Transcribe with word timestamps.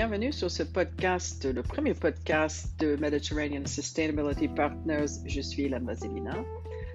bienvenue 0.00 0.32
sur 0.32 0.50
ce 0.50 0.62
podcast, 0.62 1.44
le 1.44 1.62
premier 1.62 1.92
podcast 1.92 2.72
de 2.80 2.96
Mediterranean 2.96 3.66
Sustainability 3.66 4.48
Partners. 4.48 5.20
Je 5.26 5.42
suis 5.42 5.64
Hélène 5.64 5.84
Vasilina. 5.84 6.42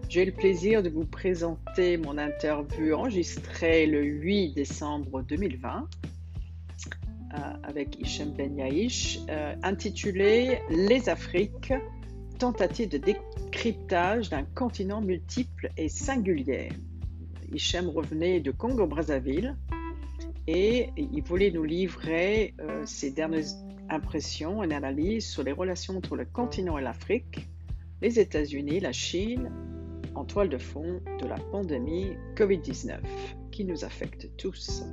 J'ai 0.10 0.26
le 0.26 0.32
plaisir 0.32 0.82
de 0.82 0.90
vous 0.90 1.06
présenter 1.06 1.98
mon 1.98 2.18
interview 2.18 2.96
enregistrée 2.96 3.86
le 3.86 4.04
8 4.04 4.56
décembre 4.56 5.22
2020 5.22 5.88
euh, 7.36 7.38
avec 7.62 8.00
Hichem 8.00 8.34
Ben 8.34 8.58
Yaïch, 8.58 9.20
euh, 9.30 9.54
intitulée 9.62 10.62
Les 10.72 11.08
Afriques, 11.08 11.74
tentative 12.40 12.90
de 12.90 12.98
décryptage 12.98 14.32
d'un 14.32 14.46
continent 14.56 15.02
multiple 15.02 15.70
et 15.78 15.90
singulier. 15.90 16.70
Hichem 17.54 17.88
revenait 17.88 18.40
de 18.40 18.50
Congo-Brazzaville 18.50 19.56
et 20.48 20.90
il 20.96 21.24
voulait 21.24 21.52
nous 21.52 21.64
livrer 21.64 22.54
euh, 22.60 22.86
ses 22.86 23.12
dernières 23.12 23.46
impressions 23.90 24.64
et 24.64 24.74
analyses 24.74 25.28
sur 25.28 25.44
les 25.44 25.52
relations 25.52 25.98
entre 25.98 26.16
le 26.16 26.26
continent 26.26 26.78
et 26.78 26.84
l'Afrique, 26.84 27.50
les 28.02 28.20
États-Unis, 28.20 28.80
la 28.80 28.92
Chine, 28.92 29.52
en 30.14 30.24
toile 30.24 30.50
de 30.50 30.58
fond 30.58 31.02
de 31.20 31.28
la 31.28 31.36
pandémie 31.52 32.12
COVID-19 32.36 33.00
qui 33.52 33.66
nous 33.66 33.84
affecte 33.84 34.30
tous. 34.38 34.84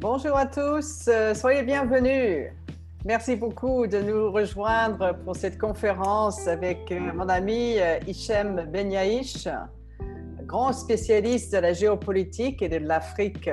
Bonjour 0.00 0.36
à 0.36 0.46
tous, 0.46 1.08
euh, 1.08 1.34
soyez 1.34 1.62
bienvenus. 1.62 2.50
Merci 3.04 3.36
beaucoup 3.36 3.86
de 3.86 3.98
nous 3.98 4.30
rejoindre 4.32 5.16
pour 5.24 5.36
cette 5.36 5.58
conférence 5.58 6.48
avec 6.48 6.90
euh, 6.90 7.12
mon 7.14 7.28
ami 7.28 7.76
Hichem 8.06 8.68
Benyaïch 8.72 9.48
grand 10.48 10.72
spécialiste 10.72 11.52
de 11.52 11.58
la 11.58 11.74
géopolitique 11.74 12.62
et 12.62 12.70
de 12.70 12.78
l'Afrique. 12.78 13.50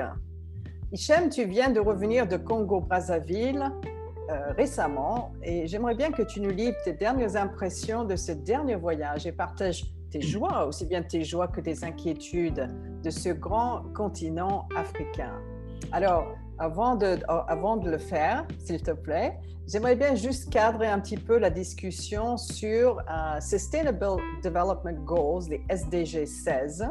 Hichem, 0.92 1.28
tu 1.28 1.44
viens 1.44 1.68
de 1.68 1.78
revenir 1.78 2.26
de 2.26 2.38
Congo-Brazzaville 2.38 3.70
euh, 4.30 4.52
récemment 4.56 5.32
et 5.42 5.66
j'aimerais 5.66 5.94
bien 5.94 6.10
que 6.10 6.22
tu 6.22 6.40
nous 6.40 6.50
livres 6.50 6.78
tes 6.84 6.94
dernières 6.94 7.36
impressions 7.36 8.04
de 8.04 8.16
ce 8.16 8.32
dernier 8.32 8.76
voyage 8.76 9.26
et 9.26 9.32
partage 9.32 9.84
tes 10.10 10.22
joies, 10.22 10.64
aussi 10.66 10.86
bien 10.86 11.02
tes 11.02 11.22
joies 11.22 11.48
que 11.48 11.60
tes 11.60 11.84
inquiétudes 11.84 12.66
de 13.02 13.10
ce 13.10 13.28
grand 13.28 13.82
continent 13.94 14.66
africain. 14.74 15.34
Alors, 15.92 16.34
avant 16.58 16.96
de, 16.96 17.18
avant 17.28 17.76
de 17.76 17.90
le 17.90 17.98
faire, 17.98 18.46
s'il 18.64 18.82
te 18.82 18.92
plaît, 18.92 19.38
j'aimerais 19.66 19.96
bien 19.96 20.14
juste 20.14 20.50
cadrer 20.50 20.86
un 20.86 21.00
petit 21.00 21.16
peu 21.16 21.38
la 21.38 21.50
discussion 21.50 22.36
sur 22.36 23.00
uh, 23.08 23.40
Sustainable 23.40 24.22
Development 24.42 25.04
Goals, 25.04 25.44
les 25.50 25.62
SDG 25.68 26.26
16. 26.26 26.88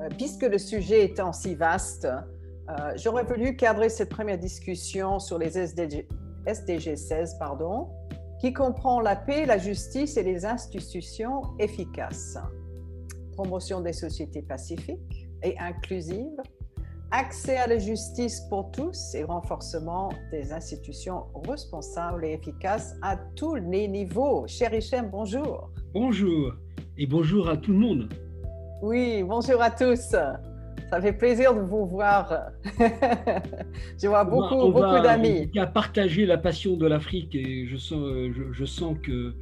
Euh, 0.00 0.08
puisque 0.16 0.42
le 0.42 0.58
sujet 0.58 1.04
étant 1.04 1.32
si 1.32 1.54
vaste, 1.54 2.06
euh, 2.06 2.92
j'aurais 2.96 3.24
voulu 3.24 3.56
cadrer 3.56 3.88
cette 3.88 4.08
première 4.08 4.38
discussion 4.38 5.18
sur 5.18 5.38
les 5.38 5.56
SDG, 5.56 6.08
SDG 6.46 6.96
16, 6.96 7.36
pardon, 7.38 7.88
qui 8.40 8.52
comprend 8.52 9.00
la 9.00 9.16
paix, 9.16 9.46
la 9.46 9.58
justice 9.58 10.16
et 10.16 10.22
les 10.22 10.44
institutions 10.44 11.42
efficaces. 11.58 12.36
Promotion 13.32 13.80
des 13.80 13.92
sociétés 13.92 14.42
pacifiques 14.42 15.28
et 15.42 15.56
inclusives, 15.58 16.40
accès 17.14 17.56
à 17.56 17.68
la 17.68 17.78
justice 17.78 18.40
pour 18.50 18.72
tous 18.72 19.14
et 19.14 19.22
renforcement 19.22 20.10
des 20.32 20.52
institutions 20.52 21.26
responsables 21.46 22.24
et 22.24 22.32
efficaces 22.32 22.96
à 23.02 23.16
tous 23.36 23.54
les 23.54 23.86
niveaux. 23.86 24.46
Cher 24.48 24.74
Hichem, 24.74 25.10
bonjour. 25.12 25.70
Bonjour 25.92 26.52
et 26.98 27.06
bonjour 27.06 27.48
à 27.48 27.56
tout 27.56 27.72
le 27.72 27.78
monde. 27.78 28.08
Oui, 28.82 29.22
bonjour 29.22 29.62
à 29.62 29.70
tous. 29.70 30.16
Ça 30.90 31.00
fait 31.00 31.12
plaisir 31.12 31.54
de 31.54 31.60
vous 31.60 31.86
voir. 31.86 32.50
je 32.80 34.08
vois 34.08 34.24
beaucoup, 34.24 34.72
beaucoup 34.72 35.00
d'amis. 35.00 35.48
Qui 35.52 35.60
a 35.60 35.68
partagé 35.68 36.26
la 36.26 36.36
passion 36.36 36.76
de 36.76 36.86
l'Afrique 36.86 37.32
et 37.36 37.66
je 37.68 37.76
sens, 37.76 38.04
je, 38.36 38.52
je 38.52 38.64
sens 38.64 38.96
qu'il 39.04 39.34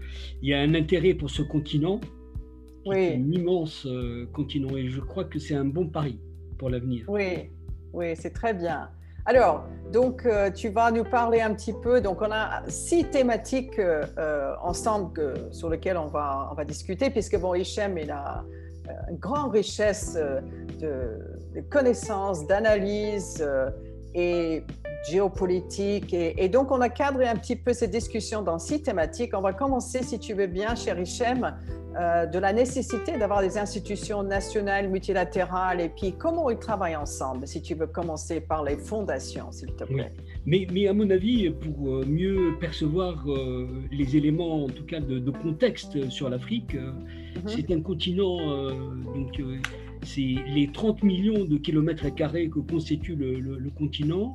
y 0.43 0.53
a 0.53 0.61
un 0.61 0.75
intérêt 0.75 1.15
pour 1.15 1.31
ce 1.31 1.41
continent. 1.41 2.00
Oui. 2.84 3.15
un 3.15 3.31
immense 3.31 3.87
euh, 3.87 4.27
continent 4.32 4.77
et 4.77 4.88
je 4.88 5.00
crois 5.00 5.25
que 5.25 5.38
c'est 5.38 5.55
un 5.55 5.65
bon 5.65 5.87
pari 5.87 6.19
pour 6.59 6.69
l'avenir. 6.69 7.05
Oui, 7.09 7.50
oui, 7.93 8.15
c'est 8.17 8.33
très 8.33 8.55
bien. 8.55 8.91
Alors, 9.25 9.65
donc, 9.93 10.27
euh, 10.27 10.51
tu 10.51 10.71
vas 10.71 10.91
nous 10.91 11.05
parler 11.05 11.41
un 11.41 11.55
petit 11.55 11.73
peu. 11.73 12.01
Donc, 12.01 12.23
on 12.23 12.33
a 12.33 12.63
six 12.69 13.05
thématiques 13.05 13.79
euh, 13.79 14.05
euh, 14.19 14.55
ensemble 14.61 15.35
sur 15.53 15.71
lesquelles 15.71 15.97
on 15.97 16.09
va, 16.09 16.49
on 16.51 16.55
va 16.55 16.65
discuter, 16.65 17.09
puisque, 17.11 17.39
bon, 17.39 17.55
Hichem, 17.55 17.99
il 17.99 18.11
a 18.11 18.45
une 19.09 19.19
grande 19.19 19.53
richesse 19.53 20.19
de, 20.81 21.63
connaissances, 21.71 22.47
d'analyses 22.49 23.47
et 24.13 24.65
géopolitique. 25.09 26.13
Et, 26.13 26.49
donc, 26.49 26.73
on 26.73 26.81
a 26.81 26.89
cadré 26.89 27.29
un 27.29 27.37
petit 27.37 27.55
peu 27.55 27.73
ces 27.73 27.87
discussions 27.87 28.43
dans 28.43 28.59
six 28.59 28.83
thématiques. 28.83 29.33
On 29.35 29.41
va 29.41 29.53
commencer, 29.53 30.03
si 30.03 30.19
tu 30.19 30.35
veux 30.35 30.49
bien, 30.49 30.75
cher 30.75 30.99
Hichem, 30.99 31.55
euh, 31.97 32.27
de 32.27 32.39
la 32.39 32.53
nécessité 32.53 33.19
d'avoir 33.19 33.43
des 33.43 33.59
institutions 33.59 34.23
nationales, 34.23 34.89
multilatérales, 34.89 35.81
et 35.81 35.89
puis 35.89 36.15
comment 36.17 36.49
ils 36.51 36.59
travaillent 36.59 36.97
ensemble, 36.97 37.47
si 37.47 37.61
tu 37.61 37.75
veux 37.75 37.87
commencer 37.87 38.41
par 38.41 38.65
les 38.65 38.77
fondations, 38.77 39.53
s'il 39.53 39.75
te 39.75 39.85
plaît. 39.85 40.13
Mais, 40.47 40.67
mais, 40.73 40.89
à 40.89 40.95
mon 40.95 41.09
avis, 41.11 41.51
pour 41.51 41.89
euh, 41.89 42.05
mieux 42.07 42.57
percevoir 42.61 43.25
euh, 43.29 43.69
les 43.91 44.17
éléments, 44.17 44.65
en 44.65 44.69
tout 44.69 44.85
cas 44.85 45.01
de, 45.01 45.31
contexte 45.31 46.09
sur 46.11 46.29
l'Afrique, 46.29 46.75
mhm. 46.75 47.43
c'est 47.47 47.71
un 47.71 47.81
continent, 47.81 48.39
donc 49.15 49.41
c'est 50.03 50.35
les 50.55 50.71
30 50.73 51.03
millions 51.03 51.45
de 51.45 51.57
kilomètres 51.57 52.15
carrés 52.15 52.49
que 52.49 52.61
constitue 52.61 53.17
le 53.17 53.71
continent 53.71 54.35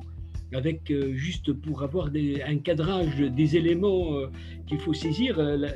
avec 0.54 0.90
euh, 0.90 1.12
juste 1.14 1.52
pour 1.52 1.82
avoir 1.82 2.10
un 2.46 2.58
cadrage 2.58 3.20
des 3.20 3.56
éléments 3.56 4.14
euh, 4.14 4.26
qu'il 4.66 4.78
faut 4.78 4.94
saisir. 4.94 5.38
Euh, 5.38 5.66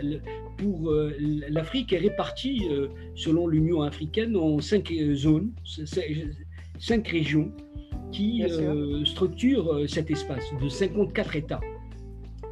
pour 0.58 0.92
l'Afrique 1.48 1.92
est 1.92 1.98
répartie 1.98 2.68
selon 3.16 3.48
l'Union 3.48 3.82
africaine 3.82 4.36
en 4.36 4.60
cinq 4.60 4.92
zones, 5.14 5.50
cinq 6.78 7.08
régions 7.08 7.50
qui 8.12 8.44
structurent 9.04 9.88
cet 9.88 10.12
espace 10.12 10.44
de 10.62 10.68
54 10.68 11.34
États. 11.34 11.60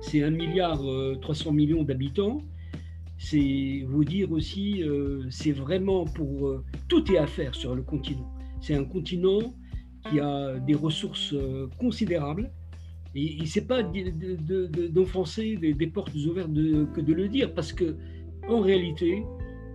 C'est 0.00 0.24
1 0.24 0.30
milliard 0.30 0.82
300 1.20 1.52
millions 1.52 1.84
d'habitants. 1.84 2.42
C'est 3.16 3.84
vous 3.86 4.02
dire 4.02 4.32
aussi, 4.32 4.82
c'est 5.28 5.52
vraiment 5.52 6.04
pour 6.04 6.64
tout 6.88 7.12
est 7.12 7.18
à 7.18 7.28
faire 7.28 7.54
sur 7.54 7.76
le 7.76 7.82
continent. 7.82 8.28
C'est 8.60 8.74
un 8.74 8.84
continent 8.84 9.54
qui 10.08 10.20
a 10.20 10.58
des 10.58 10.74
ressources 10.74 11.32
euh, 11.34 11.68
considérables. 11.78 12.50
Et, 13.14 13.42
et 13.42 13.46
c'est 13.46 13.66
pas 13.66 13.82
d'enfoncer 13.82 15.56
de, 15.56 15.72
des, 15.72 15.86
portes 15.88 16.14
ouvertes 16.14 16.52
que 16.94 17.00
de 17.00 17.12
le 17.12 17.28
dire, 17.28 17.52
parce 17.54 17.72
que 17.72 17.96
en 18.48 18.60
réalité, 18.60 19.24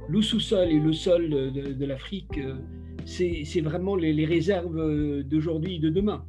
le 0.08 0.22
sous-sol 0.22 0.70
et 0.70 0.80
le 0.80 0.94
sol 0.94 1.30
de, 1.30 1.86
l'Afrique, 1.86 2.38
euh, 2.38 2.56
c'est 3.06 3.62
vraiment 3.62 3.96
les, 3.96 4.26
réserves 4.26 4.78
euh, 4.78 5.24
d'aujourd'hui 5.24 5.76
et 5.76 5.80
de 5.80 5.90
demain. 5.90 6.24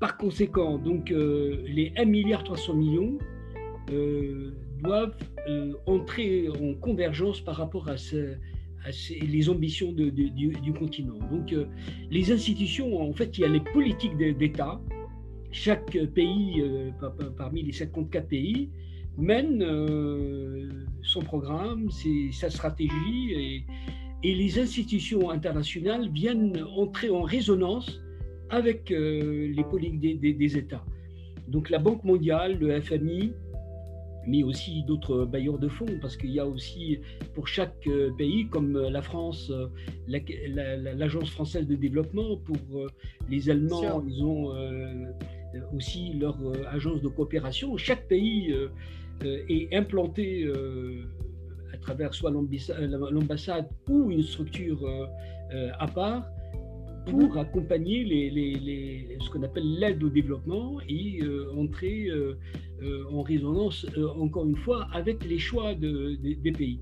Par 0.00 0.16
conséquent, 0.16 0.78
donc 0.78 1.10
les 1.10 1.92
1,3 1.96 2.06
milliard 2.06 2.44
doivent 4.82 5.16
entrer 5.86 6.48
en 6.48 6.74
convergence 6.74 7.40
par 7.40 7.56
rapport 7.56 7.88
à 7.88 7.96
ce, 7.96 8.34
les 9.10 9.48
ambitions 9.48 9.92
du, 9.92 10.72
continent. 10.78 11.18
Donc, 11.30 11.52
euh, 11.52 11.66
les 12.10 12.32
institutions, 12.32 13.00
en 13.00 13.12
fait, 13.12 13.36
il 13.38 13.42
y 13.42 13.44
a 13.44 13.48
les 13.48 13.60
politiques 13.60 14.16
d'État. 14.16 14.80
Chaque 15.50 15.96
pays, 16.14 16.60
euh, 16.60 16.90
parmi 17.36 17.62
les 17.62 17.72
54 17.72 18.28
pays, 18.28 18.70
mène 19.16 19.62
euh, 19.62 20.68
son 21.02 21.20
programme, 21.20 21.88
sa 22.32 22.50
stratégie, 22.50 23.32
et, 23.32 23.64
les 24.26 24.58
institutions 24.58 25.30
internationales 25.30 26.08
viennent 26.10 26.64
entrer 26.78 27.10
en 27.10 27.22
résonance 27.22 28.00
avec 28.48 28.88
les 28.88 29.64
politiques 29.70 30.18
des 30.18 30.56
États. 30.56 30.82
Donc, 31.48 31.68
la 31.68 31.78
Banque 31.78 32.04
mondiale, 32.04 32.58
le 32.58 32.80
FMI, 32.80 33.34
mais 34.26 34.42
aussi 34.42 34.82
d'autres 34.84 35.24
bailleurs 35.24 35.58
de 35.58 35.68
fonds, 35.68 35.98
parce 36.00 36.16
qu'il 36.16 36.30
y 36.30 36.40
a 36.40 36.46
aussi 36.46 37.00
pour 37.34 37.48
chaque 37.48 37.86
euh, 37.86 38.10
pays, 38.16 38.48
comme 38.48 38.76
euh, 38.76 38.90
la 38.90 39.02
France, 39.02 39.50
euh, 39.50 39.68
l'Agence 40.08 41.30
française 41.30 41.66
de 41.66 41.74
développement, 41.74 42.36
pour 42.38 42.88
les 43.28 43.50
Allemands, 43.50 44.02
ils 44.06 44.22
ont 44.22 44.52
aussi 45.74 46.14
leur 46.14 46.36
agence 46.70 47.00
de 47.00 47.08
coopération. 47.08 47.76
Chaque 47.76 48.06
pays 48.06 48.54
est 49.24 49.74
implanté 49.74 50.50
à 51.72 51.76
travers 51.78 52.12
soit 52.14 52.30
l'ambassade 52.30 53.68
ou 53.88 54.10
une 54.10 54.22
structure 54.22 54.80
à 55.78 55.86
part 55.86 56.24
pour 57.06 57.32
mhm. 57.32 57.38
accompagner 57.38 58.04
les, 58.04 58.30
les, 58.30 59.18
ce 59.20 59.30
qu'on 59.30 59.42
appelle 59.42 59.78
l'aide 59.78 60.02
au 60.02 60.08
développement 60.08 60.78
et 60.88 61.20
entrer 61.56 62.10
euh, 62.82 63.04
en 63.12 63.22
résonance, 63.22 63.86
euh, 63.96 64.08
encore 64.18 64.44
une 64.46 64.56
fois, 64.56 64.88
avec 64.92 65.24
les 65.24 65.38
choix 65.38 65.74
des 65.74 66.52
pays. 66.52 66.80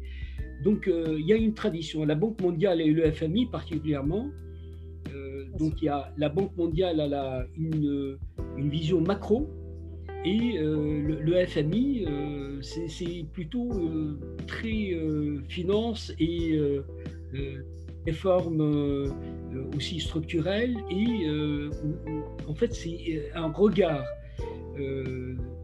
Donc 0.64 0.88
euh, 0.88 1.16
il 1.18 1.26
y 1.26 1.32
a 1.32 1.36
une 1.36 1.52
tradition. 1.52 2.04
La 2.04 2.14
Banque 2.14 2.40
mondiale 2.40 2.80
et 2.80 2.90
le 2.90 3.10
FMI 3.12 3.46
particulièrement 3.46 4.30
Donc 5.58 5.82
il 5.82 5.84
y 5.84 5.88
a, 5.88 6.12
la 6.16 6.30
Banque 6.30 6.56
mondiale 6.56 7.00
a 7.12 7.44
une, 7.58 8.16
une 8.56 8.70
vision 8.70 9.00
macro 9.00 9.50
et 10.24 10.56
le, 10.58 11.20
le, 11.20 11.46
FMI, 11.46 12.06
c'est 12.62 13.26
plutôt 13.32 13.68
très 14.46 14.96
finance 15.48 16.12
et 16.18 16.58
réformes 18.06 19.12
aussi 19.76 20.00
structurelles. 20.00 20.76
Et 20.90 21.28
en 22.48 22.54
fait, 22.54 22.74
c'est 22.74 23.30
un 23.34 23.50
regard 23.50 24.04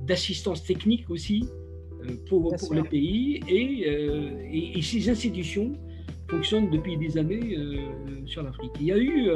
d'assistance 0.07 0.63
technique 0.65 1.11
aussi 1.11 1.45
pour, 2.29 2.55
pour 2.57 2.75
le 2.75 2.83
pays. 2.83 3.41
Et, 3.49 4.77
et, 4.79 4.83
ces 4.83 5.09
institutions 5.09 5.73
fonctionnent 6.29 6.71
depuis 6.71 6.97
des 6.97 7.19
années 7.19 7.57
sur 8.27 8.43
l'Afrique. 8.43 8.73
Il 8.81 8.87
y 8.87 8.93
a 8.93 8.99
eu 8.99 9.31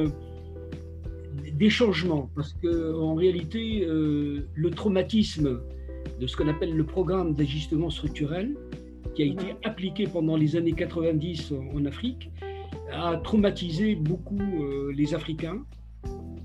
des 1.62 1.70
changements, 1.70 2.30
parce 2.34 2.54
qu'en 2.54 3.14
réalité, 3.14 3.84
euh, 3.84 4.48
le 4.54 4.70
traumatisme 4.70 5.60
de 6.20 6.26
ce 6.26 6.36
qu'on 6.36 6.48
appelle 6.48 6.74
le 6.74 6.84
programme 6.84 7.34
d'ajustement 7.34 7.90
structurel, 7.90 8.56
qui 9.14 9.22
a 9.22 9.26
été 9.26 9.54
appliqué 9.62 10.06
pendant 10.06 10.36
les 10.36 10.56
années 10.56 10.72
90 10.72 11.52
en, 11.74 11.84
Afrique, 11.84 12.30
a 12.92 13.16
traumatisé 13.18 13.94
beaucoup 13.94 14.40
euh, 14.40 14.92
les 14.94 15.14
Africains, 15.14 15.64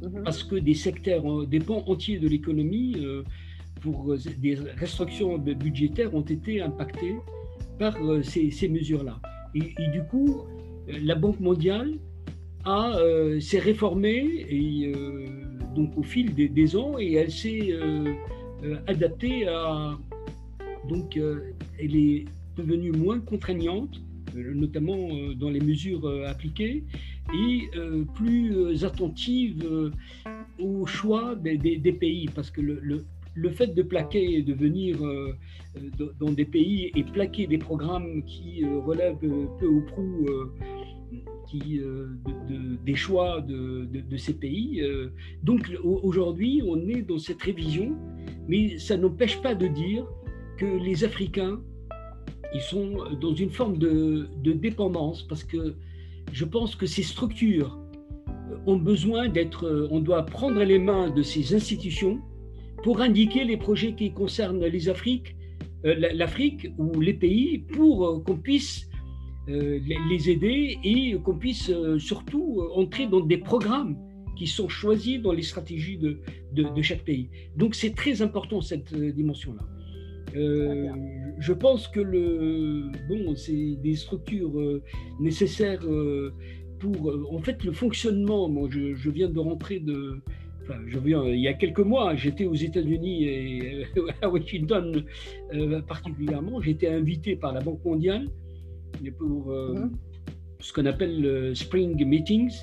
mhm. 0.01 0.23
parce 0.23 0.43
que 0.43 0.55
des 0.55 0.73
secteurs, 0.73 1.45
des 1.47 1.59
pans 1.59 1.83
entiers 1.87 2.19
de 2.19 2.27
l'économie, 2.27 2.95
euh, 2.97 3.23
pour 3.81 4.15
des 4.39 4.55
restrictions 4.55 5.37
budgétaires, 5.37 6.13
ont 6.15 6.21
été 6.21 6.61
impactés 6.61 7.15
par 7.77 7.95
ces, 8.23 8.67
mesures-là. 8.67 9.19
et, 9.53 9.87
du 9.93 10.01
coup, 10.09 10.41
la 10.87 11.13
Banque 11.13 11.39
mondiale 11.39 11.93
euh, 12.67 13.39
s'est 13.39 13.59
réformée 13.59 14.45
et, 14.49 14.91
euh, 14.93 15.25
donc 15.73 15.97
au 15.97 16.03
fil 16.03 16.33
des, 16.33 16.75
ans 16.75 16.97
et 16.99 17.13
elle 17.13 17.31
s'est 17.31 17.69
euh, 17.71 18.13
adaptée 18.87 19.47
à. 19.47 19.97
Donc 20.89 21.17
elle 21.79 21.95
est 21.95 22.25
devenue 22.57 22.91
moins 22.91 23.19
contraignante, 23.19 24.01
notamment 24.55 25.09
dans 25.35 25.49
les 25.49 25.59
mesures 25.59 26.07
appliquées, 26.27 26.83
et 27.33 27.69
plus 28.15 28.83
attentive 28.83 29.91
au 30.59 30.85
choix 30.85 31.35
des, 31.35 31.93
pays, 31.93 32.27
parce 32.33 32.51
que 32.51 32.61
le, 32.61 33.05
le, 33.33 33.49
fait 33.49 33.73
de 33.73 33.81
plaquer, 33.81 34.41
de 34.41 34.53
venir 34.53 34.97
dans 36.19 36.31
des 36.31 36.45
pays 36.45 36.91
et 36.95 37.03
plaquer 37.03 37.47
des 37.47 37.57
programmes 37.57 38.23
qui 38.23 38.63
relèvent 38.65 39.17
peu 39.59 39.67
ou 39.67 39.81
prou 39.81 40.25
qui, 41.47 41.79
euh, 41.79 42.07
des 42.85 42.95
choix 42.95 43.41
de, 43.41 43.87
ces 44.17 44.33
pays. 44.33 44.81
Euh. 44.81 45.09
Donc 45.43 45.71
aujourd'hui, 45.83 46.61
on 46.65 46.87
est 46.87 47.01
dans 47.01 47.17
cette 47.17 47.41
révision, 47.41 47.95
mais 48.47 48.77
ça 48.77 48.97
n'empêche 48.97 49.41
pas 49.41 49.55
de 49.55 49.67
dire 49.67 50.05
que 50.57 50.65
les 50.65 51.03
Africains, 51.03 51.61
ils 52.53 52.61
sont 52.61 52.97
dans 53.21 53.33
une 53.33 53.49
forme 53.49 53.77
de, 53.77 54.27
dépendance, 54.43 55.23
parce 55.23 55.43
que 55.43 55.75
je 56.31 56.45
pense 56.45 56.75
que 56.75 56.85
ces 56.85 57.03
structures 57.03 57.77
ont 58.65 58.77
besoin 58.77 59.29
d'être, 59.29 59.87
on 59.91 59.99
doit 59.99 60.25
prendre 60.25 60.63
les 60.63 60.79
mains 60.79 61.09
de 61.09 61.21
ces 61.21 61.53
institutions 61.53 62.19
pour 62.83 63.01
indiquer 63.01 63.43
les 63.43 63.57
projets 63.57 63.93
qui 63.93 64.11
concernent 64.11 64.65
les 64.65 64.89
euh, 64.89 64.93
l'Afrique 65.83 66.67
ou 66.77 66.99
les 66.99 67.13
pays, 67.13 67.59
pour 67.59 68.23
qu'on 68.23 68.37
puisse 68.37 68.87
euh, 69.49 69.79
les 70.09 70.29
aider 70.29 70.77
et 70.83 71.15
qu'on 71.23 71.37
puisse 71.37 71.69
euh, 71.69 71.97
surtout 71.99 72.57
euh, 72.59 72.81
entrer 72.81 73.07
dans 73.07 73.21
des 73.21 73.37
programmes 73.37 73.95
qui 74.35 74.45
sont 74.45 74.67
choisis 74.67 75.21
dans 75.21 75.31
les 75.31 75.41
stratégies 75.41 75.97
de, 75.97 76.19
chaque 76.81 77.05
pays. 77.05 77.29
Donc 77.55 77.73
c'est 77.73 77.95
très 77.95 78.21
important 78.21 78.59
cette 78.59 78.93
dimension-là. 78.93 79.63
Je 80.33 81.53
pense 81.53 81.87
que 81.87 81.99
le, 81.99 82.91
bon, 83.07 83.35
c'est 83.35 83.75
des 83.81 83.95
structures 83.95 84.81
nécessaires 85.19 85.85
pour, 86.79 87.13
en 87.31 87.39
fait, 87.39 87.63
le 87.63 87.71
fonctionnement. 87.71 88.49
Moi, 88.49 88.67
je, 88.71 88.95
je 88.95 89.09
viens 89.09 89.29
de 89.29 89.39
rentrer 89.39 89.79
de, 89.79 90.21
Enfin, 90.63 90.79
je 90.85 90.99
viens, 90.99 91.23
il 91.23 91.39
y 91.39 91.47
a 91.47 91.53
quelques 91.53 91.79
mois, 91.79 92.13
j'étais 92.15 92.45
aux 92.45 92.53
États-Unis 92.53 93.23
et 93.23 93.85
à 94.21 94.29
Washington 94.29 95.05
particulièrement. 95.87 96.61
J'étais 96.61 96.89
invité 96.89 97.37
par 97.37 97.53
la 97.53 97.61
Banque 97.61 97.85
mondiale 97.85 98.27
pour 99.17 99.51
euh, 99.51 99.73
mhm. 99.73 99.91
ce 100.59 100.73
qu'on 100.73 100.85
appelle 100.85 101.21
le 101.21 101.55
Spring 101.55 102.03
Meetings. 102.05 102.53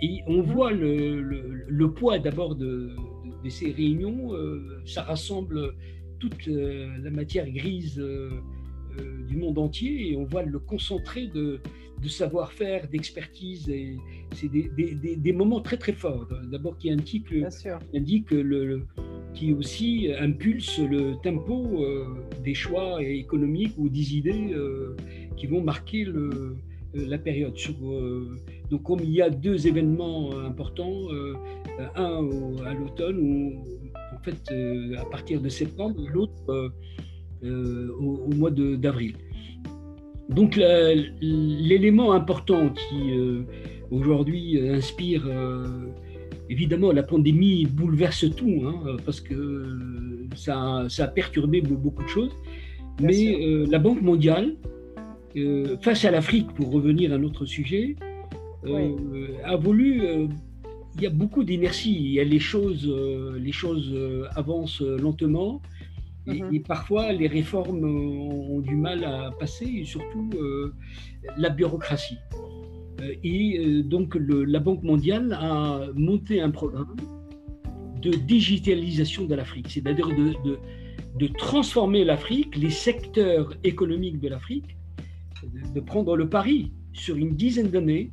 Et 0.00 0.22
on 0.26 0.38
mhm. 0.38 0.42
voit 0.42 0.72
le, 0.72 1.20
le, 1.68 1.92
poids 1.92 2.18
d'abord 2.18 2.54
de, 2.54 2.90
de, 3.44 3.48
ces 3.48 3.72
réunions. 3.72 4.32
Euh, 4.34 4.80
ça 4.86 5.02
rassemble 5.02 5.74
toute 6.18 6.48
euh, 6.48 6.96
la 7.02 7.10
matière 7.10 7.48
grise 7.50 8.02
du 9.28 9.36
monde 9.36 9.58
entier 9.58 10.10
et 10.10 10.16
on 10.16 10.24
voit 10.24 10.42
le 10.42 10.58
concentré 10.58 11.28
de, 11.28 11.60
de 12.02 12.08
savoir-faire, 12.08 12.88
d'expertise. 12.88 13.68
Et 13.68 13.96
c'est 14.34 14.48
des, 14.48 14.68
des, 14.76 15.14
des, 15.14 15.32
moments 15.32 15.60
très 15.60 15.76
très 15.76 15.92
forts. 15.92 16.26
D'abord, 16.50 16.76
qui 16.78 16.90
indique, 16.90 17.32
indique 17.94 18.32
le, 18.32 18.86
qui 19.34 19.52
aussi 19.52 20.08
impulse 20.18 20.80
le 20.80 21.14
tempo 21.22 21.86
des 22.42 22.54
choix 22.54 23.00
économiques 23.00 23.74
ou 23.76 23.88
des 23.88 24.16
idées 24.16 24.52
qui 25.36 25.46
vont 25.46 25.62
marquer 25.62 26.02
le, 26.02 26.56
euh, 26.96 27.06
la 27.06 27.18
période. 27.18 27.56
Sur, 27.56 27.74
euh, 27.82 28.36
donc, 28.70 28.82
comme 28.82 29.00
il 29.00 29.10
y 29.10 29.20
a 29.20 29.28
deux 29.28 29.66
événements 29.66 30.38
importants, 30.38 31.12
euh, 31.12 31.34
un 31.94 32.28
à 32.64 32.72
l'automne, 32.74 33.18
ou 33.18 33.62
en 34.18 34.22
fait 34.22 34.54
à 34.98 35.04
partir 35.04 35.40
de 35.40 35.48
septembre, 35.48 36.00
l'autre 36.12 36.72
au, 37.44 38.34
mois 38.34 38.50
d'avril. 38.50 39.14
Donc, 40.28 40.60
l'élément 41.20 42.12
important 42.12 42.70
qui 42.70 43.12
aujourd'hui 43.90 44.58
inspire 44.68 45.26
évidemment, 46.50 46.92
la 46.92 47.02
pandémie 47.02 47.66
bouleverse 47.66 48.24
tout, 48.34 48.62
hein, 48.64 48.96
parce 49.04 49.20
que 49.20 50.26
ça, 50.34 50.86
ça, 50.88 51.04
a 51.04 51.08
perturbé 51.08 51.60
beaucoup 51.60 52.02
de 52.02 52.08
choses. 52.08 52.32
Mais 53.00 53.66
la 53.68 53.78
Banque 53.78 54.02
mondiale 54.02 54.56
euh, 55.36 55.76
face 55.82 56.04
à 56.04 56.10
l'Afrique, 56.10 56.52
pour 56.54 56.72
revenir 56.72 57.12
à 57.12 57.18
notre 57.18 57.44
sujet, 57.44 57.96
euh, 58.64 58.96
a 59.44 59.56
voulu. 59.56 60.02
Euh, 60.88 60.94
il 60.96 61.02
y 61.02 61.06
a 61.06 61.10
beaucoup 61.10 61.44
d'inertie. 61.44 62.18
Les 62.24 62.38
choses, 62.38 62.86
les 63.36 63.52
choses 63.52 63.94
avancent 64.34 64.80
lentement. 64.80 65.62
Mhm. 66.26 66.52
Et, 66.52 66.60
parfois, 66.60 67.12
les 67.12 67.26
réformes 67.26 67.84
ont, 67.84 68.60
du 68.60 68.76
mal 68.76 69.04
à 69.04 69.30
passer, 69.38 69.66
et 69.66 69.84
surtout 69.84 70.30
la 71.36 71.48
bureaucratie. 71.50 72.18
et 73.24 73.82
donc, 73.82 74.16
la 74.18 74.58
Banque 74.58 74.82
mondiale 74.82 75.32
a 75.40 75.80
monté 75.94 76.40
un 76.40 76.50
programme 76.50 76.96
de 78.02 78.10
digitalisation 78.10 79.24
de 79.24 79.34
l'Afrique, 79.34 79.70
c'est-à-dire 79.70 80.08
de, 80.08 80.34
de, 81.18 81.26
transformer 81.26 82.04
l'Afrique, 82.04 82.56
les 82.56 82.70
secteurs 82.70 83.54
économiques 83.64 84.20
de 84.20 84.28
l'Afrique, 84.28 84.76
de 85.74 85.80
prendre 85.80 86.16
le 86.16 86.28
pari 86.28 86.72
sur 86.92 87.16
une 87.16 87.34
dizaine 87.34 87.70
d'années, 87.70 88.10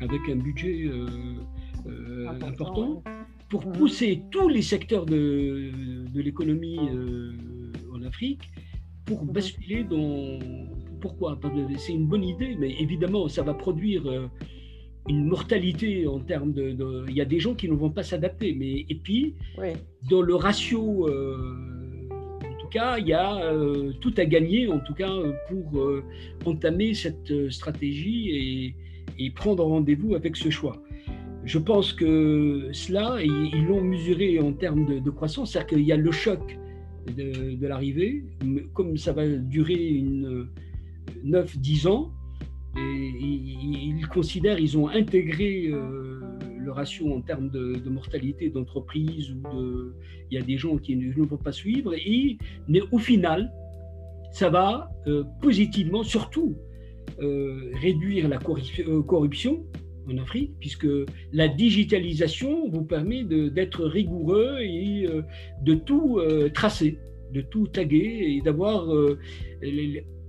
avec 0.00 0.28
un 0.28 0.36
budget 0.36 0.84
euh, 0.86 1.06
euh, 1.86 2.28
important, 2.28 3.02
pour 3.48 3.66
mhm. 3.66 3.72
pousser 3.72 4.22
tous 4.30 4.48
les 4.48 4.62
secteurs 4.62 5.06
de, 5.06 5.70
de 6.12 6.20
l'économie 6.20 6.78
euh, 6.78 7.32
en 7.92 8.02
Afrique 8.02 8.50
pour 9.04 9.24
mhm. 9.24 9.32
basculer 9.32 9.84
dans... 9.84 10.38
Pourquoi 11.00 11.38
C'est 11.76 11.92
une 11.92 12.06
bonne 12.06 12.24
idée, 12.24 12.56
mais 12.58 12.74
évidemment, 12.80 13.28
ça 13.28 13.42
va 13.42 13.52
produire 13.52 14.04
une 15.06 15.26
mortalité 15.26 16.06
en 16.06 16.18
termes 16.18 16.54
de, 16.54 17.04
Il 17.10 17.14
y 17.14 17.20
a 17.20 17.26
des 17.26 17.40
gens 17.40 17.54
qui 17.54 17.68
ne 17.68 17.74
vont 17.74 17.90
pas 17.90 18.02
s'adapter, 18.02 18.54
mais 18.54 18.86
et 18.88 18.94
puis, 18.94 19.34
dans 20.08 20.22
le 20.22 20.34
ratio 20.34 21.06
il 22.98 23.06
y 23.06 23.12
a 23.12 23.36
euh, 23.36 23.92
tout 24.00 24.14
à 24.16 24.24
gagner, 24.24 24.68
en 24.68 24.80
tout 24.80 24.94
cas, 24.94 25.12
pour 25.48 25.80
euh, 25.80 26.02
entamer 26.44 26.94
cette 26.94 27.50
stratégie 27.50 28.30
et, 28.30 28.74
prendre 29.34 29.64
rendez-vous 29.64 30.14
avec 30.14 30.36
ce 30.36 30.50
choix. 30.50 30.82
Je 31.44 31.58
pense 31.58 31.92
que 31.92 32.70
cela, 32.72 33.18
ils 33.22 33.66
l'ont 33.66 33.82
mesuré 33.82 34.40
en 34.40 34.52
termes 34.52 35.00
de, 35.00 35.10
croissance, 35.10 35.52
c'est-à-dire 35.52 35.76
qu'il 35.76 35.86
y 35.86 35.92
a 35.92 35.96
le 35.96 36.10
choc 36.10 36.58
de, 37.16 37.66
l'arrivée, 37.66 38.24
comme 38.72 38.96
ça 38.96 39.12
va 39.12 39.26
durer 39.28 39.88
une 39.88 40.48
9-10 41.24 41.88
ans, 41.88 42.12
et, 42.76 42.80
ils 42.80 44.06
considèrent, 44.08 44.58
ils 44.58 44.76
ont 44.78 44.88
intégré 44.88 45.70
le 46.64 46.72
ratio 46.72 47.12
en 47.12 47.20
termes 47.20 47.50
de, 47.50 47.88
mortalité 47.88 48.48
d'entreprise 48.48 49.36
il 50.30 50.38
y 50.38 50.38
a 50.38 50.42
des 50.42 50.56
gens 50.56 50.76
qui 50.78 50.96
ne, 50.96 51.12
vont 51.12 51.36
pas 51.36 51.52
suivre. 51.52 51.94
Et, 51.94 52.38
mais 52.68 52.80
au 52.90 52.98
final, 52.98 53.52
ça 54.32 54.48
va 54.50 54.90
euh, 55.06 55.22
positivement, 55.40 56.02
surtout, 56.02 56.54
euh, 56.54 56.73
réduire 57.18 58.28
la 58.28 58.38
euh, 58.38 59.02
corruption 59.02 59.64
en 60.08 60.18
Afrique, 60.18 60.52
puisque 60.60 60.86
la 61.32 61.48
digitalisation 61.48 62.68
vous 62.68 62.84
permet 62.84 63.24
d'être 63.24 63.84
rigoureux 63.84 64.58
et 64.60 65.06
euh, 65.06 65.22
de 65.62 65.74
tout 65.74 66.18
euh, 66.18 66.50
tracer, 66.50 66.98
de 67.32 67.40
tout 67.40 67.66
taguer 67.68 68.36
et 68.36 68.40
d'avoir 68.42 68.86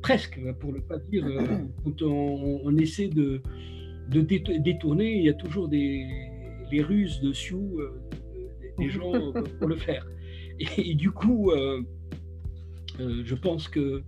presque, 0.01 0.39
pour 0.59 0.71
ne 0.71 0.79
pas 0.79 0.97
dire, 1.11 1.25
quand 1.83 2.01
on, 2.03 2.77
essaie 2.77 3.07
de, 3.07 3.41
de, 4.09 4.21
détourner, 4.21 5.17
il 5.17 5.23
y 5.25 5.29
a 5.29 5.33
toujours 5.33 5.67
des 5.67 6.05
les 6.71 6.81
ruses 6.81 7.21
dessus 7.21 7.55
des 8.79 8.89
gens 8.89 9.11
pour 9.59 9.67
le 9.67 9.75
faire. 9.75 10.07
Et, 10.77 10.95
du 10.95 11.11
coup, 11.11 11.51
je 12.97 13.35
pense 13.35 13.67
que 13.67 14.01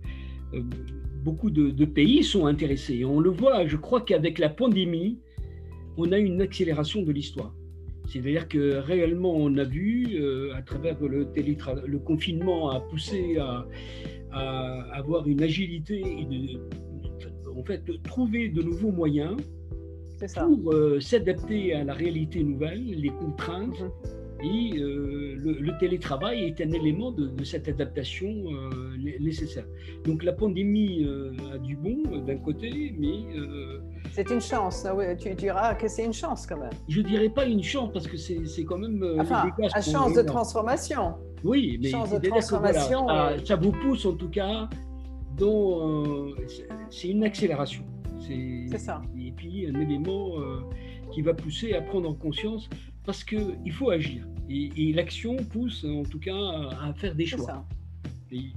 beaucoup 1.28 1.50
de, 1.50 1.84
pays 1.84 2.22
sont 2.24 2.46
intéressés. 2.46 3.04
on 3.04 3.20
le 3.20 3.28
voit, 3.28 3.66
je 3.66 3.76
crois 3.76 4.00
qu'avec 4.00 4.38
la 4.38 4.48
pandémie, 4.48 5.18
on 5.98 6.10
a 6.12 6.18
une 6.18 6.40
accélération 6.40 7.02
de 7.02 7.12
l'histoire. 7.12 7.52
C'est-à-dire 8.08 8.48
que 8.48 8.78
réellement, 8.92 9.34
on 9.36 9.58
a 9.58 9.64
vu, 9.64 9.90
euh, 10.14 10.54
à 10.54 10.62
travers 10.62 10.96
le, 11.02 11.28
le 11.94 11.98
confinement, 11.98 12.70
a 12.70 12.80
poussé 12.80 13.36
à, 13.38 13.66
avoir 15.02 15.28
une 15.28 15.42
agilité 15.42 15.96
et 16.20 16.24
de, 16.24 16.40
en 17.58 17.64
fait, 17.64 17.84
de 17.84 17.94
trouver 18.10 18.48
de 18.48 18.62
nouveaux 18.62 18.92
moyens 19.02 19.36
pour 20.34 20.72
euh, 20.72 21.00
s'adapter 21.00 21.74
à 21.74 21.84
la 21.84 21.92
réalité 21.92 22.42
nouvelle, 22.42 22.84
les 23.04 23.10
contraintes. 23.10 23.82
Mhm. 23.82 24.17
Et 24.42 24.78
euh, 24.78 25.34
le, 25.36 25.78
télétravail 25.78 26.44
est 26.44 26.60
un 26.60 26.70
élément 26.70 27.10
de, 27.10 27.42
cette 27.44 27.68
adaptation 27.68 28.28
euh, 28.28 28.96
nécessaire. 29.20 29.64
Donc 30.04 30.22
la 30.22 30.32
pandémie 30.32 31.04
euh, 31.04 31.32
a 31.54 31.58
du 31.58 31.76
bon 31.76 32.02
d'un 32.24 32.36
côté, 32.36 32.94
mais... 32.98 33.24
c'est 34.12 34.30
une 34.30 34.40
chance, 34.40 34.86
ah 34.86 35.16
tu 35.16 35.34
diras 35.34 35.74
que 35.74 35.88
c'est 35.88 36.04
une 36.04 36.12
chance 36.12 36.46
quand 36.46 36.58
même. 36.58 36.70
Je 36.88 37.00
dirais 37.00 37.28
pas 37.28 37.46
une 37.46 37.62
chance 37.62 37.90
parce 37.92 38.06
que 38.06 38.16
c'est 38.16 38.64
quand 38.64 38.78
même... 38.78 39.04
Enfin, 39.18 39.50
une 39.58 39.82
chance 39.82 40.14
de 40.14 40.22
transformation. 40.22 41.14
Oui, 41.42 41.78
mais 41.82 41.88
chance 41.90 42.10
de 42.10 42.28
transformation, 42.28 43.08
ça, 43.44 43.56
vous 43.56 43.72
pousse 43.72 44.06
en 44.06 44.12
tout 44.12 44.30
cas, 44.30 44.68
dont 45.36 46.32
c'est 46.90 47.08
une 47.08 47.24
accélération. 47.24 47.82
C'est 48.20 48.78
ça. 48.78 49.02
Et 49.18 49.32
puis 49.32 49.66
un 49.66 49.80
élément 49.80 50.34
qui 51.12 51.22
va 51.22 51.34
pousser 51.34 51.74
à 51.74 51.80
prendre 51.80 52.08
en 52.08 52.14
conscience 52.14 52.68
parce 53.08 53.24
qu'il 53.24 53.72
faut 53.72 53.88
agir. 53.88 54.28
Et, 54.50 54.92
l'action 54.92 55.36
pousse 55.36 55.86
en 55.88 56.02
tout 56.02 56.20
cas 56.20 56.34
à, 56.34 56.92
faire 56.92 57.14
des 57.14 57.24
choix. 57.24 57.64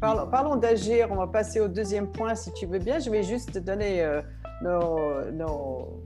parlons, 0.01 0.57
d'agir, 0.57 1.07
on 1.09 1.15
va 1.15 1.27
passer 1.27 1.61
au 1.61 1.69
deuxième 1.69 2.11
point 2.11 2.35
si 2.35 2.51
tu 2.51 2.65
veux 2.65 2.79
bien. 2.79 2.99
Je 2.99 3.09
vais 3.09 3.23
juste 3.23 3.57
donner 3.57 4.01
euh, 4.01 4.21
nos, 4.61 6.03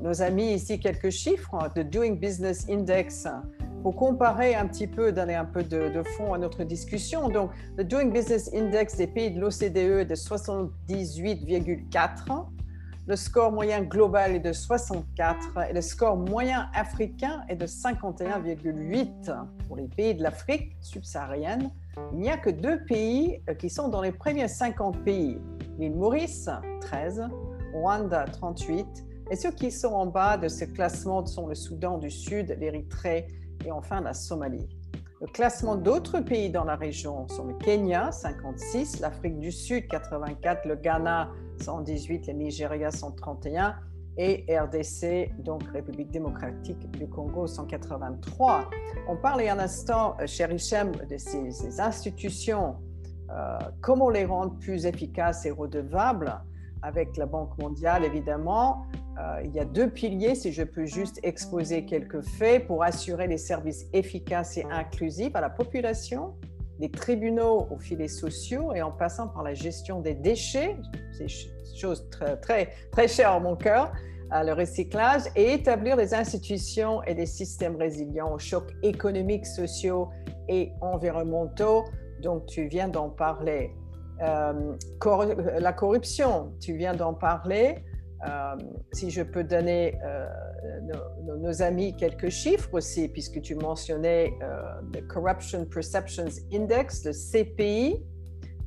nos, 0.00 0.22
amis 0.22 0.54
ici 0.54 0.80
quelques 0.80 1.10
chiffres 1.10 1.56
de 1.76 1.84
Doing 1.84 2.14
Business 2.14 2.68
Index 2.68 3.28
pour 3.84 3.94
comparer 3.94 4.56
un 4.56 4.66
petit 4.66 4.88
peu, 4.88 5.12
donner 5.12 5.36
un 5.36 5.44
peu 5.44 5.62
de, 5.62 5.88
de 5.88 6.02
fond 6.02 6.34
à 6.34 6.38
notre 6.38 6.64
discussion. 6.64 7.28
Donc, 7.28 7.52
le 7.76 7.84
Doing 7.84 8.10
Business 8.10 8.50
Index 8.52 8.96
des 8.96 9.06
pays 9.06 9.30
de 9.30 9.38
l'OCDE 9.38 10.00
est 10.00 10.04
de 10.04 10.16
78,4 10.16 12.46
le 13.10 13.16
score 13.16 13.50
moyen 13.50 13.82
global 13.82 14.36
est 14.36 14.38
de 14.38 14.52
64 14.52 15.58
et 15.68 15.72
le 15.72 15.80
score 15.80 16.16
moyen 16.16 16.68
africain 16.72 17.42
est 17.48 17.56
de 17.56 17.66
51,8. 17.66 19.34
Pour 19.66 19.76
les 19.76 19.88
pays 19.88 20.14
de 20.14 20.22
l'Afrique 20.22 20.76
subsaharienne, 20.80 21.72
il 22.12 22.20
n'y 22.20 22.30
a 22.30 22.36
que 22.36 22.50
deux 22.50 22.84
pays 22.84 23.42
euh, 23.48 23.54
qui 23.54 23.68
sont 23.68 23.88
dans 23.88 24.00
les 24.00 24.12
premiers 24.12 24.46
50 24.46 25.02
pays. 25.02 25.40
L'île 25.76 25.96
Maurice, 25.96 26.48
13, 26.82 27.24
Rwanda, 27.74 28.26
38. 28.26 28.86
Et 29.32 29.34
ceux 29.34 29.50
qui 29.50 29.72
sont 29.72 29.92
en 29.92 30.06
bas 30.06 30.36
de 30.36 30.46
ce 30.46 30.64
classement 30.64 31.26
sont 31.26 31.48
le 31.48 31.56
Soudan 31.56 31.98
du 31.98 32.10
Sud, 32.10 32.56
l'Érythrée 32.60 33.26
et 33.66 33.72
enfin 33.72 34.02
la 34.02 34.14
Somalie. 34.14 34.68
Le 35.20 35.26
classement 35.26 35.74
d'autres 35.74 36.20
pays 36.20 36.48
dans 36.48 36.64
la 36.64 36.76
région 36.76 37.26
sont 37.26 37.46
le 37.46 37.54
Kenya, 37.54 38.12
56, 38.12 39.00
l'Afrique 39.00 39.40
du 39.40 39.50
Sud, 39.50 39.88
84, 39.88 40.64
le 40.66 40.76
Ghana, 40.76 41.28
118, 41.60 42.26
le 42.28 42.32
Nigeria 42.34 42.90
131 42.90 43.76
et 44.16 44.44
RDC, 44.48 45.30
donc 45.38 45.62
République 45.72 46.10
démocratique 46.10 46.90
du 46.92 47.08
Congo 47.08 47.46
183. 47.46 48.68
On 49.08 49.16
parlait 49.16 49.48
un 49.48 49.58
instant, 49.58 50.16
euh, 50.20 50.26
cher 50.26 50.52
Hichem, 50.52 50.92
de 51.08 51.16
ces, 51.16 51.80
institutions, 51.80 52.76
euh, 53.30 53.58
comment 53.80 54.10
les 54.10 54.24
rendre 54.24 54.58
plus 54.58 54.86
efficaces 54.86 55.46
et 55.46 55.50
redevables 55.50 56.40
avec 56.82 57.16
la 57.16 57.26
Banque 57.26 57.56
mondiale, 57.58 58.04
évidemment. 58.04 58.86
Euh, 59.18 59.42
il 59.44 59.52
y 59.52 59.60
a 59.60 59.64
deux 59.64 59.88
piliers, 59.88 60.34
si 60.34 60.52
je 60.52 60.62
peux 60.62 60.86
juste 60.86 61.20
exposer 61.22 61.84
quelques 61.84 62.22
faits, 62.22 62.66
pour 62.66 62.82
assurer 62.82 63.26
les 63.26 63.38
services 63.38 63.86
efficaces 63.92 64.56
et 64.56 64.64
inclusifs 64.70 65.34
à 65.36 65.40
la 65.40 65.50
population 65.50 66.34
des 66.80 66.90
tribunaux 66.90 67.68
aux 67.70 67.78
filets 67.78 68.08
sociaux 68.08 68.72
et 68.74 68.80
en 68.80 68.90
passant 68.90 69.28
par 69.28 69.42
la 69.42 69.52
gestion 69.52 70.00
des 70.00 70.14
déchets, 70.14 70.76
c'est 71.12 71.28
chose 71.76 72.08
très, 72.10 72.36
très, 72.38 72.68
très 72.90 73.06
chère 73.06 73.32
à 73.32 73.40
mon 73.40 73.54
cœur, 73.54 73.92
le 74.32 74.52
recyclage, 74.52 75.22
et 75.36 75.52
établir 75.54 75.96
des 75.96 76.14
institutions 76.14 77.02
et 77.02 77.14
des 77.14 77.26
systèmes 77.26 77.76
résilients 77.76 78.32
aux 78.32 78.38
chocs 78.38 78.72
économiques, 78.82 79.46
sociaux 79.46 80.08
et 80.48 80.72
environnementaux. 80.80 81.84
Donc, 82.22 82.46
tu 82.46 82.66
viens 82.66 82.88
d'en 82.88 83.10
parler. 83.10 83.72
Euh, 84.22 84.76
la 85.58 85.72
corruption, 85.72 86.52
tu 86.60 86.76
viens 86.76 86.94
d'en 86.94 87.14
parler. 87.14 87.84
Euh, 88.28 88.56
si 88.92 89.10
je 89.10 89.22
peux 89.22 89.44
donner 89.44 89.98
euh, 90.04 90.26
nos, 91.38 91.62
amis 91.62 91.96
quelques 91.96 92.28
chiffres 92.28 92.68
aussi, 92.72 93.08
puisque 93.08 93.40
tu 93.40 93.54
mentionnais 93.54 94.34
euh, 94.42 94.60
le 94.94 95.00
Corruption 95.00 95.64
Perceptions 95.64 96.28
Index, 96.52 97.06
le 97.06 97.12
CPI, 97.12 98.04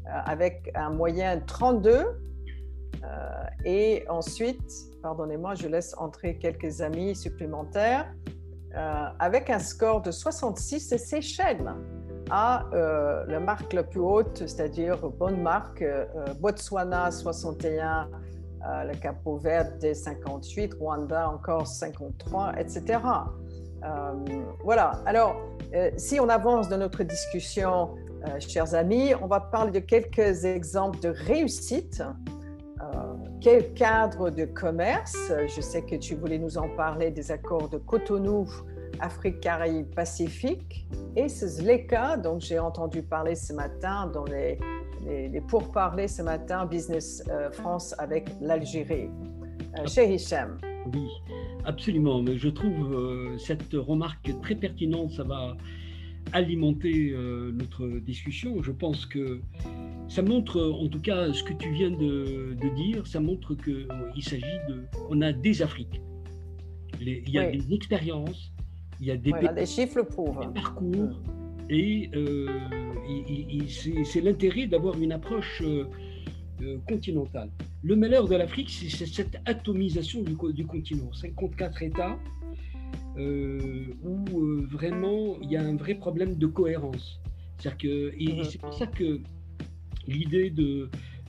avec 0.05 0.71
un 0.75 0.89
moyen 0.89 1.39
32. 1.39 2.05
et 3.63 4.03
ensuite, 4.09 4.71
pardonnez-moi, 5.01 5.55
je 5.55 5.67
laisse 5.67 5.93
entrer 5.97 6.37
quelques 6.37 6.81
amis 6.81 7.15
supplémentaires, 7.15 8.11
avec 9.19 9.49
un 9.49 9.59
score 9.59 10.01
de 10.01 10.11
66 10.11 10.91
et 10.91 10.97
Seychelles 10.97 11.73
à 12.29 12.67
la 12.73 13.39
marque 13.39 13.71
la 13.71 13.83
plus 13.83 14.01
haute, 14.01 14.39
c'est-à-dire 14.39 14.97
bonne 15.09 15.41
marque, 15.41 15.85
Botswana 16.41 17.09
61 17.11 18.09
euh, 18.65 18.85
le 18.85 18.95
Capo 18.95 19.37
Verde 19.37 19.93
58, 19.93 20.75
Rwanda 20.79 21.29
encore 21.29 21.67
53, 21.67 22.53
etc. 22.57 22.99
Euh, 23.83 23.87
voilà. 24.63 25.01
Alors, 25.05 25.35
euh, 25.73 25.91
si 25.97 26.19
on 26.19 26.29
avance 26.29 26.69
dans 26.69 26.77
notre 26.77 27.03
discussion, 27.03 27.95
chers 28.39 28.73
amis, 28.73 29.13
on 29.21 29.27
va 29.27 29.41
parler 29.41 29.71
de 29.71 29.79
quelques 29.79 30.45
exemples 30.45 30.99
de 31.01 31.09
réussite. 31.09 32.01
quel 33.41 33.73
cadre 33.73 34.29
de 34.29 34.45
commerce? 34.45 35.17
Je 35.29 35.59
sais 35.59 35.81
que 35.81 35.95
tu 35.95 36.15
voulais 36.15 36.37
nous 36.37 36.57
en 36.57 36.69
parler 36.69 37.11
des 37.11 37.31
accords 37.31 37.67
de 37.67 37.77
Cotonou, 37.77 38.47
Afrique, 39.01 39.41
Caraïbes, 39.41 39.93
Pacifique, 39.93 40.87
et 41.17 41.27
ce 41.27 41.47
ZLECA, 41.47 42.15
dont 42.15 42.39
j'ai 42.39 42.59
entendu 42.59 43.03
parler 43.03 43.35
ce 43.35 43.51
matin 43.51 44.09
dans 44.13 44.23
les 44.23 44.57
les, 45.05 45.41
pourparlers 45.41 46.07
ce 46.07 46.21
matin, 46.21 46.65
Business 46.65 47.23
euh, 47.29 47.51
France 47.51 47.95
avec 47.97 48.29
l'Algérie. 48.41 49.09
Euh, 49.77 49.87
chez 49.87 50.13
Hicham. 50.13 50.57
Oui, 50.93 51.07
absolument. 51.65 52.21
Mais 52.21 52.37
je 52.37 52.49
trouve 52.49 52.93
euh, 52.93 53.37
cette 53.37 53.73
remarque 53.73 54.31
très 54.41 54.55
pertinente. 54.55 55.11
Ça 55.11 55.23
va 55.23 55.55
alimenter 56.31 57.13
notre 57.53 57.85
discussion. 57.99 58.63
Je 58.63 58.71
pense 58.71 59.05
que 59.05 59.41
ça 60.07 60.21
montre, 60.21 60.61
en 60.61 60.87
tout 60.87 61.01
cas, 61.01 61.31
ce 61.33 61.43
que 61.43 61.53
tu 61.53 61.69
viens 61.71 61.91
de, 61.91 62.55
dire, 62.75 63.05
ça 63.05 63.19
montre 63.19 63.55
qu'il 63.55 64.23
s'agit 64.23 64.59
de. 64.69 64.85
On 65.09 65.21
a 65.21 65.33
des 65.33 65.61
Afriques. 65.61 66.01
il 67.01 67.29
y 67.29 67.37
a 67.37 67.51
des 67.51 67.73
expériences, 67.73 68.53
il 69.01 69.07
y 69.07 69.11
a 69.11 69.17
des, 69.17 69.33
des 69.53 69.65
chiffres 69.65 70.01
prouvent. 70.03 70.39
Des 70.39 70.61
parcours. 70.61 71.19
Et, 71.69 72.09
euh, 72.15 72.47
c'est 74.05 74.21
l'intérêt 74.21 74.67
d'avoir 74.67 74.99
une 75.01 75.11
approche 75.11 75.61
euh, 75.61 75.85
euh, 76.61 76.77
continentale. 76.87 77.49
Le 77.83 77.95
malheur 77.95 78.27
de 78.27 78.35
l'Afrique, 78.35 78.69
c'est 78.69 79.05
cette 79.05 79.37
atomisation 79.45 80.21
du, 80.21 80.35
du, 80.53 80.65
continent. 80.65 81.11
54 81.13 81.83
États 81.83 82.19
où 83.15 84.25
vraiment 84.71 85.37
il 85.41 85.51
y 85.51 85.57
a 85.57 85.61
un 85.61 85.75
vrai 85.75 85.93
problème 85.93 86.35
de 86.35 86.47
cohérence. 86.47 87.19
Que, 87.79 88.11
et, 88.19 88.33
mhm. 88.33 88.43
c'est 88.43 88.59
pour 88.59 88.73
ça 88.73 88.87
que 88.87 89.21
l'idée 90.07 90.53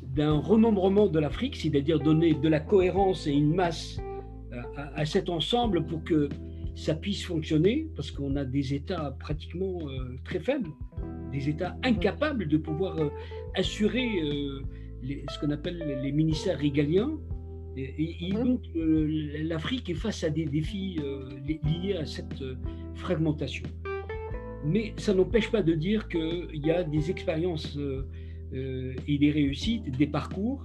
d'un 0.03 0.39
remembrement 0.39 1.07
de 1.07 1.19
l'Afrique, 1.21 1.57
c'est-à-dire 1.57 2.01
donner 2.01 2.35
de 2.35 2.49
la 2.49 2.59
cohérence 2.59 3.27
et 3.27 3.33
une 3.33 3.55
masse 3.55 4.01
à, 4.77 5.01
à 5.01 5.05
cet 5.05 5.29
ensemble 5.29 5.85
pour 5.87 6.03
que 6.03 6.29
ça 6.75 6.95
puisse 6.95 7.25
fonctionner, 7.25 7.89
parce 7.95 8.11
qu'on 8.11 8.37
a 8.37 8.45
des 8.45 8.75
États 8.75 9.17
pratiquement 9.21 9.79
euh, 9.89 10.17
très 10.25 10.41
faibles, 10.41 10.71
des 11.33 11.49
États 11.49 11.77
incapables 11.83 12.49
de 12.49 12.57
pouvoir 12.57 12.99
euh, 12.99 13.11
assurer 13.55 14.21
euh, 14.23 14.61
ce 15.31 15.39
qu'on 15.39 15.51
appelle 15.51 16.01
les 16.03 16.13
ministères 16.13 16.59
régaliens, 16.59 17.13
Et, 17.77 18.33
mhm. 18.33 18.45
donc, 18.45 18.61
l'Afrique 18.75 19.91
est 19.91 20.01
face 20.07 20.25
à 20.25 20.31
des 20.31 20.47
défis 20.47 20.99
liés 21.47 21.97
à 21.97 22.07
cette 22.07 22.43
fragmentation. 22.95 23.67
Mais 24.65 24.95
ça 24.97 25.13
n'empêche 25.13 25.51
pas 25.51 25.63
de 25.63 25.75
dire 25.75 26.09
qu'il 26.09 26.65
y 26.65 26.71
a 26.71 26.85
des 26.85 27.11
expériences 27.11 27.77
et 28.53 29.19
des 29.19 29.31
réussites, 29.31 29.91
des 29.91 30.07
parcours. 30.07 30.63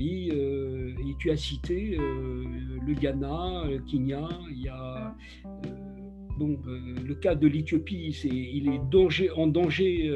Et, 0.00 0.28
et 0.28 1.14
tu 1.18 1.30
as 1.30 1.36
cité 1.36 1.98
le 1.98 2.94
Ghana, 2.94 3.64
le 3.68 3.78
Kenya, 3.80 4.28
il 4.50 4.62
y 4.62 4.68
a 4.68 5.14
donc, 6.40 6.58
le 6.64 7.14
cas 7.16 7.34
de 7.34 7.46
l'Éthiopie, 7.46 8.16
il 8.24 8.68
est 8.68 8.80
danger, 8.90 9.30
en 9.30 9.46
danger 9.46 10.10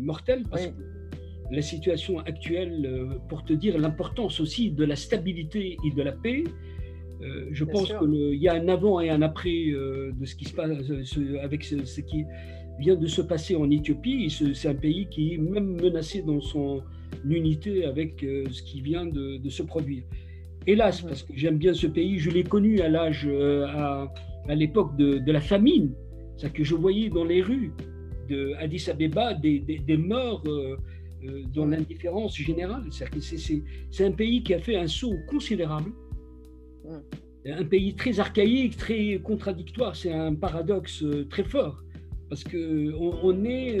mortel 0.00 0.42
parce 0.50 0.66
que 0.66 0.72
la 1.52 1.62
situation 1.62 2.18
actuelle, 2.18 3.08
pour 3.28 3.44
te 3.44 3.52
dire 3.52 3.78
l'importance 3.78 4.40
aussi 4.40 4.72
de 4.72 4.84
la 4.84 4.96
stabilité 4.96 5.76
et 5.84 5.90
de 5.90 6.02
la 6.02 6.12
paix, 6.12 6.42
je 7.52 7.64
pense 7.64 7.92
qu'il 7.92 8.34
y 8.34 8.48
a 8.48 8.54
un 8.54 8.68
avant 8.68 8.98
et 8.98 9.10
un 9.10 9.22
après 9.22 9.66
de 9.70 10.24
ce 10.24 10.34
qui 10.34 10.44
se 10.46 10.54
passe 10.54 10.70
avec 11.40 11.62
ce, 11.62 12.00
qui 12.00 12.24
vient 12.80 12.96
de 12.96 13.06
se 13.06 13.22
passer 13.22 13.54
en 13.54 13.70
Éthiopie. 13.70 14.28
C'est 14.28 14.68
un 14.68 14.74
pays 14.74 15.06
qui 15.08 15.34
est 15.34 15.38
même 15.38 15.80
menacé 15.80 16.22
dans 16.22 16.40
son 16.40 16.82
unité 17.30 17.84
avec 17.84 18.20
ce 18.20 18.62
qui 18.62 18.80
vient 18.80 19.06
de, 19.06 19.48
se 19.48 19.62
produire. 19.62 20.02
Hélas, 20.66 21.02
parce 21.02 21.22
que 21.22 21.32
j'aime 21.34 21.58
bien 21.58 21.74
ce 21.74 21.86
pays, 21.86 22.18
je 22.18 22.30
l'ai 22.30 22.44
connu 22.44 22.80
à 22.80 22.88
l'âge, 22.88 23.28
à, 23.28 24.12
à 24.48 24.54
l'époque 24.54 24.96
de, 24.96 25.18
de, 25.18 25.32
la 25.32 25.40
famine, 25.40 25.92
c'est 26.36 26.52
que 26.52 26.64
je 26.64 26.74
voyais 26.74 27.08
dans 27.08 27.24
les 27.24 27.42
rues 27.42 27.72
de 28.28 28.54
Addis 28.58 28.88
Abeba 28.90 29.34
des, 29.34 29.60
des, 29.60 29.96
morts 29.96 30.42
euh, 30.46 30.76
euh, 31.24 31.42
dans 31.54 31.66
l'indifférence 31.66 32.36
générale. 32.36 32.84
C'est 32.90 34.04
un 34.04 34.12
pays 34.12 34.42
qui 34.42 34.54
a 34.54 34.58
fait 34.58 34.76
un 34.76 34.86
saut 34.86 35.16
considérable, 35.28 35.92
un 37.46 37.64
pays 37.64 37.94
très 37.94 38.18
archaïque, 38.20 38.76
très 38.76 39.20
contradictoire. 39.22 39.94
C'est 39.96 40.12
un 40.12 40.34
paradoxe 40.34 41.02
euh, 41.02 41.26
très 41.28 41.44
fort 41.44 41.82
parce 42.28 42.44
qu'on 42.44 43.18
on 43.22 43.44
est 43.44 43.78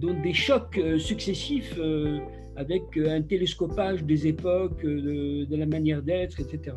dans 0.00 0.14
des 0.22 0.32
chocs 0.32 0.80
successifs 0.98 1.78
avec 2.56 2.82
un 2.96 3.22
télescopage 3.22 4.04
des 4.04 4.26
époques, 4.26 4.82
de, 4.82 5.44
de 5.44 5.56
la 5.56 5.66
manière 5.66 6.02
d'être, 6.02 6.40
etc. 6.40 6.74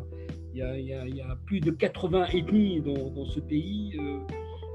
Il 0.54 0.60
y, 0.60 1.22
a, 1.22 1.36
plus 1.46 1.60
de 1.60 1.70
80 1.70 2.26
ethnies 2.34 2.80
dans, 2.80 3.24
ce 3.24 3.40
pays. 3.40 3.96
Euh, 3.98 4.18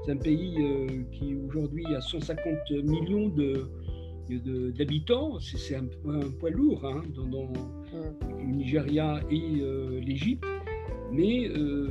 c'est 0.04 0.12
un 0.12 0.16
pays 0.16 0.56
euh, 0.58 1.04
qui 1.12 1.36
aujourd'hui 1.36 1.86
a 1.94 2.00
150 2.00 2.70
millions 2.82 3.32
d'habitants. 4.76 5.38
C'est 5.38 5.76
un, 5.76 5.86
poids 6.40 6.50
lourd 6.50 6.84
hein, 6.84 7.02
dans, 7.14 7.52
le 7.92 8.44
Nigeria 8.44 9.20
et 9.30 9.60
euh, 9.60 10.00
l'Égypte. 10.00 10.44
Mais 11.12 11.42
il 11.42 11.52
ne 11.52 11.88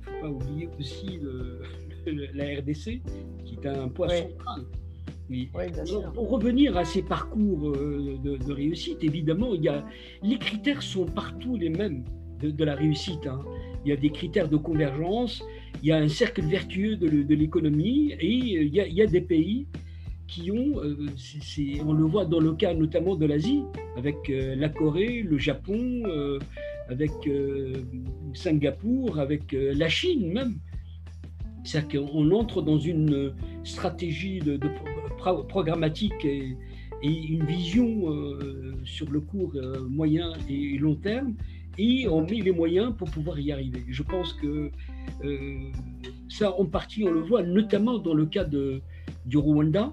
faut 0.00 0.20
pas 0.22 0.30
oublier 0.30 0.68
aussi 0.78 1.20
la 2.34 2.60
RDC, 2.60 3.02
qui 3.44 3.58
est 3.62 3.66
un 3.66 3.88
poids 3.88 4.08
central. 4.08 4.64
Pour 6.14 6.30
revenir 6.30 6.76
à 6.76 6.84
ces 6.84 7.02
parcours 7.02 7.72
de, 7.72 8.52
réussite, 8.52 9.02
évidemment, 9.02 9.54
il 9.54 9.62
y 9.62 9.68
a, 9.68 9.84
les 10.22 10.38
critères 10.38 10.82
sont 10.82 11.06
partout 11.06 11.56
les 11.56 11.70
mêmes 11.70 12.04
de, 12.42 12.64
la 12.64 12.74
réussite. 12.74 13.26
Hein. 13.26 13.40
Il 13.84 13.90
y 13.90 13.92
a 13.92 13.96
des 13.96 14.10
critères 14.10 14.48
de 14.48 14.56
convergence, 14.56 15.42
il 15.82 15.88
y 15.88 15.92
a 15.92 15.96
un 15.96 16.08
cercle 16.08 16.42
vertueux 16.42 16.96
de, 16.96 17.34
l'économie 17.34 18.12
et 18.20 18.32
il 18.32 18.74
y, 18.74 19.02
a, 19.02 19.06
des 19.06 19.20
pays 19.20 19.66
qui 20.26 20.50
ont, 20.50 20.82
euh, 20.82 21.06
on 21.84 21.92
le 21.92 22.04
voit 22.04 22.24
dans 22.24 22.40
le 22.40 22.54
cas 22.54 22.74
notamment 22.74 23.14
de 23.16 23.26
l'Asie, 23.26 23.62
avec 23.96 24.16
euh, 24.30 24.54
la 24.56 24.68
Corée, 24.68 25.22
le 25.22 25.38
Japon, 25.38 26.02
euh, 26.06 26.38
avec 26.88 27.12
Singapour, 28.34 29.18
avec 29.18 29.52
la 29.52 29.88
Chine 29.88 30.32
même. 30.32 30.56
C'est-à-dire 31.64 32.02
qu'on 32.02 32.30
entre 32.32 32.60
dans 32.60 32.78
une 32.78 33.32
stratégie 33.62 34.38
de, 34.38 34.58
programmatique 35.48 36.24
et, 36.24 36.56
une 37.02 37.44
vision 37.44 38.06
sur 38.84 39.10
le 39.10 39.20
court, 39.20 39.52
moyen 39.90 40.32
et 40.48 40.78
long 40.78 40.94
terme 40.94 41.34
et 41.78 42.08
on 42.08 42.22
met 42.22 42.40
les 42.40 42.52
moyens 42.52 42.94
pour 42.96 43.10
pouvoir 43.10 43.38
y 43.38 43.52
arriver. 43.52 43.84
Je 43.88 44.02
pense 44.02 44.32
que 44.34 44.70
euh, 45.24 45.58
ça, 46.28 46.58
en 46.58 46.64
partie, 46.64 47.04
on 47.04 47.10
le 47.10 47.20
voit, 47.20 47.42
notamment 47.42 47.98
dans 47.98 48.14
le 48.14 48.26
cas 48.26 48.44
de, 48.44 48.80
du 49.26 49.36
Rwanda. 49.36 49.92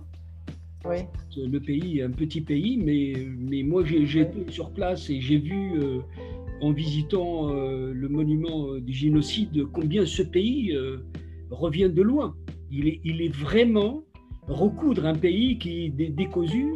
Oui. 0.85 0.97
Le 1.37 1.59
pays, 1.59 2.01
un 2.01 2.09
petit 2.09 2.41
pays, 2.41 2.77
mais, 2.77 3.13
mais 3.37 3.61
moi 3.61 3.85
j'ai 3.85 4.21
été 4.21 4.51
sur 4.51 4.71
place 4.71 5.11
et 5.11 5.21
j'ai 5.21 5.37
vu 5.37 5.79
euh, 5.79 5.99
en 6.59 6.71
visitant 6.71 7.49
euh, 7.49 7.93
le 7.93 8.09
monument 8.09 8.73
du 8.79 8.91
génocide 8.91 9.67
combien 9.71 10.07
ce 10.07 10.23
pays 10.23 10.75
revient 11.51 11.89
de 11.89 12.01
loin. 12.01 12.35
Il 12.71 12.87
est, 12.87 12.99
il 13.03 13.21
est 13.21 13.33
vraiment 13.33 14.03
recoudre 14.47 15.05
un 15.05 15.15
pays 15.15 15.57
qui 15.57 15.85
est 15.85 16.09
décousu, 16.09 16.75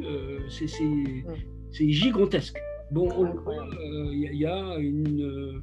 c'est 0.49 1.89
gigantesque. 1.89 2.60
Bon, 2.91 3.10
il 4.12 4.36
y, 4.36 4.45
a 4.45 4.78
une, 4.78 5.21
euh, 5.21 5.62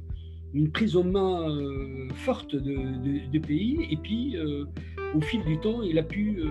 une, 0.53 0.71
prise 0.71 0.97
en 0.97 1.05
main 1.05 1.49
euh, 1.49 2.09
forte 2.15 2.55
de, 2.55 3.31
de, 3.31 3.39
pays, 3.39 3.87
et 3.89 3.97
puis 3.97 4.35
euh, 4.35 4.65
au 5.15 5.21
fil 5.21 5.43
du 5.45 5.57
temps, 5.59 5.81
il 5.83 5.97
a 5.97 6.03
pu. 6.03 6.43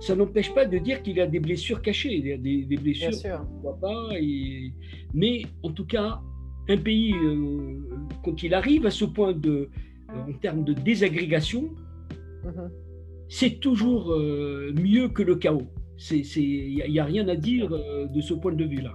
ça 0.00 0.14
n'empêche 0.14 0.54
pas 0.54 0.64
de 0.64 0.78
dire 0.78 1.02
qu'il 1.02 1.20
a 1.20 1.26
des 1.26 1.40
blessures 1.40 1.82
cachées, 1.82 2.14
il 2.14 2.26
y 2.26 2.32
a 2.32 2.38
des, 2.38 2.62
des 2.64 2.76
blessures 2.76 3.10
qu'on 3.10 3.56
ne 3.56 3.60
voit 3.62 3.80
pas. 3.80 4.08
Et, 4.16 4.72
mais 5.12 5.42
en 5.64 5.70
tout 5.72 5.86
cas, 5.86 6.20
un 6.68 6.76
pays, 6.76 7.14
quand 8.24 8.42
il 8.44 8.54
arrive 8.54 8.86
à 8.86 8.90
ce 8.90 9.04
point 9.04 9.32
de, 9.32 9.70
en 10.08 10.32
termes 10.34 10.62
de 10.62 10.72
désagrégation, 10.72 11.74
mm-hmm. 12.44 12.70
C'est 13.30 13.60
toujours 13.60 14.14
mieux 14.18 15.08
que 15.08 15.22
le 15.22 15.36
chaos. 15.36 15.68
Il 16.10 16.82
n'y 16.88 16.98
a, 16.98 17.04
rien 17.04 17.26
à 17.28 17.36
dire 17.36 17.70
de 17.70 18.20
ce 18.20 18.34
point 18.34 18.52
de 18.52 18.64
vue-là. 18.64 18.94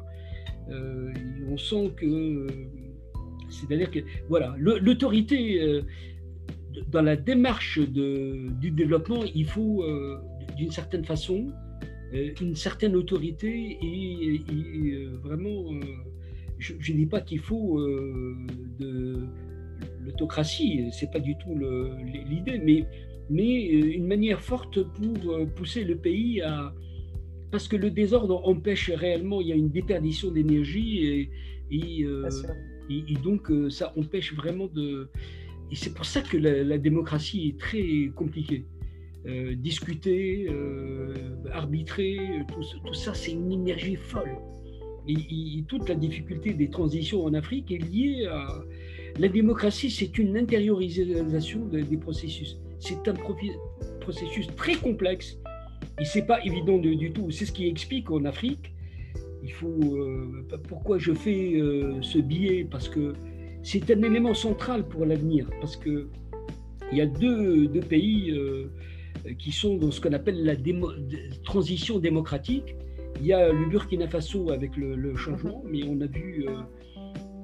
Euh, 0.69 1.13
on 1.49 1.57
sent 1.57 1.91
que. 1.95 2.47
C'est-à-dire 3.49 3.91
que, 3.91 3.99
voilà, 4.27 4.55
l'autorité, 4.57 5.61
euh, 5.61 5.81
dans 6.91 7.03
la 7.03 7.15
démarche 7.15 7.79
du 7.79 8.71
développement, 8.71 9.23
il 9.35 9.45
faut, 9.45 9.83
euh, 9.83 10.17
d'une 10.57 10.71
certaine 10.71 11.05
façon, 11.05 11.47
une 12.41 12.55
certaine 12.55 12.95
autorité 12.95 13.77
et, 13.81 15.07
vraiment, 15.21 15.65
je 16.59 16.73
ne 16.73 16.97
dis 16.97 17.05
pas 17.05 17.21
qu'il 17.21 17.39
faut 17.39 17.79
de 18.79 19.27
l'autocratie, 20.03 20.89
c'est 20.91 21.11
pas 21.11 21.19
du 21.19 21.35
tout 21.37 21.55
l'idée, 22.29 22.59
mais, 22.63 22.85
mais 23.29 23.65
une 23.65 24.07
manière 24.07 24.41
forte 24.41 24.83
pour 24.83 25.47
pousser 25.55 25.83
le 25.83 25.97
pays 25.97 26.41
à, 26.41 26.73
parce 27.55 27.69
que 27.69 27.77
le 27.77 27.89
désordre 27.89 28.41
empêche 28.45 28.89
réellement, 28.89 29.39
il 29.39 29.47
y 29.47 29.53
a 29.53 29.55
une 29.55 29.69
déperdition 29.69 30.29
d'énergie 30.29 31.05
et, 31.05 31.29
et, 31.71 32.03
euh, 32.03 32.29
donc 33.23 33.49
euh, 33.49 33.69
ça 33.69 33.93
empêche 33.97 34.33
vraiment 34.35 34.67
de... 34.67 35.07
Et 35.71 35.75
c'est 35.75 35.93
pour 35.93 36.05
ça 36.05 36.21
que 36.21 36.35
la, 36.35 36.77
démocratie 36.77 37.47
est 37.47 37.57
très 37.57 38.11
compliquée. 38.13 38.65
Euh, 39.25 39.55
discuter, 39.55 40.49
arbitrer, 41.51 42.17
tout, 42.53 42.93
ça, 42.93 43.13
c'est 43.13 43.31
une 43.31 43.51
énergie 43.51 43.95
folle. 43.95 44.35
Et, 45.07 45.63
toute 45.69 45.87
la 45.87 45.95
difficulté 45.95 46.53
des 46.53 46.69
transitions 46.69 47.23
en 47.23 47.33
Afrique 47.33 47.71
est 47.71 47.77
liée 47.77 48.27
à... 48.29 48.47
La 49.17 49.29
démocratie, 49.29 49.89
c'est 49.89 50.17
une 50.17 50.35
intériorisation 50.37 51.65
des 51.67 51.97
processus. 51.97 52.59
C'est 52.85 53.07
un 53.07 53.15
processus 53.99 54.45
très 54.55 54.75
complexe 54.75 55.39
et 55.99 56.05
c'est 56.05 56.27
pas 56.27 56.39
évident 56.45 56.77
du 56.77 57.11
tout. 57.11 57.31
C'est 57.31 57.45
ce 57.45 57.51
qui 57.51 57.67
explique 57.67 58.11
en 58.11 58.25
Afrique, 58.25 58.75
il 59.43 59.51
faut. 59.51 59.97
Euh, 59.97 60.45
pourquoi 60.69 60.99
je 60.99 61.11
fais 61.13 61.55
euh, 61.55 61.99
ce 62.01 62.19
billet 62.19 62.63
Parce 62.69 62.87
que 62.87 63.13
c'est 63.63 63.89
un 63.89 64.03
élément 64.03 64.35
central 64.35 64.87
pour 64.87 65.03
l'avenir. 65.03 65.49
Parce 65.61 65.75
que 65.75 66.07
il 66.91 66.99
y 66.99 67.01
a 67.01 67.07
deux, 67.07 67.67
deux 67.67 67.81
pays 67.81 68.29
euh, 68.29 68.69
qui 69.39 69.51
sont 69.51 69.77
dans 69.77 69.89
ce 69.89 69.99
qu'on 69.99 70.13
appelle 70.13 70.43
la 70.43 70.55
transition 71.43 71.97
démocratique. 71.97 72.75
Il 73.19 73.25
y 73.25 73.33
a 73.33 73.51
le 73.51 73.65
Burkina 73.67 74.07
Faso 74.07 74.51
avec 74.51 74.77
le, 74.77 75.15
changement, 75.15 75.63
mais 75.65 75.81
on 75.87 75.99
a 76.01 76.05
vu 76.05 76.45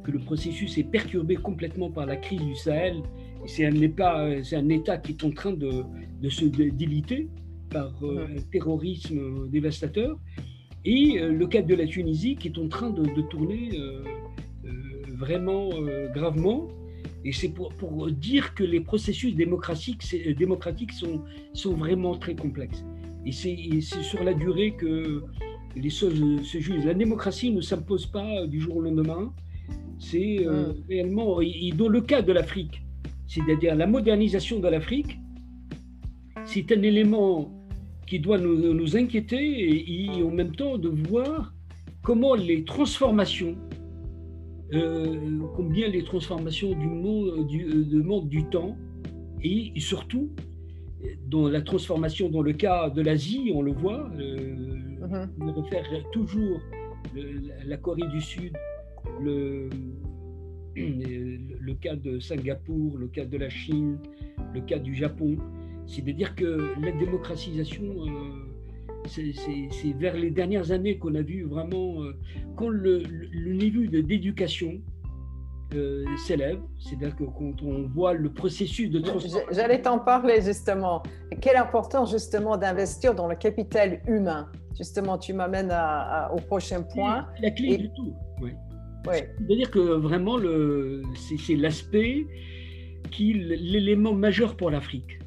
que 0.04 0.12
le 0.12 0.20
processus 0.20 0.78
est 0.78 0.84
perturbé 0.84 1.36
complètement 1.36 1.90
par 1.90 2.06
la 2.06 2.18
crise 2.18 2.42
du 2.42 2.56
Sahel. 2.56 3.02
C'est 3.46 3.66
un, 3.66 3.74
un 3.74 4.70
État 4.70 4.98
qui 4.98 5.12
est 5.14 5.24
en 5.24 5.32
train 5.32 5.52
de, 5.52 5.84
de 6.22 6.30
se 6.30 6.46
déliter 6.46 7.30
par 7.70 7.94
euh, 8.04 8.28
un 8.38 8.42
terrorisme 8.52 9.50
dévastateur, 9.50 10.18
et 10.84 11.20
euh, 11.20 11.32
le 11.32 11.48
cas 11.48 11.62
de 11.62 11.76
la 11.76 11.88
Tunisie 11.88 12.36
qui 12.36 12.50
est 12.50 12.58
en 12.58 12.68
train 12.68 12.90
de, 12.90 13.22
tourner 13.30 13.70
euh, 13.76 14.04
vraiment 15.18 15.70
gravement. 16.14 16.68
Et 17.24 17.32
c'est 17.32 17.50
pour, 17.50 17.70
pour, 17.76 18.10
dire 18.10 18.56
que 18.56 18.64
les 18.64 18.80
processus 18.80 19.36
démocratiques, 19.36 20.04
démocratiques 20.38 20.92
sont, 20.92 21.22
sont 21.54 21.76
vraiment 21.76 22.16
très 22.18 22.36
complexes. 22.36 22.84
Et 23.26 23.32
c'est 23.32 24.02
sur 24.02 24.24
la 24.24 24.34
durée 24.34 24.72
que 24.72 25.24
les 25.76 25.90
choses 25.90 26.44
se 26.44 26.60
jugent. 26.60 26.86
La 26.86 26.94
démocratie 26.94 27.52
ne 27.52 27.62
s'impose 27.62 28.06
pas 28.06 28.46
du 28.48 28.60
jour 28.60 28.78
au 28.78 28.82
lendemain. 28.82 29.34
C'est 30.00 30.40
euh, 30.46 30.74
réellement, 30.90 31.42
et 31.42 31.72
dans 31.76 31.88
le 31.88 32.02
cas 32.02 32.22
de 32.22 32.32
l'Afrique, 32.34 32.82
c'est-à-dire 33.32 33.76
la 33.76 33.88
modernisation 33.88 34.60
de 34.60 34.68
l'Afrique, 34.68 35.18
c'est 36.44 36.70
un 36.74 36.82
élément 36.82 37.50
qui 38.06 38.20
doit 38.20 38.38
nous, 38.38 38.98
inquiéter 38.98 39.40
et, 39.40 40.22
en 40.22 40.32
même 40.32 40.54
temps 40.54 40.78
de 40.78 40.90
voir 40.90 41.54
comment 42.04 42.36
les 42.36 42.66
transformations, 42.66 43.56
euh, 44.74 45.40
combien 45.56 45.88
les 45.88 46.04
transformations 46.04 46.72
du 46.78 46.88
monde 46.88 47.48
du, 47.48 48.04
monde 48.04 48.28
du 48.28 48.44
temps 48.50 48.76
et 49.42 49.72
surtout 49.78 50.30
dans 51.28 51.48
la 51.48 51.62
transformation 51.62 52.28
dans 52.28 52.42
le 52.42 52.52
cas 52.52 52.90
de 52.90 53.02
l'Asie, 53.02 53.50
on 53.56 53.62
le 53.62 53.72
voit, 53.72 54.12
euh, 54.20 54.56
on 55.40 55.54
réfère 55.54 55.86
toujours 56.12 56.60
la 57.66 57.78
Corée 57.78 58.10
du 58.12 58.20
Sud, 58.20 58.52
le, 59.22 59.70
le, 60.76 61.74
cas 61.74 61.96
de 61.96 62.20
Singapour, 62.20 62.98
le 62.98 63.08
cas 63.08 63.26
de 63.26 63.38
la 63.38 63.50
Chine, 63.50 63.98
le 64.54 64.62
cas 64.62 64.80
du 64.80 64.96
Japon. 64.96 65.38
C'est-à-dire 65.88 66.36
que 66.36 66.74
la 66.82 66.92
démocratisation, 66.92 67.84
euh, 67.84 69.08
c'est 69.08 69.94
vers 69.94 70.16
les 70.16 70.32
dernières 70.32 70.72
années 70.72 70.98
qu'on 70.98 71.16
a 71.16 71.22
vu 71.22 71.44
vraiment, 71.44 72.04
euh, 72.04 72.18
quand 72.56 72.70
le, 72.70 73.04
niveau 73.54 73.86
d'éducation 73.86 74.80
euh, 75.74 76.06
s'élève, 76.18 76.60
c'est-à-dire 76.80 77.16
que 77.16 77.24
quand 77.24 77.62
on 77.64 77.88
voit 77.88 78.14
le 78.14 78.32
processus 78.32 78.90
de 78.90 79.00
transformation. 79.00 79.48
J'allais 79.52 79.82
t'en 79.82 80.00
parler 80.00 80.42
justement. 80.42 81.02
Quelle 81.40 81.58
importance 81.58 82.12
justement 82.12 82.58
d'investir 82.58 83.16
dans 83.16 83.28
le 83.28 83.36
capital 83.36 84.02
humain 84.08 84.50
Justement, 84.78 85.18
tu 85.18 85.34
m'amènes 85.34 85.74
au 86.34 86.38
prochain 86.38 86.82
point. 86.82 87.28
La 87.42 87.52
clé 87.52 87.78
du 87.78 87.90
tout, 87.94 88.14
oui. 88.42 88.52
C'est-à-dire 89.06 89.72
que 89.72 89.80
vraiment, 89.80 90.38
c'est 91.16 91.56
l'aspect 91.56 92.26
qui 93.10 93.34
l'élément 93.34 94.14
majeur 94.14 94.56
pour 94.56 94.72
l'Afrique. 94.72 95.20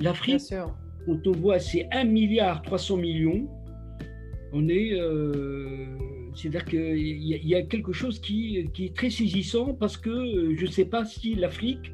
L'Afrique, 0.00 0.42
quand 1.06 1.26
on 1.26 1.32
voit 1.32 1.58
c'est 1.58 1.88
1 1.92 2.04
milliard 2.04 2.62
300 2.62 2.96
millions, 2.96 3.48
on 4.52 4.68
est, 4.68 4.92
euh, 4.94 5.86
c'est-à-dire 6.34 6.64
qu'il 6.64 6.96
y, 6.98 7.48
y, 7.48 7.54
a 7.54 7.62
quelque 7.62 7.92
chose 7.92 8.18
qui, 8.18 8.68
qui, 8.74 8.86
est 8.86 8.96
très 8.96 9.10
saisissant 9.10 9.74
parce 9.74 9.96
que 9.96 10.10
euh, 10.10 10.56
je 10.56 10.66
ne 10.66 10.70
sais 10.70 10.84
pas 10.84 11.04
si 11.04 11.34
l'Afrique 11.36 11.92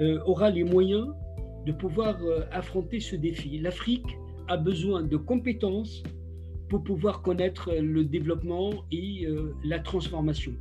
euh, 0.00 0.20
aura 0.26 0.50
les 0.50 0.64
moyens 0.64 1.06
de 1.66 1.72
pouvoir 1.72 2.18
affronter 2.52 3.00
ce 3.00 3.16
défi. 3.16 3.58
L'Afrique 3.58 4.06
a 4.48 4.56
besoin 4.56 5.02
de 5.02 5.16
compétences, 5.16 6.02
pour 6.68 6.82
pouvoir 6.82 7.22
connaître 7.22 7.70
le 7.72 8.04
développement 8.04 8.70
et 8.92 9.26
euh, 9.26 9.54
la 9.64 9.78
transformation. 9.78 10.52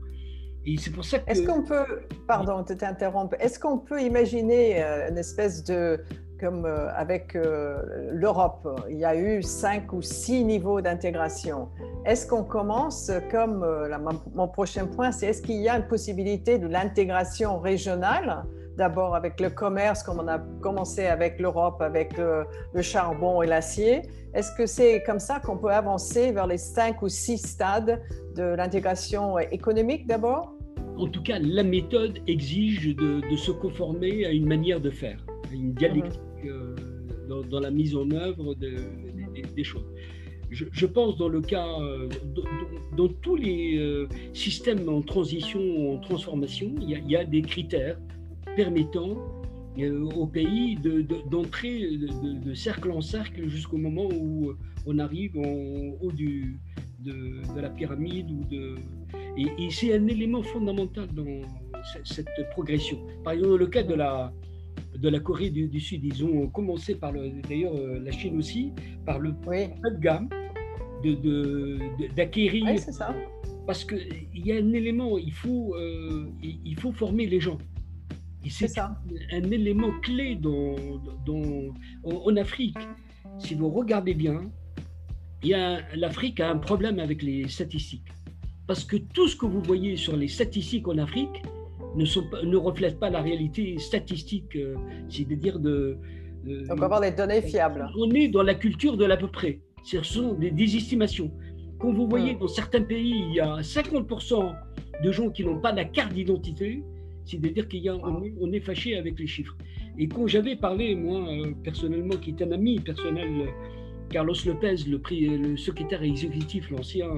Et 0.65 0.77
c'est 0.77 0.91
pour 0.91 1.05
ça 1.05 1.19
que... 1.19 1.31
Est-ce 1.31 1.43
qu'on 1.43 1.63
peut, 1.63 2.01
pardon 2.27 2.61
de 2.61 2.73
t'interrompre, 2.73 3.35
est-ce 3.39 3.59
qu'on 3.59 3.77
peut 3.77 4.01
imaginer 4.01 4.83
euh, 4.83 5.09
une 5.09 5.17
espèce 5.17 5.63
de, 5.63 5.99
comme 6.39 6.65
euh, 6.65 6.89
avec 6.93 7.37
l'Europe, 8.11 8.67
il 8.89 8.97
y 8.97 9.05
a 9.05 9.15
eu 9.15 9.41
cinq 9.41 9.93
ou 9.93 10.01
six 10.01 10.43
niveaux 10.43 10.81
d'intégration. 10.81 11.69
Est-ce 12.05 12.27
qu'on 12.27 12.43
commence 12.43 13.11
comme, 13.31 13.65
mon 14.35 14.47
prochain 14.47 14.85
point, 14.87 15.11
c'est 15.11 15.27
est-ce 15.27 15.41
qu'il 15.41 15.61
y 15.61 15.69
a 15.69 15.77
une 15.77 15.87
possibilité 15.87 16.57
de 16.57 16.67
l'intégration 16.67 17.59
régionale 17.59 18.43
d'abord 18.77 19.15
avec 19.15 19.39
le 19.41 19.49
commerce, 19.49 20.03
comme 20.03 20.19
on 20.19 20.27
a 20.27 20.39
commencé 20.61 21.05
avec 21.05 21.39
l'Europe, 21.39 21.81
avec 21.81 22.17
le, 22.17 22.45
charbon 22.81 23.41
et 23.41 23.47
l'acier. 23.47 24.03
Est-ce 24.33 24.55
que 24.55 24.65
c'est 24.65 25.03
comme 25.03 25.19
ça 25.19 25.39
qu'on 25.39 25.57
peut 25.57 25.71
avancer 25.71 26.31
vers 26.31 26.47
les 26.47 26.59
cinq 26.59 27.01
ou 27.01 27.09
six 27.09 27.39
stades 27.39 28.01
de 28.35 28.43
l'intégration 28.43 29.39
économique 29.39 30.07
d'abord? 30.07 30.53
En 30.97 31.07
tout 31.07 31.23
cas, 31.23 31.39
la 31.39 31.63
méthode 31.63 32.19
exige 32.27 32.95
de, 32.95 33.21
se 33.35 33.51
conformer 33.51 34.25
à 34.25 34.31
une 34.31 34.47
manière 34.47 34.79
de 34.79 34.89
faire, 34.89 35.25
à 35.49 35.53
une 35.53 35.73
dialectique 35.73 36.21
mhm. 36.43 36.49
euh, 36.49 37.43
dans, 37.49 37.59
la 37.59 37.71
mise 37.71 37.95
en 37.95 38.09
œuvre 38.11 38.55
des 38.55 39.63
choses. 39.63 39.85
Je, 40.49 40.85
pense 40.85 41.17
dans 41.17 41.27
le 41.27 41.41
cas, 41.41 41.67
euh, 41.81 42.07
dans, 42.95 43.09
tous 43.21 43.35
les 43.35 43.77
euh, 43.77 44.07
systèmes 44.33 44.87
en 44.87 45.01
transition, 45.01 45.93
en 45.93 45.97
transformation, 45.99 46.73
il 46.79 47.09
y 47.09 47.15
a 47.17 47.25
des 47.25 47.41
critères 47.41 47.97
permettant 48.57 49.11
euh, 49.77 50.09
au 50.15 50.25
pays 50.25 50.77
d'entrer 51.29 51.97
de, 52.45 52.53
cercle 52.55 52.89
en 52.91 53.01
cercle 53.01 53.47
jusqu'au 53.47 53.77
moment 53.77 54.09
où 54.11 54.53
on 54.87 54.97
arrive 54.97 55.37
en 55.37 55.53
haut 56.01 56.11
du, 56.11 56.59
de, 56.99 57.15
la 57.55 57.69
pyramide. 57.69 58.31
Ou 58.31 58.43
de, 58.45 58.75
et, 59.37 59.69
c'est 59.69 59.93
un 59.93 60.07
élément 60.07 60.41
fondamental 60.41 61.07
dans 61.13 61.41
cette, 62.03 62.27
progression. 62.51 62.97
Par 63.23 63.33
exemple, 63.33 63.57
le 63.57 63.67
cas 63.67 63.83
de 63.83 63.93
la, 63.93 64.33
de 64.97 65.07
la 65.07 65.19
Corée 65.19 65.51
du, 65.51 65.79
Sud, 65.79 66.03
ils 66.03 66.25
ont 66.25 66.47
commencé 66.47 66.95
par, 66.95 67.13
d'ailleurs 67.47 67.75
euh, 67.75 67.99
la 68.03 68.11
Chine 68.11 68.37
aussi, 68.39 68.71
par 69.05 69.19
le 69.19 69.35
oui. 69.45 69.67
de 69.83 69.99
gamme 69.99 70.29
d'acquérir. 72.15 72.65
De, 72.65 72.71
oui, 72.71 72.79
c'est 72.79 72.91
ça. 72.91 73.15
Parce 73.67 73.85
qu'il 73.85 74.47
y 74.47 74.51
a 74.51 74.55
un 74.55 74.73
élément, 74.73 75.19
il 75.19 75.33
faut, 75.33 75.75
euh, 75.75 76.25
il 76.41 76.79
faut 76.79 76.91
former 76.91 77.27
les 77.27 77.39
gens 77.39 77.59
c'est 78.49 78.77
un, 78.79 78.95
élément 79.51 79.91
clé 80.01 80.35
dans, 80.35 80.75
en, 82.03 82.35
Afrique. 82.37 82.77
Si 83.39 83.55
vous 83.55 83.69
regardez 83.69 84.13
bien, 84.13 84.49
l'Afrique 85.95 86.39
a 86.39 86.49
un 86.51 86.57
problème 86.57 86.99
avec 86.99 87.21
les 87.21 87.47
statistiques. 87.47 88.07
Parce 88.67 88.83
que 88.83 88.97
tout 88.97 89.27
ce 89.27 89.35
que 89.35 89.45
vous 89.45 89.61
voyez 89.61 89.95
sur 89.95 90.17
les 90.17 90.27
statistiques 90.27 90.87
en 90.87 90.97
Afrique 90.97 91.41
ne, 91.95 92.05
sont 92.05 92.25
ne 92.43 92.57
reflète 92.57 92.99
pas 92.99 93.09
la 93.09 93.21
réalité 93.21 93.77
statistique, 93.79 94.55
euh, 94.55 94.75
c'est-à-dire 95.09 95.57
de, 95.57 95.97
de... 96.43 96.67
Donc 96.67 96.81
avoir 96.81 96.99
des 96.99 97.11
données 97.11 97.41
fiables. 97.41 97.89
On 97.97 98.09
est 98.11 98.27
dans 98.27 98.43
la 98.43 98.55
culture 98.55 98.97
de 98.97 99.05
l'à 99.05 99.15
peu 99.15 99.27
près. 99.27 99.61
Ce 99.83 100.03
sont 100.03 100.33
des, 100.33 100.75
estimations. 100.75 101.31
Quand 101.79 101.93
vous 101.93 102.07
voyez 102.07 102.35
hmm. 102.35 102.39
dans 102.39 102.47
certains 102.47 102.83
pays, 102.83 103.23
il 103.29 103.35
y 103.35 103.39
a 103.39 103.57
50% 103.61 104.53
de 105.03 105.11
gens 105.11 105.29
qui 105.29 105.45
n'ont 105.45 105.59
pas 105.59 105.71
la 105.71 105.85
carte 105.85 106.13
d'identité, 106.13 106.83
c'est-à-dire 107.27 107.67
qu'on 107.67 108.23
est, 108.23 108.33
on 108.39 108.51
est 108.51 108.59
fâché 108.59 108.97
avec 108.97 109.19
les 109.19 109.27
chiffres. 109.27 109.55
Et 109.97 110.07
quand 110.07 110.27
j'avais 110.27 110.55
parlé, 110.55 110.95
moi, 110.95 111.27
euh, 111.29 111.53
personnellement, 111.63 112.15
qui 112.17 112.31
est 112.31 112.41
un 112.41 112.51
ami 112.51 112.79
personnel, 112.79 113.29
euh, 113.41 113.45
Carlos 114.09 114.35
Lopez, 114.45 114.75
le, 114.87 115.01
le 115.37 115.57
secrétaire 115.57 116.01
exécutif, 116.03 116.69
l'ancien 116.69 117.09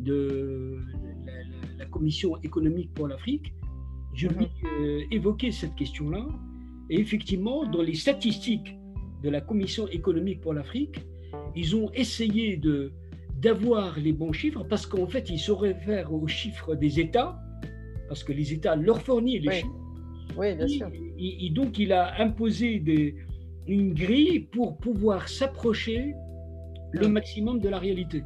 de 0.00 0.78
la, 1.78 1.86
Commission 1.86 2.36
économique 2.42 2.92
pour 2.94 3.08
l'Afrique, 3.08 3.54
je 4.12 4.28
lui 4.28 4.48
euh, 4.80 5.02
évoquais 5.10 5.50
cette 5.50 5.74
question-là. 5.76 6.26
Et 6.90 7.00
effectivement, 7.00 7.64
dans 7.64 7.82
les 7.82 7.94
statistiques 7.94 8.76
de 9.22 9.30
la 9.30 9.40
Commission 9.40 9.86
économique 9.88 10.40
pour 10.40 10.52
l'Afrique, 10.52 10.96
ils 11.54 11.76
ont 11.76 11.90
essayé 11.92 12.56
de 12.56 12.92
d'avoir 13.36 13.98
les 13.98 14.12
bons 14.12 14.32
chiffres 14.32 14.64
parce 14.64 14.86
qu'en 14.86 15.06
fait, 15.06 15.28
ils 15.28 15.38
se 15.38 15.52
réfèrent 15.52 16.12
aux 16.12 16.26
chiffres 16.26 16.74
des 16.74 16.98
États 16.98 17.38
parce 18.08 18.24
que 18.24 18.32
les 18.32 18.52
États 18.52 18.76
leur 18.76 19.00
fournissent 19.02 19.42
les 19.42 19.52
chiffres. 19.52 19.74
Oui, 20.36 20.54
bien 20.54 20.68
sûr. 20.68 20.88
Et, 21.18 21.50
donc, 21.50 21.78
il 21.78 21.92
a 21.92 22.20
imposé 22.20 22.78
des, 22.78 23.14
une 23.66 23.94
grille 23.94 24.40
pour 24.40 24.76
pouvoir 24.78 25.28
s'approcher 25.28 26.14
le 26.92 27.08
maximum 27.08 27.60
de 27.60 27.68
la 27.68 27.78
réalité. 27.78 28.22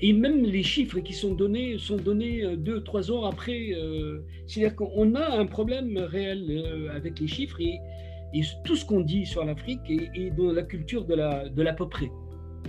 Et 0.00 0.12
même 0.12 0.44
les 0.44 0.62
chiffres 0.62 1.00
qui 1.00 1.12
sont 1.12 1.34
donnés 1.34 1.76
sont 1.78 1.96
donnés 1.96 2.44
euh, 2.44 2.56
deux, 2.56 2.82
trois 2.84 3.10
ans 3.10 3.24
après. 3.24 3.70
Euh, 3.72 4.20
c'est-à-dire 4.46 4.76
qu'on 4.76 5.14
a 5.14 5.38
un 5.38 5.46
problème 5.46 5.98
réel 5.98 6.46
euh, 6.48 6.94
avec 6.94 7.18
les 7.18 7.26
chiffres 7.26 7.60
et, 7.60 7.80
et 8.32 8.42
tout 8.64 8.76
ce 8.76 8.84
qu'on 8.84 9.00
dit 9.00 9.26
sur 9.26 9.44
l'Afrique 9.44 9.80
est, 9.90 10.30
dans 10.36 10.52
la 10.52 10.62
culture 10.62 11.04
de 11.04 11.14
la, 11.14 11.48
de 11.48 11.62
l'à 11.62 11.72
peu 11.72 11.88
près. 11.88 12.10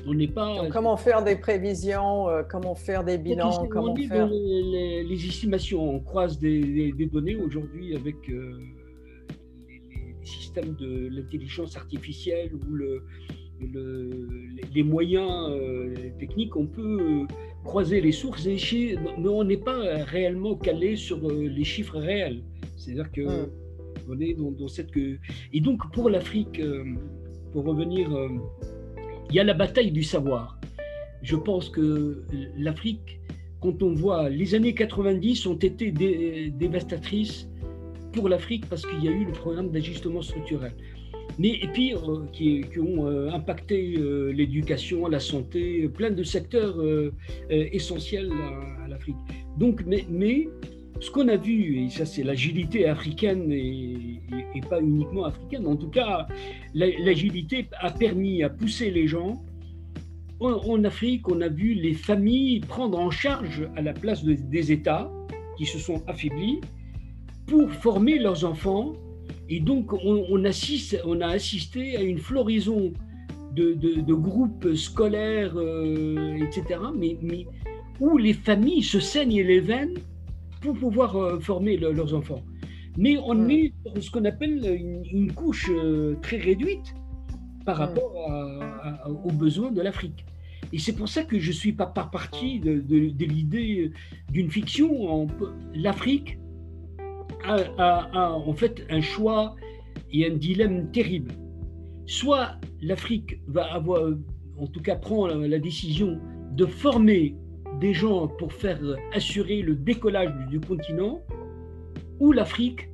On 0.08 0.14
n'est 0.14 0.28
pas. 0.28 0.68
comment 0.72 0.98
faire 0.98 1.24
des 1.24 1.36
prévisions, 1.36 2.30
euh, 2.30 2.44
comment 2.44 2.76
faire 2.76 3.04
des 3.04 3.18
bilans, 3.18 3.68
comment 3.68 3.96
faire. 3.96 4.28
Les, 4.28 5.04
les, 5.04 5.26
estimations, 5.26 5.96
on 5.96 6.00
croise 6.00 6.40
des, 6.40 6.94
données 7.12 7.36
aujourd'hui 7.36 7.96
avec 7.96 8.16
euh, 8.30 8.60
les, 9.68 10.26
systèmes 10.26 10.76
de 10.76 11.10
l'intelligence 11.10 11.76
artificielle 11.76 12.52
ou 12.54 12.74
le, 12.74 13.04
les 14.74 14.84
moyens 14.84 15.50
euh, 15.50 15.94
techniques, 16.20 16.56
on 16.56 16.68
peut 16.68 17.26
croiser 17.64 18.00
les 18.00 18.12
sources, 18.12 18.46
et, 18.46 18.96
mais 19.18 19.28
on 19.28 19.44
n'est 19.44 19.58
pas 19.58 20.04
réellement 20.06 20.56
calé 20.56 20.96
sur 20.96 21.20
les 21.30 21.64
chiffres 21.64 22.00
réels. 22.00 22.44
C'est-à-dire 22.78 23.12
que 23.12 23.22
hum. 23.22 23.50
on 24.10 24.20
est 24.20 24.34
dans, 24.34 24.52
dans 24.52 24.68
cette. 24.68 24.92
Et 24.96 25.62
donc 25.62 25.92
pour 25.94 26.10
l'Afrique, 26.10 26.62
pour 27.52 27.66
revenir 27.66 28.10
il 29.30 29.36
y 29.36 29.40
a 29.40 29.44
la 29.44 29.54
bataille 29.54 29.92
du 29.92 30.04
savoir. 30.04 30.60
Je 31.22 31.36
pense 31.36 31.70
que 31.70 32.24
l'Afrique, 32.58 33.20
quand 33.62 33.84
on 33.84 33.94
voit 33.94 34.30
les 34.30 34.56
années 34.56 34.74
90 34.74 35.46
ont 35.48 35.56
été 35.56 35.92
dévastatrices 36.52 37.48
pour 38.14 38.30
l'Afrique 38.30 38.66
parce 38.68 38.86
qu'il 38.86 39.04
y 39.04 39.08
a 39.08 39.12
eu 39.12 39.26
le 39.26 39.32
programme 39.32 39.70
d'ajustement 39.70 40.22
structurel. 40.22 40.74
Mais 41.38 41.60
et 41.62 41.68
puis 41.68 41.94
euh, 41.94 42.26
qui, 42.34 42.66
ont 42.80 43.08
euh, 43.08 43.30
impacté 43.32 43.96
euh, 43.98 44.32
l'éducation, 44.32 45.08
la 45.08 45.20
santé, 45.20 45.88
plein 45.88 46.12
de 46.12 46.24
secteurs 46.24 46.76
essentiels 47.50 48.32
à, 48.84 48.88
l'Afrique. 48.88 49.16
Donc, 49.58 49.84
mais 49.86 50.50
ce 51.00 51.10
qu'on 51.12 51.28
a 51.30 51.38
vu, 51.38 51.78
et 51.78 51.90
ça 51.90 52.06
c'est 52.06 52.24
l'agilité 52.24 52.88
africaine 52.88 53.52
et, 53.52 54.22
pas 54.70 54.82
uniquement 54.82 55.26
africaine, 55.26 55.66
en 55.68 55.76
tout 55.76 55.90
cas, 55.90 56.28
l'agilité 56.74 57.68
a 57.80 57.92
permis 57.92 58.44
à 58.44 58.50
pousser 58.50 58.92
les 58.92 59.08
gens. 59.08 59.42
En, 60.42 60.84
Afrique, 60.84 61.28
on 61.30 61.42
a 61.42 61.48
vu 61.48 61.74
les 61.74 61.94
familles 61.94 62.60
prendre 62.62 63.00
en 63.00 63.10
charge 63.10 63.68
à 63.76 63.82
la 63.82 63.94
place 63.94 64.24
des 64.24 64.72
États 64.72 65.10
qui 65.58 65.66
se 65.66 65.80
sont 65.80 66.04
affaiblis 66.08 66.60
pour 67.48 67.72
former 67.72 68.20
leurs 68.20 68.46
enfants. 68.46 68.94
Et 69.50 69.60
donc, 69.60 69.94
on, 69.94 70.46
assiste, 70.46 71.02
on 71.06 71.22
a 71.22 71.28
assisté 71.28 71.98
à 71.98 72.02
une 72.02 72.20
floraison 72.20 72.94
de, 73.54 74.14
groupes 74.14 74.76
scolaires, 74.76 75.54
euh, 75.56 76.38
etc., 76.38 76.80
mais, 76.96 77.18
mais, 77.22 77.46
où 78.00 78.18
les 78.18 78.34
familles 78.34 78.84
se 78.84 79.00
saignent 79.00 79.42
les 79.42 79.60
veines 79.60 79.96
pour 80.62 80.78
pouvoir 80.78 81.16
euh, 81.16 81.40
former 81.40 81.78
leurs 81.78 82.14
enfants. 82.14 82.44
Mais 82.98 83.18
on 83.24 83.48
est 83.50 83.74
dans 83.86 84.02
ce 84.02 84.12
qu'on 84.12 84.26
appelle 84.26 85.06
une, 85.12 85.32
couche 85.32 85.70
euh, 85.70 86.16
très 86.22 86.38
réduite 86.38 86.94
par 87.66 87.78
rapport 87.78 88.16
aux 89.06 89.32
besoins 89.32 89.72
de 89.72 89.82
l'Afrique. 89.82 90.26
Et 90.74 90.80
c'est 90.80 90.94
pour 90.94 91.08
ça 91.08 91.24
que 91.24 91.40
je 91.40 91.52
suis 91.52 91.74
pas 91.74 91.86
par 91.86 92.10
partie 92.10 92.60
de, 92.60 92.82
l'idée 93.26 93.92
d'une 94.32 94.50
fiction. 94.50 95.28
L'Afrique 95.74 96.40
a, 97.46 98.34
en 98.34 98.54
fait 98.54 98.86
un 98.90 99.02
choix 99.02 99.56
et 100.12 100.26
un 100.26 100.36
dilemme 100.36 100.92
terrible. 100.92 101.32
Soit 102.06 102.58
l'Afrique 102.82 103.40
va 103.48 103.66
avoir, 103.74 104.12
en 104.58 104.68
tout 104.68 104.82
cas 104.82 104.96
prend 104.96 105.28
la 105.28 105.60
décision 105.60 106.20
de 106.56 106.66
former 106.66 107.36
des 107.80 107.94
gens 107.94 108.28
pour 108.28 108.54
faire 108.54 108.80
assurer 109.14 109.62
le 109.62 109.76
décollage 109.76 110.34
du 110.50 110.60
continent, 110.60 111.22
ou 112.20 112.32
l'Afrique 112.32 112.90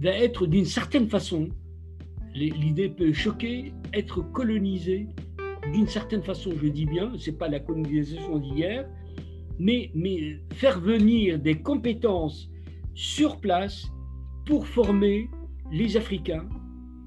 va 0.00 0.10
être 0.10 0.46
d'une 0.46 0.64
certaine 0.64 1.08
façon, 1.08 1.48
l'idée 2.34 2.88
peut 2.88 3.12
choquer, 3.12 3.72
être 3.92 4.20
colonisée 4.32 5.08
d'une 5.72 5.86
certaine 5.86 6.22
façon, 6.22 6.50
je 6.60 6.68
dis 6.68 6.86
bien, 6.86 7.12
c'est 7.18 7.38
pas 7.38 7.48
la 7.48 7.60
colonisation 7.60 8.38
d'hier, 8.38 8.86
mais, 9.58 9.90
mais 9.94 10.40
faire 10.52 10.80
venir 10.80 11.38
des 11.38 11.54
compétences 11.54 12.50
sur 12.94 13.40
place 13.40 13.86
pour 14.46 14.66
former 14.66 15.28
les 15.72 15.96
Africains. 15.96 16.46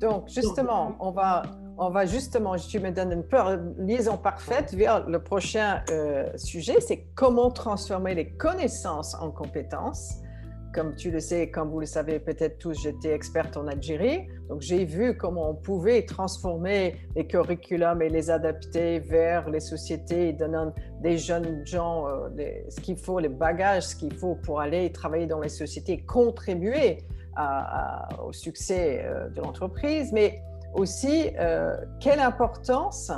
Donc, 0.01 0.27
justement, 0.29 0.95
on 0.99 1.11
va, 1.11 1.43
on 1.77 1.89
va 1.89 2.05
justement, 2.05 2.55
tu 2.55 2.79
me 2.79 2.91
donnes 2.91 3.11
une 3.11 3.85
liaison 3.85 4.17
parfaite 4.17 4.73
vers 4.73 5.07
le 5.07 5.19
prochain 5.19 5.83
euh, 5.91 6.25
sujet, 6.35 6.79
c'est 6.79 7.05
comment 7.15 7.51
transformer 7.51 8.15
les 8.15 8.31
connaissances 8.31 9.15
en 9.15 9.31
compétences. 9.31 10.15
Comme 10.73 10.95
tu 10.95 11.11
le 11.11 11.19
sais, 11.19 11.49
comme 11.49 11.69
vous 11.69 11.79
le 11.79 11.85
savez 11.85 12.19
peut-être 12.19 12.57
tous, 12.57 12.81
j'étais 12.81 13.11
experte 13.11 13.57
en 13.57 13.67
Algérie. 13.67 14.27
Donc 14.49 14.61
j'ai 14.61 14.85
vu 14.85 15.17
comment 15.17 15.51
on 15.51 15.55
pouvait 15.55 16.03
transformer 16.05 16.95
les 17.15 17.25
curriculums 17.25 18.01
et 18.01 18.09
les 18.09 18.29
adapter 18.29 18.99
vers 18.99 19.49
les 19.49 19.59
sociétés, 19.59 20.33
donnant 20.33 20.73
des 21.01 21.17
jeunes 21.17 21.65
gens 21.65 22.07
euh, 22.07 22.29
ce 22.69 22.79
qu'il 22.81 22.97
faut, 22.97 23.19
les 23.19 23.29
bagages, 23.29 23.83
ce 23.83 23.95
qu'il 23.95 24.13
faut 24.13 24.35
pour 24.35 24.59
aller 24.59 24.91
travailler 24.91 25.25
dans 25.25 25.39
les 25.39 25.49
sociétés, 25.49 26.03
contribuer 26.03 27.03
au 28.23 28.33
succès 28.33 29.03
euh, 29.03 29.29
de 29.29 29.41
l'entreprise. 29.41 30.11
Mais 30.11 30.41
aussi 30.73 31.29
euh, 31.39 31.75
quelle 31.99 32.19
importance 32.19 33.11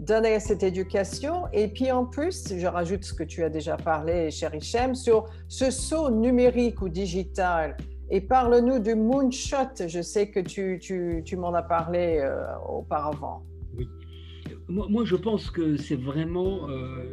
donner 0.00 0.34
à 0.34 0.40
cette 0.40 0.62
éducation. 0.62 1.44
Et 1.52 1.68
puis 1.68 1.92
en 1.92 2.04
plus, 2.04 2.52
je 2.56 2.66
rajoute 2.66 3.04
ce 3.04 3.14
que 3.14 3.24
tu 3.24 3.42
as 3.44 3.48
déjà 3.48 3.76
parlé, 3.76 4.30
cher 4.30 4.54
Hichem, 4.54 4.94
sur 4.94 5.26
ce 5.48 5.70
saut 5.70 6.10
numérique 6.10 6.82
ou 6.82 6.88
digital. 6.88 7.76
Et 8.10 8.20
parle-nous 8.20 8.78
du 8.80 8.94
moonshot. 8.94 9.86
Je 9.86 10.02
sais 10.02 10.30
que 10.30 10.40
tu, 10.40 10.78
tu, 10.80 11.22
tu 11.24 11.36
m'en 11.36 11.54
as 11.54 11.62
parlé 11.62 12.18
euh, 12.20 12.44
auparavant. 12.68 13.42
Oui. 13.76 13.88
Moi, 14.68 15.04
je 15.04 15.16
pense 15.16 15.50
que 15.50 15.76
c'est 15.76 15.96
vraiment 15.96 16.68
euh, 16.68 17.10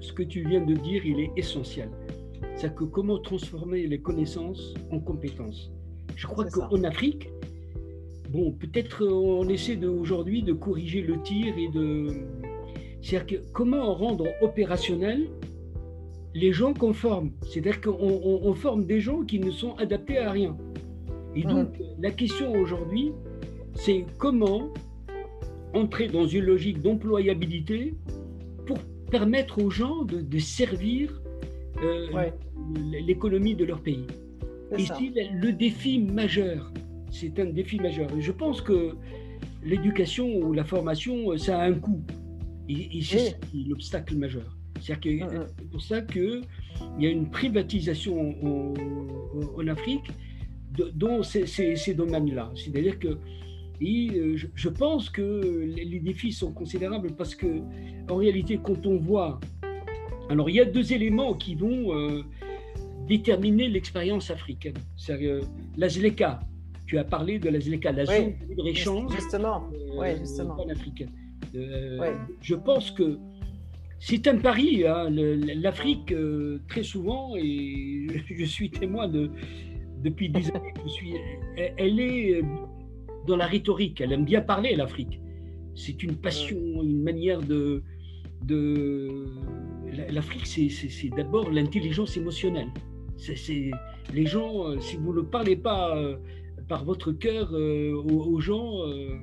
ce 0.00 0.12
que 0.12 0.22
tu 0.22 0.46
viens 0.46 0.60
de 0.60 0.74
dire, 0.74 1.04
il 1.04 1.20
est 1.20 1.30
essentiel. 1.36 1.90
C'est 2.56 2.74
que 2.74 2.84
comment 2.84 3.18
transformer 3.18 3.86
les 3.86 4.00
connaissances 4.00 4.74
en 4.90 4.98
compétences. 5.00 5.70
Je 6.16 6.26
crois 6.26 6.44
qu'en 6.46 6.82
Afrique, 6.84 7.30
bon, 8.32 8.52
peut-être 8.52 9.04
euh, 9.04 9.12
on 9.12 9.48
essaie 9.48 9.78
aujourd'hui 9.84 10.42
de 10.42 10.52
corriger 10.52 11.02
le 11.02 11.20
tir 11.22 11.54
et 11.56 11.68
de. 11.68 12.08
C'est-à-dire 13.02 13.26
que 13.26 13.46
comment 13.52 13.94
rendre 13.94 14.26
opérationnel 14.40 15.28
les 16.34 16.52
gens 16.52 16.72
qu'on 16.72 16.94
forme? 16.94 17.32
C'est-à-dire 17.42 17.80
qu'on 17.80 18.54
forme 18.54 18.86
des 18.86 19.00
gens 19.00 19.22
qui 19.22 19.38
ne 19.38 19.50
sont 19.50 19.74
adaptés 19.74 20.18
à 20.18 20.30
rien. 20.30 20.56
Et 21.34 21.42
donc, 21.42 21.68
la 21.98 22.10
question 22.10 22.52
aujourd'hui, 22.52 23.12
c'est 23.74 24.04
comment 24.18 24.68
entrer 25.74 26.08
dans 26.08 26.26
une 26.26 26.44
logique 26.44 26.80
d'employabilité 26.80 27.94
pour 28.66 28.78
permettre 29.10 29.62
aux 29.62 29.70
gens 29.70 30.04
de, 30.04 30.38
servir 30.38 31.22
euh, 31.82 32.30
l'économie 33.06 33.54
de 33.54 33.64
leur 33.64 33.80
pays? 33.80 34.06
Et 34.76 34.84
c'est 34.84 35.30
le 35.32 35.52
défi 35.52 35.98
majeur 35.98 36.70
c'est 37.12 37.38
un 37.38 37.46
défi 37.46 37.78
majeur. 37.78 38.08
Et 38.16 38.20
je 38.20 38.32
pense 38.32 38.60
que 38.60 38.96
l'éducation 39.62 40.26
ou 40.38 40.52
la 40.52 40.64
formation, 40.64 41.36
ça 41.38 41.60
a 41.60 41.66
un 41.66 41.74
coût. 41.74 42.02
Et, 42.68 43.02
c'est 43.02 43.38
l'obstacle 43.68 44.16
majeur. 44.16 44.56
C'est 44.80 45.04
mm, 45.04 45.24
mm. 45.24 45.68
pour 45.70 45.82
ça 45.82 46.00
qu'il 46.00 46.42
y 46.98 47.06
a 47.06 47.10
une 47.10 47.30
privatisation 47.30 48.34
en, 48.42 49.68
Afrique 49.68 50.10
dans 50.94 51.22
ces, 51.22 51.94
domaines-là. 51.94 52.50
C'est-à-dire 52.56 52.98
que 52.98 53.18
et 53.80 54.36
je, 54.36 54.68
pense 54.68 55.10
que 55.10 55.66
les, 55.76 55.98
défis 55.98 56.32
sont 56.32 56.52
considérables 56.52 57.10
parce 57.16 57.34
que, 57.34 57.62
en 58.08 58.16
réalité, 58.16 58.60
quand 58.62 58.86
on 58.86 58.96
voit. 58.96 59.40
Alors, 60.30 60.48
il 60.48 60.54
y 60.54 60.60
a 60.60 60.64
deux 60.64 60.92
éléments 60.92 61.34
qui 61.34 61.56
vont 61.56 61.92
euh, 61.92 62.22
déterminer 63.08 63.68
l'expérience 63.68 64.30
africaine. 64.30 64.76
C'est 64.96 65.18
la 65.76 65.88
ZLECA, 65.88 66.40
tu 66.92 66.98
as 66.98 67.04
parlé 67.04 67.38
de 67.38 67.48
la 67.48 67.58
la 67.92 68.04
zone 68.04 68.34
de 68.38 68.48
libre-échange 68.50 69.10
justement. 69.14 69.70
Euh, 69.98 70.18
justement. 70.18 70.56
panafricaine. 70.56 71.10
Euh, 71.54 72.14
je 72.42 72.54
pense 72.54 72.90
que 72.90 73.18
c'est 73.98 74.26
un 74.26 74.36
pari. 74.36 74.86
Hein, 74.86 75.08
L'Afrique, 75.66 76.12
euh, 76.12 76.60
très 76.68 76.82
souvent, 76.82 77.34
et 77.34 78.08
je 78.40 78.44
suis 78.44 78.70
témoin 78.70 79.08
de, 79.08 79.30
depuis 80.02 80.28
des 80.28 80.50
années, 80.54 80.74
je 80.84 80.90
suis, 80.90 81.14
elle 81.56 81.98
est 81.98 82.42
dans 83.26 83.36
la 83.36 83.46
rhétorique. 83.46 84.02
Elle 84.02 84.12
aime 84.12 84.26
bien 84.26 84.42
parler, 84.42 84.76
l'Afrique. 84.76 85.18
C'est 85.74 86.02
une 86.02 86.16
passion, 86.16 86.58
une 86.82 87.02
manière 87.02 87.40
de. 87.40 87.82
de 88.44 89.24
L'Afrique, 90.10 90.46
c'est 90.46 91.08
d'abord 91.16 91.50
l'intelligence 91.50 92.18
émotionnelle. 92.18 92.70
C'est 93.16 93.70
les 94.12 94.26
gens, 94.26 94.78
si 94.80 94.96
vous 94.96 95.14
ne 95.14 95.22
parlez 95.22 95.56
pas 95.56 95.96
par 96.72 96.86
votre 96.86 97.12
cœur 97.12 97.50
euh, 97.52 97.92
aux, 97.92 98.40
gens. 98.40 98.86
Euh, 98.86 99.18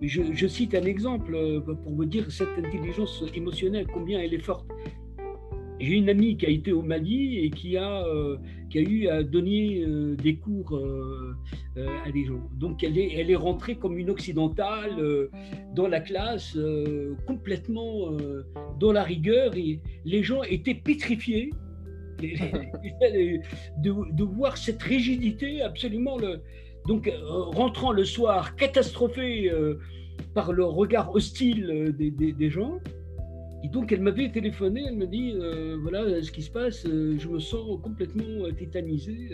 je, 0.00 0.46
cite 0.48 0.74
un 0.74 0.82
exemple 0.82 1.32
euh, 1.32 1.60
pour 1.60 1.92
vous 1.94 2.04
dire 2.04 2.28
cette 2.28 2.58
intelligence 2.58 3.22
émotionnelle, 3.36 3.86
combien 3.86 4.18
elle 4.18 4.34
est 4.34 4.44
forte. 4.50 4.66
J'ai 5.78 5.94
une 5.94 6.08
amie 6.08 6.36
qui 6.36 6.44
a 6.44 6.48
été 6.48 6.72
au 6.72 6.82
Mali 6.82 7.38
et 7.44 7.50
qui 7.50 7.76
a, 7.76 8.04
qui 8.68 8.78
a 8.78 8.82
eu 8.82 9.06
à 9.06 9.22
donner 9.22 9.84
des 10.22 10.36
cours 10.36 10.80
à 11.76 12.10
des 12.12 12.24
gens. 12.24 12.42
Donc 12.54 12.84
elle 12.84 12.96
est, 12.98 13.14
elle 13.14 13.32
est 13.32 13.42
rentrée 13.48 13.74
comme 13.74 13.98
une 13.98 14.10
occidentale 14.10 14.94
dans 15.74 15.88
la 15.88 16.00
classe, 16.00 16.56
complètement 17.26 18.16
dans 18.78 18.92
la 18.92 19.02
rigueur, 19.02 19.56
et 19.56 19.80
les 20.04 20.22
gens 20.22 20.44
étaient 20.44 20.80
pétrifiés 20.90 21.50
de, 22.22 24.14
de, 24.14 24.22
voir 24.22 24.56
cette 24.56 24.82
rigidité 24.84 25.62
absolument 25.62 26.16
le, 26.16 26.40
donc, 26.86 27.06
euh, 27.06 27.14
rentrant 27.24 27.92
le 27.92 28.04
soir, 28.04 28.56
catastrophée 28.56 29.50
euh, 29.50 29.78
par 30.34 30.52
le 30.52 30.64
regard 30.64 31.14
hostile 31.14 31.70
euh, 31.70 31.92
des, 31.92 32.50
gens, 32.50 32.80
et 33.62 33.68
donc 33.68 33.92
elle 33.92 34.00
m'avait 34.00 34.30
téléphoné, 34.30 34.82
elle 34.88 34.96
me 34.96 35.06
dit 35.06 35.34
voilà 35.82 36.20
ce 36.20 36.32
qui 36.32 36.42
se 36.42 36.50
passe, 36.50 36.84
je 36.84 37.28
me 37.28 37.38
sens 37.38 37.80
complètement 37.80 38.50
tétanisé. 38.58 39.30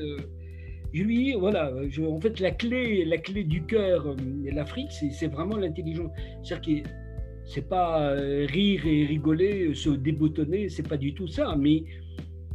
je 0.93 1.03
lui 1.03 1.25
dis 1.25 1.33
voilà, 1.33 1.73
en 1.73 2.21
fait 2.21 2.39
la 2.39 2.51
clé, 2.51 3.07
la 3.07 3.17
clé 3.17 3.43
du 3.45 3.65
cœur 3.65 4.15
de 4.17 4.55
l'Afrique, 4.55 4.91
c'est 4.93 5.29
vraiment 5.29 5.57
l'intelligence. 5.57 6.11
C'est-à-dire 6.43 6.83
que 6.83 6.89
c'est 7.47 7.67
pas 7.71 8.11
rire 8.11 8.87
et 8.87 9.07
rigoler, 9.07 9.73
se 9.73 9.89
déboutonner, 9.89 10.69
c'est 10.69 10.87
pas 10.87 10.99
du 10.99 11.15
tout 11.15 11.27
ça, 11.27 11.57
mais, 11.57 11.85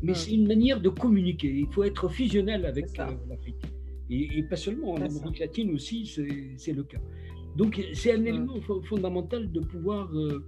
mais 0.03 0.13
c'est 0.13 0.33
une 0.33 0.47
manière 0.47 0.79
de 0.79 0.89
communiquer. 0.89 1.51
Il 1.51 1.73
faut 1.73 1.83
être 1.83 2.07
fusionnel 2.07 2.67
avec 2.67 2.95
l'Afrique. 2.95 3.72
Et, 4.13 4.43
pas 4.43 4.55
seulement, 4.55 4.91
en 4.93 5.01
Amérique 5.01 5.39
latine 5.39 5.73
aussi, 5.73 6.05
c'est 6.57 6.73
le 6.73 6.83
cas. 6.83 6.99
Donc 7.55 7.81
c'est 7.93 8.13
un 8.13 8.25
élément 8.25 8.59
fondamental 8.83 9.51
de 9.51 9.59
pouvoir 9.59 10.09
euh, 10.15 10.43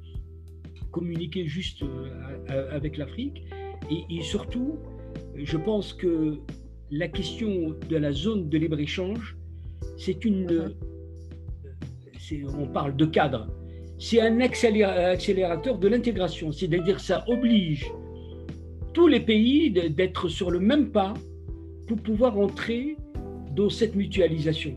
communiquer 0.91 1.45
juste 1.45 1.83
euh, 1.83 2.69
avec 2.71 2.97
l'Afrique. 2.97 3.43
Et, 3.91 4.21
surtout, 4.21 4.77
je 5.35 5.57
pense 5.57 5.93
que 5.93 6.39
la 6.91 7.07
question 7.07 7.75
de 7.89 7.97
la 7.97 8.11
zone 8.11 8.49
de 8.49 8.57
libre-échange, 8.57 9.37
c'est 9.97 10.25
une. 10.25 10.75
Mhm. 12.31 12.49
On 12.59 12.67
parle 12.67 12.95
de 12.95 13.05
cadre. 13.05 13.47
C'est 13.99 14.19
un 14.19 14.41
accélérateur 14.41 15.77
de 15.77 15.87
l'intégration, 15.87 16.51
c'est-à-dire 16.51 16.99
ça 16.99 17.23
oblige 17.27 17.85
tous 18.93 19.07
les 19.07 19.19
pays 19.19 19.71
d'être 19.71 20.27
sur 20.27 20.49
le 20.51 20.59
même 20.59 20.91
pas 20.91 21.13
pour 21.87 21.97
pouvoir 21.97 22.37
entrer 22.37 22.97
dans 23.55 23.69
cette 23.69 23.95
mutualisation. 23.95 24.73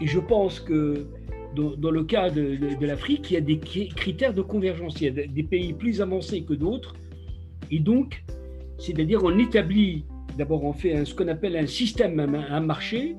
Et 0.00 0.06
je 0.06 0.18
pense 0.18 0.60
que 0.60 1.06
dans, 1.54 1.90
le 1.90 2.04
cas 2.04 2.30
de, 2.30 2.84
l'Afrique, 2.84 3.30
il 3.30 3.34
y 3.34 3.36
a 3.36 3.40
des 3.40 3.58
critères 3.58 4.34
de 4.34 4.42
convergence. 4.42 5.00
Il 5.00 5.04
y 5.04 5.20
a 5.20 5.26
des 5.26 5.42
pays 5.42 5.72
plus 5.72 6.00
avancés 6.00 6.42
que 6.42 6.54
d'autres. 6.54 6.94
Et 7.70 7.78
donc, 7.78 8.24
c'est-à-dire 8.78 9.22
on 9.22 9.38
établit, 9.38 10.04
d'abord 10.36 10.64
on 10.64 10.72
fait 10.72 11.04
ce 11.04 11.14
qu'on 11.14 11.28
appelle 11.28 11.56
un 11.56 11.66
système, 11.66 12.18
un, 12.20 12.60
marché, 12.60 13.16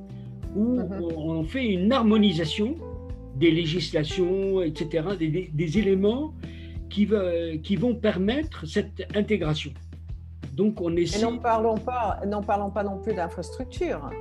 où 0.56 0.80
mhm. 0.80 1.04
on, 1.16 1.44
fait 1.44 1.66
une 1.66 1.92
harmonisation 1.92 2.76
des 3.36 3.52
législations, 3.52 4.62
etc., 4.62 5.08
des, 5.18 5.78
éléments 5.78 6.34
qui, 6.90 7.08
qui 7.64 7.76
vont 7.76 7.96
permettre 7.96 8.68
cette 8.68 9.08
intégration. 9.16 9.72
Donc 10.54 10.82
on 10.82 10.96
essaie... 10.96 11.20
Et 11.20 11.24
n'en 11.24 11.38
parlons 11.38 11.78
pas, 11.78 12.20
n'en 12.28 12.42
parlons 12.42 12.70
pas 12.70 12.84
non 12.84 13.00
plus 13.00 13.14
d'infrastructure, 13.14 14.12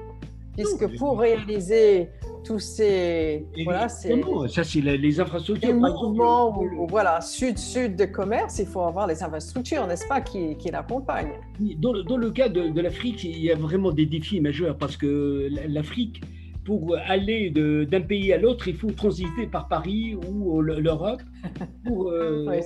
puisque 0.55 0.99
pour 0.99 1.21
réaliser 1.21 2.09
tous 2.45 2.59
ces. 2.59 3.47
voilà, 3.65 3.88
c'est. 3.88 4.21
Ça, 4.49 4.65
c'est 4.65 4.81
les 4.81 5.21
infrastructures. 5.21 5.75
mouvements, 5.75 6.65
voilà, 6.88 7.21
sud-sud 7.21 7.97
de 7.97 8.05
commerce, 8.05 8.59
il 8.59 8.67
faut 8.67 8.83
avoir 8.83 9.07
les 9.07 9.23
infrastructures, 9.23 9.87
n'est-ce 9.87 10.07
pas, 10.07 10.21
qui, 10.21 10.57
qui 10.57 10.71
l'accompagnent. 10.71 11.38
Dans, 11.79 11.93
dans, 12.03 12.17
le 12.17 12.31
cas 12.31 12.49
de, 12.49 12.69
de 12.69 12.81
l'Afrique, 12.81 13.25
il 13.25 13.38
y 13.38 13.51
a 13.51 13.57
vraiment 13.57 13.93
des 13.93 14.07
défis 14.07 14.41
majeurs 14.41 14.77
parce 14.77 14.97
que 14.97 15.49
l'Afrique, 15.69 16.23
pour 16.65 16.97
aller 17.07 17.51
d'un 17.51 18.01
pays 18.01 18.33
à 18.33 18.38
l'autre, 18.38 18.69
il 18.69 18.77
faut 18.77 18.91
transiter 18.91 19.47
par 19.47 19.69
Paris 19.69 20.15
ou 20.15 20.61
l'Europe 20.61 21.23
pour, 21.85 22.09
euh, 22.09 22.61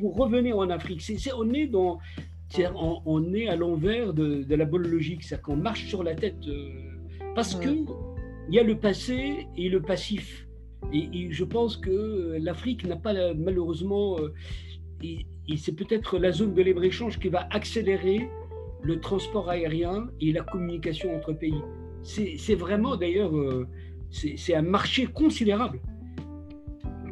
pour 0.00 0.16
revenir 0.16 0.58
en 0.58 0.70
Afrique. 0.70 1.02
c'est 1.02 1.32
on 1.36 1.52
est 1.52 1.66
dans. 1.66 1.98
On, 2.76 3.00
on, 3.06 3.34
est 3.34 3.48
à 3.48 3.56
l'envers 3.56 4.12
de, 4.12 4.44
de, 4.44 4.54
la 4.54 4.64
bonne 4.64 4.86
logique, 4.86 5.24
c'est-à-dire 5.24 5.42
qu'on 5.42 5.56
marche 5.56 5.86
sur 5.88 6.04
la 6.04 6.14
tête 6.14 6.36
euh, 6.46 6.68
parce 7.34 7.54
que 7.54 7.68
il 8.48 8.54
y 8.54 8.58
a 8.58 8.62
le 8.62 8.76
passé 8.76 9.46
et 9.56 9.68
le 9.68 9.80
passif. 9.80 10.46
Et, 10.92 11.28
je 11.30 11.44
pense 11.44 11.76
que 11.76 12.36
l'Afrique 12.40 12.86
n'a 12.86 12.96
pas 12.96 13.14
malheureusement, 13.34 14.18
euh, 14.18 14.32
et, 15.02 15.24
c'est 15.56 15.72
peut-être 15.72 16.18
la 16.18 16.30
zone 16.30 16.54
de 16.54 16.62
libre-échange 16.62 17.18
qui 17.18 17.28
va 17.28 17.48
accélérer 17.50 18.28
le 18.82 19.00
transport 19.00 19.48
aérien 19.48 20.08
et 20.20 20.32
la 20.32 20.42
communication 20.42 21.16
entre 21.16 21.32
pays. 21.32 21.60
C'est 22.02 22.54
vraiment 22.54 22.96
d'ailleurs, 22.96 23.34
euh, 23.34 23.66
c'est 24.10 24.54
un 24.54 24.62
marché 24.62 25.06
considérable 25.06 25.80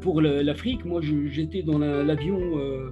pour 0.03 0.21
l'Afrique. 0.21 0.85
Moi, 0.85 1.01
j'étais 1.27 1.63
dans 1.63 1.79
l'avion, 1.79 2.39
euh, 2.59 2.91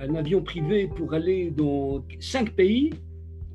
un 0.00 0.14
avion 0.14 0.40
privé 0.42 0.86
pour 0.86 1.14
aller 1.14 1.50
dans 1.50 2.04
cinq 2.20 2.52
pays 2.52 2.90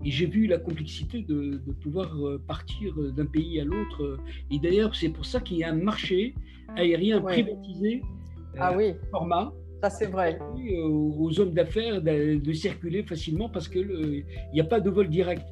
et 0.05 0.11
j'ai 0.11 0.25
vu 0.25 0.47
la 0.47 0.57
complexité 0.57 1.23
de, 1.23 1.59
pouvoir 1.81 2.15
euh, 2.15 2.41
partir 2.47 2.93
d'un 2.95 3.25
pays 3.25 3.59
à 3.59 3.63
l'autre. 3.63 4.19
Et 4.51 4.59
d'ailleurs, 4.59 4.95
c'est 4.95 5.09
pour 5.09 5.25
ça 5.25 5.39
qu'il 5.39 5.57
y 5.57 5.63
a 5.63 5.69
un 5.69 5.75
marché 5.75 6.35
aérien 6.75 7.21
privatisé 7.21 8.01
ah, 8.57 8.75
oui. 8.75 8.93
format. 9.11 9.53
Ça, 9.81 9.89
c'est 9.89 10.07
vrai. 10.07 10.39
Euh, 10.39 10.87
aux 10.87 11.39
hommes 11.39 11.53
d'affaires 11.53 12.01
de, 12.01 12.53
circuler 12.53 13.03
facilement 13.03 13.49
parce 13.49 13.67
qu'il 13.67 14.23
n'y 14.53 14.61
a 14.61 14.63
pas 14.63 14.79
de 14.79 14.89
vol 14.89 15.09
direct. 15.09 15.45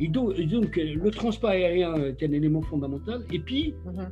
Et 0.00 0.08
donc, 0.08 0.76
le 0.76 1.10
transport 1.10 1.50
aérien 1.50 1.94
est 1.94 2.22
un 2.22 2.32
élément 2.32 2.62
fondamental. 2.62 3.24
Et 3.32 3.38
puis, 3.38 3.74
mhm. 3.86 4.10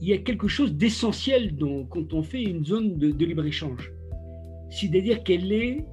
il 0.00 0.08
y 0.08 0.12
a 0.14 0.18
quelque 0.18 0.48
chose 0.48 0.74
d'essentiel 0.74 1.54
quand 1.90 2.14
on 2.14 2.22
fait 2.22 2.42
une 2.42 2.64
zone 2.64 2.96
de, 2.98 3.10
de 3.10 3.26
libre-échange. 3.26 3.92
C'est-à-dire 4.70 5.22
qu'elle 5.22 5.52
est 5.52 5.84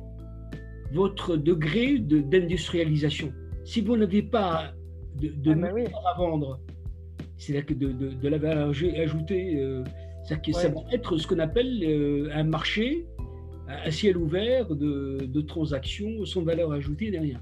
votre 0.93 1.35
degré 1.35 1.99
d'industrialisation. 1.99 3.31
Si 3.63 3.81
vous 3.81 3.97
n'avez 3.97 4.23
pas 4.23 4.73
de, 5.19 5.29
de 5.29 5.55
ah, 5.93 6.09
à 6.13 6.17
vendre, 6.17 6.59
c'est-à-dire 7.37 7.65
que 7.65 7.73
de, 7.73 7.91
de, 7.91 8.27
la 8.27 8.37
valeur 8.37 8.69
ajoutée, 8.69 9.57
euh, 9.57 9.83
que 10.43 10.51
ça 10.51 10.69
va 10.69 10.81
être 10.91 11.17
ce 11.17 11.27
qu'on 11.27 11.39
appelle 11.39 11.83
euh, 11.83 12.29
un 12.33 12.43
marché 12.43 13.07
à 13.67 13.91
ciel 13.91 14.17
ouvert 14.17 14.67
de, 14.75 15.41
transactions 15.41 16.25
sans 16.25 16.41
valeur 16.41 16.71
ajoutée 16.71 17.11
derrière. 17.11 17.39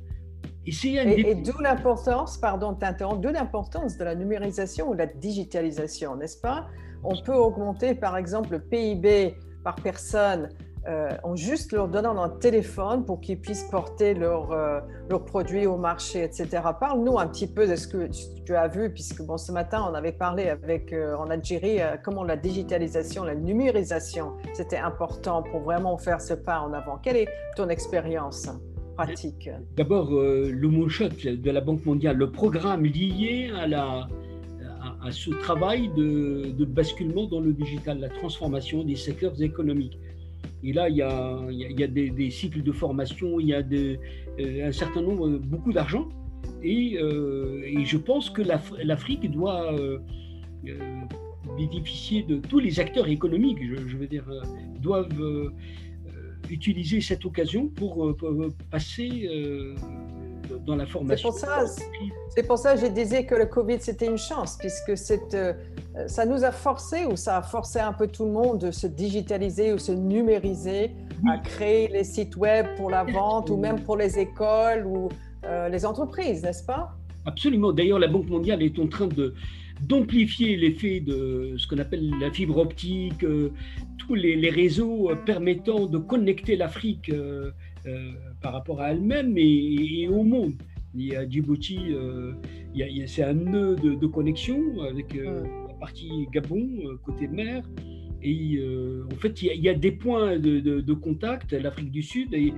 Et, 0.66 0.72
et, 0.86 1.30
et 1.30 1.36
d'où 1.36 1.58
l'importance, 1.62 2.38
pardon 2.38 2.74
de 2.74 3.22
d'où 3.22 3.30
l'importance 3.30 3.98
de 3.98 4.04
la 4.04 4.16
numérisation 4.16 4.90
ou 4.90 4.94
de 4.94 5.00
la 5.00 5.06
digitalisation, 5.06 6.18
n'est-ce 6.18 6.42
pas? 6.42 6.68
On 7.04 7.16
peut 7.16 7.34
augmenter 7.34 7.96
par 7.96 8.18
exemple 8.18 8.52
le 8.52 8.60
PIB 8.60 9.36
par 9.64 9.76
personne 9.76 10.50
euh, 10.88 11.10
en 11.24 11.36
juste 11.36 11.74
leur 11.74 11.90
donnant 11.90 12.18
un 12.22 12.30
téléphone 12.30 13.04
pour 13.04 13.20
qu'ils 13.20 13.40
puissent 13.40 13.68
porter 13.70 14.14
leurs 14.14 14.52
euh, 14.54 14.80
produits 15.26 15.66
au 15.66 15.76
marché, 15.76 16.24
etc. 16.24 16.48
Parle-nous 16.80 17.20
un 17.20 17.28
petit 17.28 17.48
peu 17.48 17.68
de 17.68 17.76
ce 17.76 17.88
que 17.88 18.08
tu 18.46 18.56
as 18.56 18.70
vu, 18.70 18.94
puisque 18.94 19.22
bon, 19.22 19.38
ce 19.38 19.52
matin, 19.52 19.86
on 19.90 19.94
avait 19.94 20.14
parlé 20.14 20.48
avec, 20.48 20.94
euh, 20.94 21.16
en 21.18 21.30
Algérie 21.30 21.80
comment 22.04 22.24
la 22.24 22.38
digitalisation, 22.38 23.26
la 23.26 23.36
numérisation, 23.36 24.34
c'était 24.54 24.78
important 24.78 25.44
pour 25.44 25.60
vraiment 25.62 25.98
faire 25.98 26.22
ce 26.22 26.34
pas 26.34 26.62
en 26.62 26.72
avant. 26.72 26.98
Quelle 27.04 27.18
est 27.18 27.28
ton 27.58 27.68
expérience 27.68 28.50
pratique? 28.96 29.50
D'abord, 29.76 30.10
le 30.12 30.68
moonshot 30.68 31.10
de 31.10 31.52
la 31.52 31.62
Banque 31.62 31.86
mondiale, 31.86 32.16
le 32.16 32.32
programme 32.32 32.86
lié 32.86 33.52
à 33.60 33.68
la, 33.68 34.08
à, 35.02 35.12
ce 35.12 35.32
travail 35.32 35.90
de, 35.96 36.66
basculement 36.66 37.26
dans 37.26 37.40
le 37.40 37.54
digital, 37.54 38.00
la 38.00 38.10
transformation 38.10 38.84
des 38.84 38.96
secteurs 38.96 39.42
économiques. 39.42 40.00
Et 40.64 40.74
là, 40.74 40.90
il 40.90 40.96
y 40.96 41.02
a, 41.02 41.40
il 41.50 41.80
y 41.80 41.84
a 41.84 41.88
des, 41.88 42.30
cycles 42.30 42.64
de 42.64 42.72
formation, 42.72 43.40
il 43.40 43.48
y 43.48 43.54
a 43.54 43.62
euh, 43.62 44.68
un 44.68 44.72
certain 44.72 45.02
nombre, 45.02 45.30
beaucoup 45.30 45.72
d'argent. 45.72 46.10
Et, 46.64 46.98
euh, 47.00 47.62
et, 47.66 47.86
je 47.86 47.98
pense 47.98 48.30
que 48.30 48.42
l'Afrique 48.84 49.30
doit 49.32 49.74
euh, 49.74 50.00
bénéficier 51.58 52.24
de 52.24 52.38
tous 52.38 52.60
les 52.60 52.80
acteurs 52.80 53.08
économiques, 53.08 53.60
je, 53.62 53.98
veux 53.98 54.08
dire, 54.08 54.26
doivent 54.80 55.52
utiliser 56.50 57.02
cette 57.02 57.26
occasion 57.26 57.68
pour, 57.68 58.16
passer 58.72 59.30
dans 60.66 60.76
la 60.76 60.86
formation. 60.86 61.32
C'est 62.30 62.48
pour 62.48 62.58
ça, 62.58 62.76
que 62.76 62.82
je 62.82 62.88
disais 62.88 63.26
que 63.26 63.36
le 63.36 63.46
Covid 63.46 63.78
c'était 63.80 64.08
une 64.08 64.18
chance, 64.18 64.58
puisque 64.58 64.98
cette, 64.98 65.36
ça 66.06 66.26
nous 66.26 66.44
a 66.44 66.52
forcé, 66.52 67.06
ou 67.06 67.16
ça 67.16 67.38
a 67.38 67.42
forcé 67.42 67.80
un 67.80 67.94
peu 67.94 68.08
tout 68.08 68.26
le 68.26 68.32
monde 68.32 68.60
de 68.60 68.72
se 68.72 68.86
digitaliser 68.86 69.74
ou 69.74 69.80
se 69.80 69.92
numériser, 69.92 70.92
à 71.28 71.40
créer 71.40 71.88
les 71.88 72.04
sites 72.04 72.36
web 72.36 72.68
pour 72.76 72.92
la 72.92 73.04
vente 73.04 73.50
ou 73.50 73.58
même 73.58 73.82
pour 73.82 73.98
les 73.98 74.20
écoles 74.20 74.86
ou 74.86 75.10
euh, 75.46 75.70
les 75.70 75.86
entreprises, 75.86 76.44
n'est-ce 76.44 76.64
pas? 76.64 76.96
Absolument. 77.26 77.72
D'ailleurs, 77.72 78.00
la 78.00 78.08
Banque 78.08 78.30
mondiale 78.30 78.62
est 78.62 78.78
en 78.80 78.88
train 78.88 79.08
de 79.08 79.34
d'amplifier 79.82 80.58
l'effet 80.58 81.02
de 81.02 81.54
ce 81.56 81.68
qu'on 81.68 81.78
appelle 81.78 82.10
la 82.20 82.32
fibre 82.32 82.58
optique, 82.58 83.24
euh, 83.24 83.52
tous 84.00 84.16
les, 84.16 84.50
réseaux 84.50 85.12
permettant 85.24 85.86
de 85.86 86.00
connecter 86.00 86.56
l'Afrique 86.56 87.12
par 88.42 88.54
rapport 88.54 88.82
à 88.82 88.92
elle-même 88.92 89.36
et, 89.38 90.08
au 90.08 90.24
monde. 90.24 90.54
Il 90.96 91.06
y 91.06 91.16
a 91.16 91.30
Djibouti, 91.30 91.80
c'est 93.06 93.24
un 93.24 93.34
nœud 93.34 93.76
de, 93.76 94.08
connexion 94.08 94.60
avec 94.82 95.16
partie 95.80 96.28
Gabon, 96.32 96.68
euh, 96.86 96.98
côté 97.06 97.28
mer. 97.28 97.64
Et 98.22 98.58
euh, 98.58 99.08
en 99.14 99.16
fait, 99.16 99.42
il 99.44 99.62
y, 99.62 99.70
a 99.70 99.74
des 99.74 99.92
points 99.92 100.40
de, 100.40 100.94
contact, 100.94 101.54
l'Afrique 101.54 101.92
du 101.92 102.02
Sud, 102.02 102.34
et, 102.34 102.54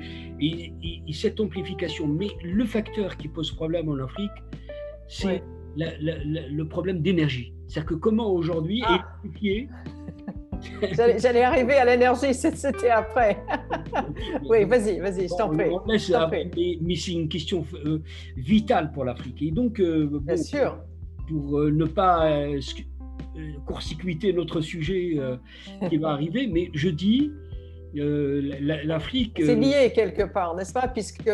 cette 1.11 1.39
amplification. 1.39 2.07
Mais 2.07 2.29
le 2.43 2.65
facteur 2.65 3.17
qui 3.17 3.27
pose 3.27 3.51
problème 3.51 3.89
en 3.89 3.97
Afrique, 3.97 4.31
c'est 5.07 5.43
le 5.75 6.63
problème 6.63 7.01
d'énergie. 7.01 7.53
C'est-à-dire 7.67 7.89
que 7.89 7.95
comment 7.95 8.31
aujourd'hui 8.31 8.81
ah. 8.85 9.05
J'allais 11.19 11.43
arriver 11.43 11.75
à 11.75 11.85
l'énergie, 11.85 12.33
c'était 12.33 12.89
après. 12.89 13.43
oui, 14.49 14.63
vas-y, 14.65 14.99
vas-y, 14.99 15.27
je 15.27 15.37
t'en 15.37 15.49
prie. 15.49 15.69
Mais, 16.81 16.95
c'est 16.95 17.11
une 17.11 17.29
question 17.29 17.65
euh, 17.85 17.99
vitale 18.35 18.91
pour 18.91 19.05
l'Afrique. 19.05 19.41
Et 19.41 19.51
donc, 19.51 19.81
Bien 19.81 20.37
sûr. 20.37 20.79
pour 21.27 21.59
ne 21.59 21.85
pas 21.85 22.47
court-circuiter 23.65 24.33
notre 24.33 24.61
sujet 24.61 25.15
euh, 25.17 25.37
qui 25.89 25.97
va 25.97 26.09
arriver, 26.09 26.47
mais 26.47 26.69
je 26.73 26.89
dis 26.89 27.31
euh, 27.97 28.51
l'Afrique. 28.83 29.41
C'est 29.43 29.55
lié 29.55 29.91
quelque 29.93 30.23
part, 30.23 30.55
n'est-ce 30.55 30.73
pas? 30.73 30.87
Puisque 30.87 31.31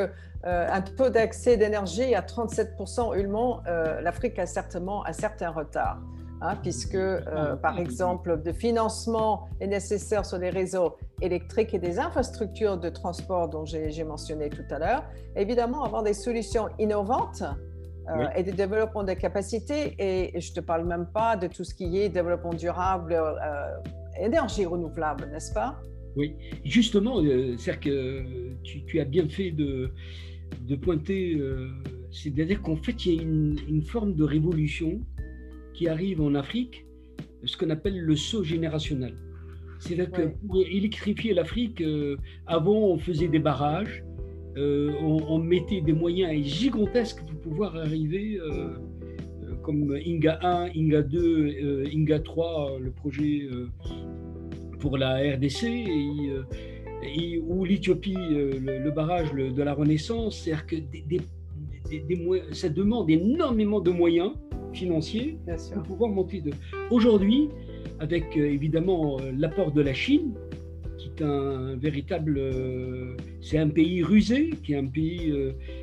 un 0.48 0.82
taux 0.82 1.10
d'accès 1.10 1.58
d'énergie 1.58 2.14
à 2.14 2.22
37% 2.22 3.18
Ulmont, 3.20 3.62
l'Afrique 4.04 4.38
a 4.38 4.46
certainement 4.46 5.04
un 5.08 5.14
certain 5.14 5.50
retard. 5.50 6.00
hein, 6.42 6.56
puisque, 6.62 6.96
euh, 6.96 7.56
par 7.56 7.80
exemple, 7.80 8.42
de 8.42 8.52
financement 8.52 9.48
est 9.60 9.68
nécessaire 9.68 10.26
sur 10.26 10.38
les 10.38 10.50
réseaux 10.50 10.96
électriques 11.22 11.74
et 11.74 11.80
des 11.80 12.00
infrastructures 12.00 12.78
de 12.78 12.90
transport 12.90 13.50
dont 13.50 13.66
j'ai 13.66 14.04
mentionné 14.04 14.50
tout 14.50 14.66
à 14.70 14.80
l'heure. 14.80 15.04
Évidemment, 15.36 15.84
avoir 15.84 16.04
des 16.04 16.14
solutions 16.14 16.70
innovantes 16.80 17.44
euh, 18.10 18.28
et 18.36 18.44
des 18.44 18.52
développements 18.52 19.04
de 19.04 19.14
capacités, 19.14 19.96
et 19.98 20.40
je 20.40 20.52
ne 20.52 20.56
te 20.56 20.60
parle 20.60 20.86
même 20.86 21.08
pas 21.14 21.36
de 21.36 21.48
tout 21.48 21.64
ce 21.64 21.74
qui 21.74 22.00
est 22.00 22.10
développement 22.10 22.54
durable, 22.54 23.14
euh, 23.14 24.24
énergie 24.24 24.66
renouvelable, 24.66 25.28
n'est-ce 25.32 25.54
pas? 25.54 25.80
Oui, 26.16 26.36
justement, 26.64 27.22
c'est-à-dire 27.22 27.80
que 27.80 28.24
tu, 28.64 29.00
as 29.02 29.06
bien 29.06 29.28
fait 29.28 29.52
de, 29.52 29.92
de 30.62 30.76
pointer 30.76 31.38
c'est-à-dire 32.16 32.62
qu'en 32.62 32.78
fait, 32.78 33.06
il 33.06 33.14
y 33.14 33.20
a 33.20 33.22
une, 33.22 33.82
forme 33.82 34.16
de 34.16 34.24
révolution 34.24 35.02
qui 35.74 35.90
arrive 35.90 36.22
en 36.22 36.34
Afrique, 36.34 36.86
ce 37.44 37.58
qu'on 37.58 37.70
appelle 37.70 38.00
le 38.00 38.16
saut 38.16 38.44
générationnel. 38.44 39.16
C'est-à-dire 39.80 40.12
que 40.12 40.22
pour 40.48 40.62
électrifier 40.66 41.34
l'Afrique, 41.34 41.82
euh, 41.82 42.16
avant, 42.48 42.78
on 42.78 42.98
faisait 42.98 43.28
des 43.28 43.40
barrages, 43.40 44.02
euh, 44.58 44.92
on, 45.02 45.38
mettait 45.40 45.82
des 45.82 45.94
moyens 45.94 46.46
gigantesques 46.46 47.22
pour 47.26 47.40
pouvoir 47.42 47.76
arriver, 47.76 48.40
euh, 48.40 48.74
comme 49.62 49.96
Inga 50.06 50.40
1, 50.42 50.70
Inga 50.76 51.02
2, 51.02 51.84
Inga 51.94 52.20
3, 52.20 52.80
le 52.80 52.92
projet 52.92 53.48
pour 54.80 54.98
la 54.98 55.18
RDC, 55.36 55.64
et, 57.04 57.38
ou 57.40 57.66
l'Éthiopie, 57.66 58.16
le, 58.16 58.92
barrage 58.92 59.32
de 59.34 59.62
la 59.62 59.74
Renaissance. 59.74 60.42
C'est-à-dire 60.42 60.66
que 60.66 60.76
des 60.76 61.20
ça 62.52 62.70
demande 62.70 63.10
énormément 63.10 63.80
de 63.80 63.92
moyens 63.92 64.32
financiers 64.74 65.38
pour 65.74 65.84
pouvoir 65.84 66.12
monter 66.12 66.42
de. 66.42 66.52
Aujourd'hui, 66.92 67.50
avec 68.00 68.38
euh, 68.38 68.46
évidemment 68.46 69.18
euh, 69.20 69.32
l'apport 69.38 69.72
de 69.72 69.82
la 69.82 69.94
Chine, 69.94 70.34
est 71.16 71.22
un 71.24 71.76
véritable, 71.76 72.38
euh, 72.38 73.16
c'est 73.42 73.58
un 73.58 73.70
pays 73.70 74.04
rusé, 74.04 74.52
qui 74.64 74.74
est 74.74 74.78
un 74.78 74.88
pays 74.88 75.34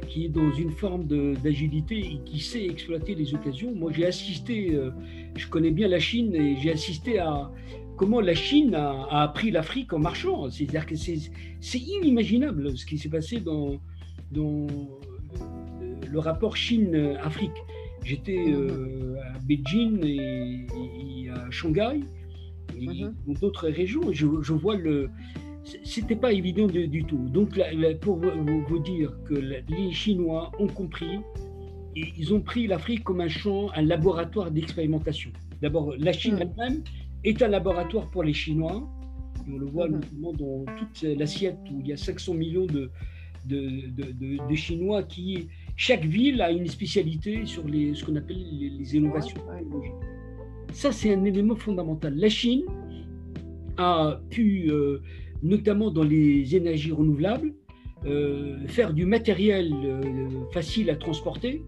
qui 0.08 0.26
est 0.26 0.28
dans 0.28 0.52
une 0.52 0.70
forme 0.72 1.06
d'agilité 1.42 1.98
et 1.98 2.20
qui 2.24 2.40
sait 2.40 2.64
exploiter 2.64 3.14
les 3.14 3.34
occasions. 3.34 3.74
Moi, 3.74 3.92
j'ai 3.94 4.06
assisté, 4.06 4.78
je 5.36 5.46
connais 5.48 5.70
bien 5.70 5.88
la 5.88 5.98
Chine 5.98 6.34
et 6.34 6.56
j'ai 6.60 6.72
assisté 6.72 7.18
à 7.18 7.50
comment 7.96 8.20
la 8.20 8.34
Chine 8.34 8.74
a, 8.74 9.22
appris 9.22 9.50
l'Afrique 9.50 9.92
en 9.92 9.98
marchant. 9.98 10.50
C'est-à-dire 10.50 10.86
que 10.86 10.96
c'est 10.96 11.78
inimaginable 11.78 12.76
ce 12.76 12.86
qui 12.86 12.98
s'est 12.98 13.08
passé 13.08 13.40
dans, 13.40 13.78
le 16.10 16.18
rapport 16.18 16.56
Chine-Afrique. 16.56 17.52
J'étais 18.04 18.44
euh, 18.48 19.16
à 19.34 19.38
Beijing 19.38 20.04
et, 20.04 21.30
à 21.30 21.50
Shanghai, 21.50 22.00
et 22.82 23.04
mhm. 23.04 23.34
d'autres 23.40 23.68
régions, 23.68 24.02
je, 24.12 24.26
je 24.40 24.52
vois 24.52 24.76
le. 24.76 25.10
C'était 25.84 26.16
pas 26.16 26.32
évident 26.32 26.66
du 26.66 27.04
tout. 27.04 27.28
Donc, 27.28 27.60
pour 28.00 28.16
vous, 28.16 28.78
dire 28.80 29.16
que 29.24 29.34
les 29.34 29.92
Chinois 29.92 30.50
ont 30.58 30.66
compris, 30.66 31.20
et 31.94 32.04
ils 32.18 32.34
ont 32.34 32.40
pris 32.40 32.66
l'Afrique 32.66 33.04
comme 33.04 33.20
un 33.20 33.28
champ, 33.28 33.70
un 33.74 33.82
laboratoire 33.82 34.50
d'expérimentation. 34.50 35.30
D'abord, 35.60 35.94
la 35.98 36.12
Chine 36.12 36.34
mhm. 36.34 36.42
elle-même 36.42 36.82
est 37.22 37.40
un 37.42 37.48
laboratoire 37.48 38.10
pour 38.10 38.24
les 38.24 38.32
Chinois. 38.32 38.82
on 39.48 39.56
le 39.56 39.66
voit 39.66 39.88
notamment 39.88 40.32
dans 40.32 40.64
toute 40.76 41.02
l'assiette 41.02 41.58
où 41.72 41.80
il 41.80 41.86
y 41.86 41.92
a 41.92 41.96
500 41.96 42.34
millions 42.34 42.66
de, 42.66 42.90
de, 43.46 43.88
de, 43.90 44.48
de 44.48 44.54
Chinois 44.54 45.02
qui 45.04 45.48
chaque 45.76 46.04
ville 46.04 46.40
a 46.42 46.50
une 46.50 46.66
spécialité 46.66 47.46
sur 47.46 47.66
les, 47.66 47.94
ce 47.94 48.04
qu'on 48.04 48.16
appelle 48.16 48.36
les, 48.36 48.96
innovations 48.96 49.36
technologiques. 49.36 49.92
Ça, 50.72 50.90
c'est 50.90 51.14
un 51.14 51.24
élément 51.24 51.54
fondamental. 51.54 52.14
La 52.16 52.28
Chine 52.28 52.64
a 53.76 54.20
pu, 54.30 54.70
euh, 54.70 54.98
notamment 55.42 55.90
dans 55.90 56.02
les 56.02 56.56
énergies 56.56 56.92
renouvelables, 56.92 57.52
euh, 58.06 58.66
faire 58.66 58.92
du 58.92 59.06
matériel 59.06 59.72
euh, 59.84 60.28
facile 60.52 60.90
à 60.90 60.96
transporter 60.96 61.62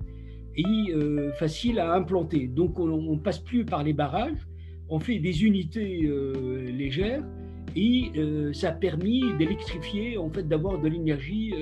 et 0.56 0.92
facile 1.36 1.80
à 1.80 1.94
implanter. 1.94 2.46
Donc, 2.46 2.78
on 2.78 2.86
ne 2.86 3.18
passe 3.18 3.40
plus 3.40 3.64
par 3.64 3.82
les 3.82 3.92
barrages, 3.92 4.38
on 4.88 5.00
fait 5.00 5.18
des 5.18 5.44
unités 5.44 6.08
légères 6.72 7.24
et 7.74 8.12
ça 8.52 8.68
a 8.68 8.72
permis 8.72 9.24
d'électrifier, 9.36 10.16
en 10.16 10.30
fait, 10.30 10.46
d'avoir 10.46 10.80
de 10.80 10.86
l'énergie 10.86 11.52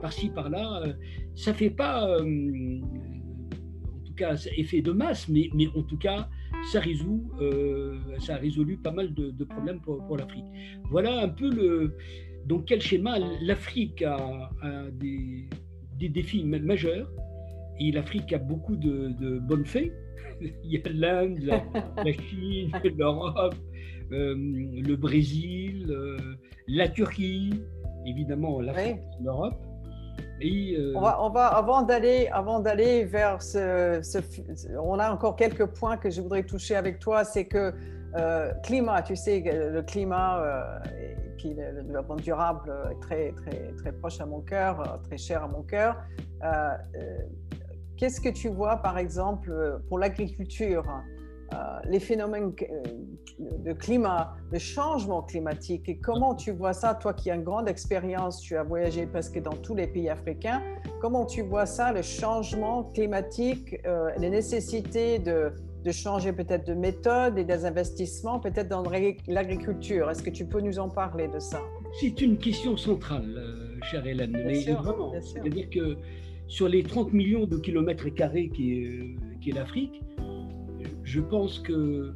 par-ci, 0.00 0.28
par-là. 0.28 0.84
Ça 1.34 1.52
fait 1.52 1.70
pas, 1.70 2.16
en 2.20 4.04
tout 4.04 4.14
cas, 4.14 4.36
effet 4.56 4.82
de 4.82 4.92
masse, 4.92 5.28
mais, 5.28 5.50
mais 5.52 5.66
en 5.74 5.82
tout 5.82 5.98
cas, 5.98 6.28
ça 6.72 6.80
résout, 6.80 7.30
ça 8.18 8.34
a 8.34 8.38
résolu 8.38 8.76
pas 8.76 8.90
mal 8.90 9.14
de, 9.14 9.44
problèmes 9.44 9.80
pour, 9.80 10.04
pour 10.06 10.16
l'Afrique. 10.16 10.44
Voilà 10.90 11.20
un 11.22 11.28
peu 11.28 11.50
le. 11.50 11.96
Donc, 12.46 12.66
quel 12.66 12.80
schéma 12.80 13.18
L'Afrique 13.42 14.02
a, 14.02 14.50
des, 14.92 15.48
des, 15.98 16.08
défis 16.08 16.44
majeurs 16.44 17.10
et 17.78 17.92
l'Afrique 17.92 18.32
a 18.32 18.38
beaucoup 18.38 18.76
de, 18.76 19.08
de 19.20 19.38
bonnes 19.38 19.66
fées. 19.66 19.92
Il 20.40 20.70
y 20.70 20.76
a 20.76 20.88
l'Inde, 20.90 21.38
la 21.42 22.12
Chine, 22.12 22.70
l'Europe, 22.96 23.54
euh, 24.12 24.34
le 24.36 24.96
Brésil, 24.96 25.86
euh, 25.90 26.16
la 26.66 26.88
Turquie, 26.88 27.52
évidemment 28.06 28.60
l'Europe. 28.60 29.60
Et, 30.40 30.76
euh, 30.76 30.92
on, 30.94 31.30
va, 31.30 31.46
avant 31.46 31.82
d'aller 31.82 32.28
avant 32.32 32.60
d'aller 32.60 33.04
vers 33.04 33.42
ce, 33.42 34.00
on 34.78 34.98
a 34.98 35.10
encore 35.10 35.36
quelques 35.36 35.66
points 35.66 35.96
que 35.96 36.10
je 36.10 36.20
voudrais 36.20 36.44
toucher 36.44 36.76
avec 36.76 36.98
toi 36.98 37.24
c'est 37.24 37.46
que 37.46 37.74
climat 38.62 39.02
tu 39.02 39.16
sais 39.16 39.40
le 39.40 39.82
climat 39.82 40.42
qui 41.38 41.54
le 41.54 41.82
développement 41.82 42.16
durable 42.16 42.72
est 42.90 43.00
très 43.00 43.32
très 43.32 43.72
très 43.76 43.92
proche 43.92 44.20
à 44.20 44.26
mon 44.26 44.40
cœur 44.40 45.00
très 45.04 45.18
cher 45.18 45.42
à 45.42 45.48
mon 45.48 45.62
cœur. 45.62 45.96
Qu'est-ce 47.96 48.20
que 48.20 48.28
tu 48.28 48.48
vois 48.48 48.76
par 48.76 48.96
exemple 48.96 49.80
pour 49.88 49.98
l'agriculture? 49.98 50.84
euh, 50.88 51.17
les 51.88 52.00
phénomènes 52.00 52.52
euh, 52.62 52.82
de 53.58 53.72
climat, 53.72 54.36
de 54.52 54.58
changement 54.58 55.22
climatique 55.22 55.88
et 55.88 55.98
comment 55.98 56.34
tu 56.34 56.52
vois 56.52 56.72
ça, 56.72 56.94
toi 56.94 57.14
qui 57.14 57.30
as 57.30 57.34
une 57.34 57.44
grande 57.44 57.68
expérience, 57.68 58.40
tu 58.40 58.56
as 58.56 58.62
voyagé 58.62 59.06
presque 59.06 59.40
dans 59.40 59.52
tous 59.52 59.74
les 59.74 59.86
pays 59.86 60.08
africains, 60.08 60.62
comment 61.00 61.24
tu 61.24 61.42
vois 61.42 61.66
ça, 61.66 61.92
le 61.92 62.02
changement 62.02 62.84
climatique, 62.84 63.76
euh, 63.86 64.10
les 64.18 64.30
nécessités 64.30 65.18
de, 65.18 65.52
de 65.84 65.90
changer 65.92 66.32
peut-être 66.32 66.66
de 66.66 66.74
méthode 66.74 67.38
et 67.38 67.44
des 67.44 67.64
investissements 67.64 68.38
peut-être 68.38 68.68
dans 68.68 68.82
l'agriculture? 69.26 70.10
Est-ce 70.10 70.22
que 70.22 70.30
tu 70.30 70.44
peux 70.44 70.60
nous 70.60 70.78
en 70.78 70.88
parler 70.88 71.28
de 71.28 71.38
ça? 71.38 71.60
C'est 72.00 72.20
une 72.20 72.36
question 72.36 72.76
centrale, 72.76 73.78
chère 73.90 74.06
Hélène. 74.06 74.36
vraiment, 74.82 75.12
c'est-à-dire 75.20 75.70
que 75.70 75.96
sur 76.48 76.68
les 76.68 76.82
30 76.82 77.12
millions 77.12 77.46
de 77.46 77.56
kilomètres 77.58 78.08
carrés 78.08 78.48
qui 78.48 78.72
est, 78.72 79.16
qui 79.40 79.50
est 79.50 79.54
l'Afrique, 79.54 80.02
je 81.08 81.20
pense 81.20 81.58
que 81.58 82.12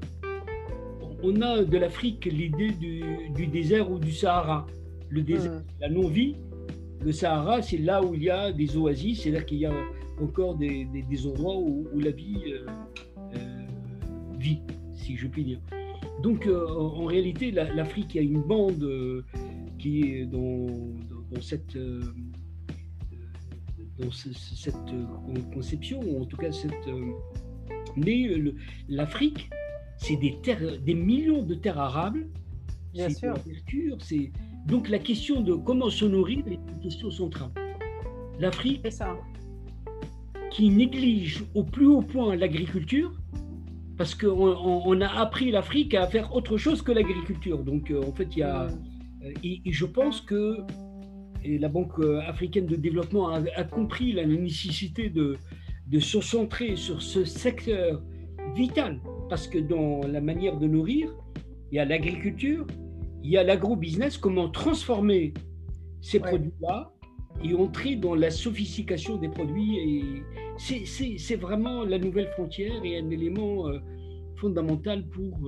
on 1.22 1.40
a 1.40 1.64
de 1.64 1.78
l'Afrique 1.78 2.26
l'idée 2.26 2.72
du, 2.72 3.46
désert 3.46 3.90
ou 3.90 3.98
du 3.98 4.12
Sahara. 4.12 4.66
Le 5.08 5.22
désert, 5.22 5.52
hmm. 5.52 5.64
la 5.80 5.88
non-vie. 5.88 6.36
Le 7.04 7.12
Sahara, 7.12 7.62
c'est 7.62 7.78
là 7.78 8.02
où 8.02 8.14
il 8.14 8.24
y 8.24 8.30
a 8.30 8.52
des 8.52 8.76
oasis, 8.76 9.22
c'est 9.22 9.30
là 9.30 9.40
qu'il 9.40 9.58
y 9.58 9.66
a 9.66 9.72
encore 10.20 10.56
des, 10.56 10.86
endroits 11.26 11.56
où, 11.56 11.98
la 11.98 12.10
vie 12.10 12.36
euh, 12.48 12.66
euh, 13.34 13.38
vit, 14.38 14.60
si 14.94 15.16
je 15.16 15.26
puis 15.26 15.44
dire. 15.44 15.60
Donc, 16.22 16.46
euh, 16.46 16.68
en, 16.68 17.06
réalité, 17.06 17.50
l'Afrique, 17.50 18.14
il 18.14 18.16
y 18.16 18.20
a 18.20 18.22
une 18.22 18.42
bande 18.42 18.86
qui 19.78 20.02
est 20.02 20.26
dans, 20.26 20.68
cette, 21.40 21.76
dans 23.98 24.10
cette 24.10 24.92
conception, 25.52 26.00
ou 26.00 26.22
en 26.22 26.26
tout 26.26 26.36
cas 26.36 26.52
cette 26.52 26.88
mais 27.96 28.28
l'Afrique, 28.88 29.50
c'est 29.98 30.16
des, 30.16 30.38
terres, 30.42 30.78
des 30.80 30.94
millions 30.94 31.42
de 31.42 31.54
terres 31.54 31.78
arables. 31.78 32.26
Bien 32.92 33.08
sûr. 33.08 33.34
C'est 34.00 34.32
donc 34.66 34.88
la 34.88 34.98
question 34.98 35.40
de 35.40 35.54
comment 35.54 35.90
se 35.90 36.04
nourrir 36.04 36.46
est 36.46 36.54
une 36.54 36.80
question 36.80 37.10
centrale. 37.10 37.50
L'Afrique, 38.38 38.86
qui 40.50 40.68
néglige 40.68 41.44
au 41.54 41.64
plus 41.64 41.86
haut 41.86 42.02
point 42.02 42.36
l'agriculture, 42.36 43.12
parce 43.96 44.14
qu'on 44.14 44.56
on, 44.84 45.00
a 45.00 45.08
appris 45.08 45.50
l'Afrique 45.50 45.94
à 45.94 46.06
faire 46.06 46.34
autre 46.34 46.56
chose 46.56 46.82
que 46.82 46.92
l'agriculture. 46.92 47.62
Donc, 47.62 47.90
euh, 47.90 48.02
en 48.02 48.12
fait, 48.12 48.28
il 48.36 48.40
y 48.40 48.42
a. 48.42 48.64
Mm. 48.64 48.82
Euh, 49.24 49.32
et, 49.44 49.60
je 49.66 49.86
pense 49.86 50.20
que 50.20 50.58
et 51.44 51.58
la 51.58 51.68
Banque 51.68 51.98
africaine 52.26 52.66
de 52.66 52.76
développement 52.76 53.30
a 53.30 53.64
compris 53.64 54.12
la 54.12 54.24
nécessité 54.24 55.08
de, 55.08 55.36
de 55.86 55.98
se 55.98 56.20
centrer 56.20 56.76
sur 56.76 57.02
ce 57.02 57.24
secteur 57.24 58.02
vital, 58.54 59.00
parce 59.28 59.46
que 59.46 59.58
dans 59.58 60.00
la 60.06 60.20
manière 60.20 60.58
de 60.58 60.66
nourrir, 60.66 61.14
il 61.70 61.76
y 61.76 61.78
a 61.78 61.84
l'agriculture, 61.84 62.66
il 63.22 63.30
y 63.30 63.36
a 63.36 63.42
l'agro-business, 63.42 64.16
comment 64.18 64.48
transformer 64.48 65.32
ces 66.00 66.20
produits-là 66.20 66.92
et 67.42 67.54
entrer 67.54 67.96
dans 67.96 68.14
la 68.14 68.30
sophistication 68.30 69.16
des 69.16 69.28
produits. 69.28 69.78
Et 69.78 70.84
c'est 70.86 71.36
vraiment 71.36 71.84
la 71.84 71.98
nouvelle 71.98 72.28
frontière 72.28 72.84
et 72.84 72.98
un 72.98 73.10
élément 73.10 73.68
euh, 73.68 73.78
fondamentale 74.36 75.08
pour... 75.08 75.38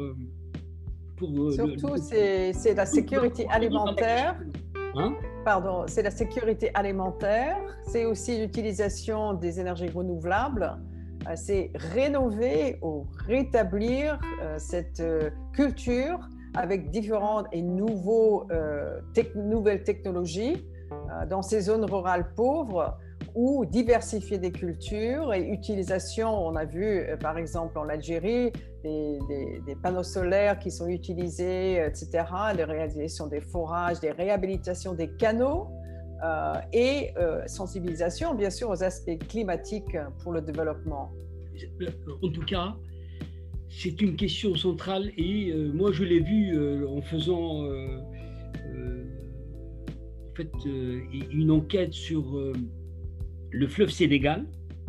pour 1.17 1.53
Surtout, 1.53 1.97
c'est 1.97 2.75
la 2.75 2.87
sécurité 2.87 3.47
alimentaire. 3.49 4.41
Hein 4.97 5.15
C'est 5.87 6.03
la 6.03 6.11
sécurité 6.11 6.71
alimentaire, 6.73 7.59
c'est 7.87 8.07
aussi 8.07 8.39
l'utilisation 8.39 9.35
des 9.35 9.61
énergies 9.61 9.91
renouvelables, 9.91 10.79
c'est 11.35 11.71
rénover 11.75 12.79
ou 12.83 13.07
rétablir 13.27 14.19
cette 14.57 15.03
culture 15.53 16.19
avec 16.55 16.89
différentes 16.91 17.47
et 17.53 17.61
nouvelles 17.63 19.83
technologies 19.85 20.67
dans 21.29 21.43
ces 21.43 21.61
zones 21.61 21.85
rurales 21.85 22.33
pauvres 22.35 22.97
ou 23.35 23.65
diversifier 23.67 24.39
des 24.39 24.53
cultures 24.53 25.35
et 25.35 25.41
utilisation. 25.41 26.29
On 26.47 26.55
a 26.55 26.65
vu, 26.65 26.85
euh, 26.85 27.17
par 27.17 27.37
exemple, 27.37 27.79
en 27.79 27.89
Algérie, 27.89 28.53
des, 28.85 29.77
panneaux 29.83 30.03
solaires 30.03 30.59
qui 30.59 30.71
sont 30.71 30.87
utilisés, 30.87 31.85
etc., 31.85 32.25
les 32.57 32.65
réalisations 32.65 33.27
des 33.27 33.41
forages, 33.41 33.99
des 34.01 34.13
réhabilitations 34.13 34.95
des 34.95 35.09
canaux 35.17 35.69
euh, 36.23 36.55
et 36.73 37.11
euh, 37.17 37.43
sensibilisation, 37.47 38.35
bien 38.35 38.51
sûr, 38.51 38.71
aux 38.71 38.83
aspects 38.83 39.19
climatiques 39.29 39.97
pour 40.23 40.33
le 40.33 40.43
développement. 40.43 41.13
En 42.23 42.31
tout 42.31 42.45
cas, 42.45 42.77
c'est 43.69 44.01
une 44.01 44.17
question 44.17 44.55
centrale 44.55 45.11
et 45.17 45.53
moi, 45.73 45.91
je 45.93 46.05
l'ai 46.05 46.21
vu 46.21 46.87
en 46.87 47.01
faisant 47.03 47.65
en 50.31 50.35
fait, 50.37 50.51
une 50.65 51.51
enquête 51.51 51.93
sur 51.93 52.39
le 53.55 53.67
fleuve 53.69 53.91
Sénégal, 53.91 54.47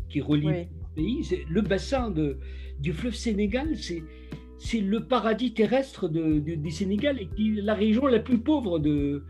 qui 0.10 0.22
relie 0.22 0.48
le 0.48 0.66
pays. 0.96 1.46
Le 1.50 1.62
bassin 1.62 2.10
de, 2.10 2.38
du 2.80 2.94
fleuve 2.94 3.16
Sénégal, 3.16 3.76
c'est 4.58 4.80
le 4.80 5.06
paradis 5.06 5.54
terrestre 5.54 6.08
de, 6.08 6.40
du 6.40 6.72
Sénégal 6.72 7.22
et 7.22 7.28
qui 7.28 7.54
la 7.62 7.76
région 7.76 8.08
la 8.08 8.20
plus 8.20 8.40
pauvre 8.40 8.80
de, 8.80 9.24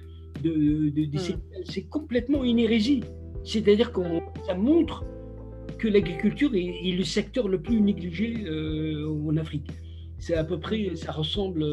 de, 0.43 0.89
du 0.89 1.07
hmm. 1.07 1.19
Sénégal. 1.19 1.63
C'est 1.65 1.87
complètement 1.89 2.43
une 2.43 2.59
hérésie. 2.59 3.03
C'est-à-dire 3.43 3.91
que 3.91 4.01
ça 4.47 4.55
montre 4.55 5.05
que 5.77 5.87
l'agriculture 5.87 6.55
est, 6.55 6.95
le 6.97 7.03
secteur 7.03 7.47
le 7.47 7.61
plus 7.61 7.81
négligé 7.81 8.45
euh, 8.45 9.07
en 9.27 9.35
Afrique. 9.37 9.69
C'est 10.17 10.35
à 10.35 10.43
peu 10.43 10.59
près, 10.59 10.95
ça 10.95 11.11
ressemble 11.11 11.63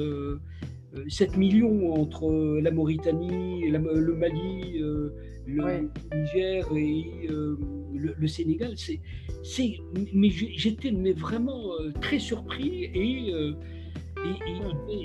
7 1.09 1.31
euh, 1.31 1.37
millions 1.39 1.95
entre 1.95 2.59
la 2.61 2.71
Mauritanie, 2.71 3.69
le 3.69 4.15
Mali, 4.15 4.81
euh, 4.81 5.11
le 5.47 5.91
Niger 6.15 6.67
et 6.77 7.29
euh, 7.31 7.59
le, 7.95 8.27
Sénégal. 8.27 8.73
C'est, 8.77 9.01
c'est, 9.43 9.75
mais 10.13 10.31
j'étais 10.31 10.93
mais 10.93 11.13
vraiment 11.13 11.71
très 12.01 12.19
surpris 12.19 12.85
et, 12.95 13.33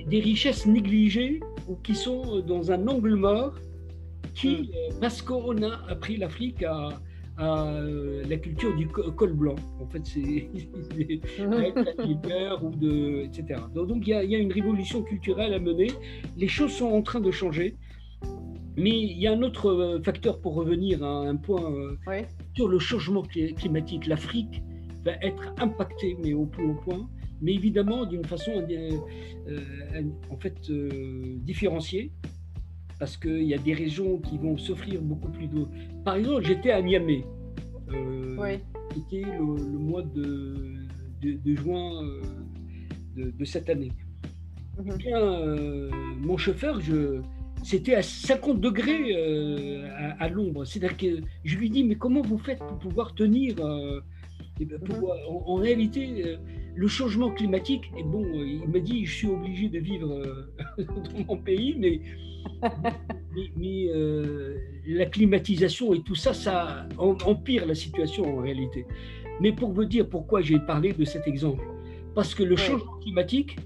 des 0.07 0.19
richesses 0.19 0.67
négligées 0.67 1.39
ou 1.67 1.75
qui 1.75 1.95
sont 1.95 2.39
dans 2.41 2.71
un 2.71 2.87
angle 2.87 3.15
mort, 3.15 3.55
qui, 4.35 4.71
parce 5.01 5.21
qu'on 5.21 5.63
a 5.63 5.89
appris 5.89 6.17
l'Afrique 6.17 6.61
à, 6.63 6.89
la 7.37 8.37
culture 8.37 8.75
du 8.75 8.87
col 8.87 9.33
blanc. 9.33 9.55
En 9.79 9.87
fait, 9.87 10.01
c'est 10.05 10.49
la 12.29 12.55
ou 12.63 12.71
de, 12.71 13.25
etc. 13.25 13.61
Donc, 13.73 14.07
il 14.07 14.07
y, 14.07 14.27
y, 14.27 14.35
a 14.35 14.39
une 14.39 14.51
révolution 14.51 15.03
culturelle 15.03 15.53
à 15.53 15.59
mener. 15.59 15.87
Les 16.37 16.47
choses 16.47 16.71
sont 16.71 16.87
en 16.87 17.01
train 17.01 17.19
de 17.19 17.31
changer. 17.31 17.75
Mais 18.77 18.91
il 18.91 19.17
y 19.17 19.25
a 19.25 19.31
un 19.31 19.41
autre 19.41 19.71
euh, 19.71 20.01
facteur 20.03 20.39
pour 20.39 20.53
revenir 20.53 21.03
à 21.03 21.27
un 21.27 21.35
point 21.35 21.73
euh, 21.73 21.97
sur 22.55 22.67
le 22.67 22.77
changement 22.77 23.23
climatique. 23.23 24.05
L'Afrique 24.05 24.61
va 25.03 25.13
être 25.23 25.51
impactée, 25.57 26.15
mais 26.23 26.33
au 26.33 26.45
plus 26.45 26.63
haut 26.63 26.79
point, 26.85 27.09
mais 27.41 27.55
évidemment 27.55 28.05
d'une 28.05 28.23
façon 28.23 28.51
euh, 28.51 28.91
en 30.29 30.37
fait 30.37 30.71
différenciée, 30.71 32.11
parce 32.99 33.17
qu'il 33.17 33.43
y 33.43 33.53
a 33.53 33.57
des 33.57 33.73
régions 33.73 34.19
qui 34.19 34.37
vont 34.37 34.57
s'offrir 34.57 35.01
beaucoup 35.01 35.29
plus 35.29 35.47
d'eau. 35.47 35.67
Par 36.03 36.15
exemple, 36.15 36.45
j'étais 36.45 36.71
à 36.71 36.81
Niamey. 36.81 37.23
C'était 38.93 39.21
le, 39.21 39.77
mois 39.77 40.01
de, 40.01 40.75
de, 41.21 41.55
juin 41.55 42.01
de, 43.15 43.45
cette 43.45 43.69
année. 43.69 43.91
Mhm. 44.77 44.91
Eh 44.93 44.97
bien, 44.97 45.21
mon 46.21 46.37
chauffeur, 46.37 46.79
je, 46.81 47.21
c'était 47.63 47.95
à 47.95 48.01
50 48.01 48.61
degrés 48.61 49.15
euh, 49.15 49.89
à, 50.19 50.29
l'ombre. 50.29 50.65
C'est-à-dire 50.65 50.97
que 50.97 51.21
je 51.43 51.57
lui 51.57 51.69
dis, 51.69 51.83
mais 51.83 51.95
comment 51.95 52.21
vous 52.21 52.37
faites 52.37 52.59
pour 52.59 52.77
pouvoir 52.79 53.15
tenir 53.15 53.55
euh, 53.59 53.99
ben, 54.59 54.79
mhm. 54.81 55.03
en, 55.27 55.55
réalité, 55.55 56.23
euh, 56.25 56.37
le 56.75 56.87
changement 56.87 57.31
climatique, 57.31 57.91
et 57.97 58.03
bon, 58.03 58.23
il 58.33 58.67
m'a 58.69 58.79
dit, 58.79 59.05
je 59.05 59.15
suis 59.15 59.27
obligé 59.27 59.69
de 59.69 59.79
vivre 59.79 60.21
dans 60.77 61.25
mon 61.27 61.37
pays, 61.37 61.75
mais, 61.77 62.01
mais, 63.57 63.89
la 64.87 65.05
climatisation 65.05 65.93
et 65.93 66.01
tout 66.01 66.15
ça, 66.15 66.33
ça 66.33 66.87
empire 66.97 67.65
la 67.65 67.75
situation 67.75 68.37
en 68.37 68.41
réalité. 68.41 68.85
Mais 69.41 69.51
pour 69.51 69.71
vous 69.71 69.85
dire 69.85 70.07
pourquoi 70.07 70.41
j'ai 70.41 70.59
parlé 70.59 70.93
de 70.93 71.05
cet 71.05 71.27
exemple, 71.27 71.63
parce 72.15 72.33
que 72.33 72.43
le 72.43 72.55
changement 72.55 72.93
climatique, 73.01 73.57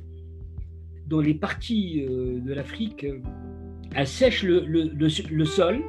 dans 1.07 1.21
les 1.21 1.33
parties 1.33 2.05
de 2.07 2.53
l'Afrique, 2.53 3.05
assèche 3.95 4.43
le, 4.43 4.65
le, 4.65 4.91
le, 4.93 5.45
sol, 5.45 5.81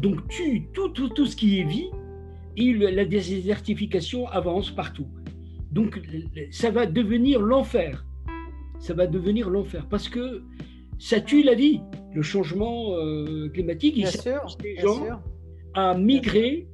donc 0.00 0.26
tue 0.28 0.66
tout, 0.72 0.88
tout, 0.88 1.08
tout, 1.08 1.26
ce 1.26 1.36
qui 1.36 1.60
est 1.60 1.64
vie, 1.64 1.90
et 2.56 2.72
la 2.72 3.04
désertification 3.04 4.28
avance 4.28 4.70
partout. 4.70 5.08
Donc 5.70 6.00
ça 6.50 6.70
va 6.70 6.86
devenir 6.86 7.40
l'enfer. 7.40 8.06
Ça 8.78 8.94
va 8.94 9.06
devenir 9.06 9.50
l'enfer 9.50 9.86
parce 9.88 10.08
que 10.08 10.42
ça 10.98 11.20
tue 11.20 11.42
la 11.42 11.54
vie. 11.54 11.80
Le 12.14 12.22
changement 12.22 12.94
euh, 12.94 13.48
climatique, 13.50 13.94
il 13.96 14.04
pousse 14.04 14.56
les 14.62 14.76
gens 14.78 15.04
à 15.74 15.96
migrer 15.96 16.68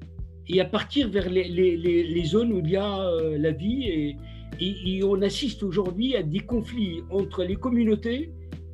et 0.48 0.60
à 0.60 0.64
partir 0.64 1.08
vers 1.08 1.28
les, 1.28 1.44
les, 1.44 1.76
les, 1.76 2.24
zones 2.24 2.52
où 2.52 2.60
il 2.60 2.70
y 2.70 2.76
a 2.76 3.00
euh, 3.00 3.36
la 3.38 3.50
vie. 3.50 3.88
Et, 3.88 4.16
et 4.60 5.02
on 5.02 5.20
assiste 5.22 5.62
aujourd'hui 5.62 6.14
à 6.14 6.22
des 6.22 6.40
conflits 6.40 7.02
entre 7.10 7.42
les 7.42 7.56
communautés 7.56 8.32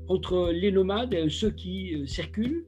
entre 0.09 0.51
les 0.53 0.73
nomades, 0.73 1.29
ceux 1.29 1.51
qui 1.51 1.95
euh, 1.95 2.07
circulent, 2.07 2.65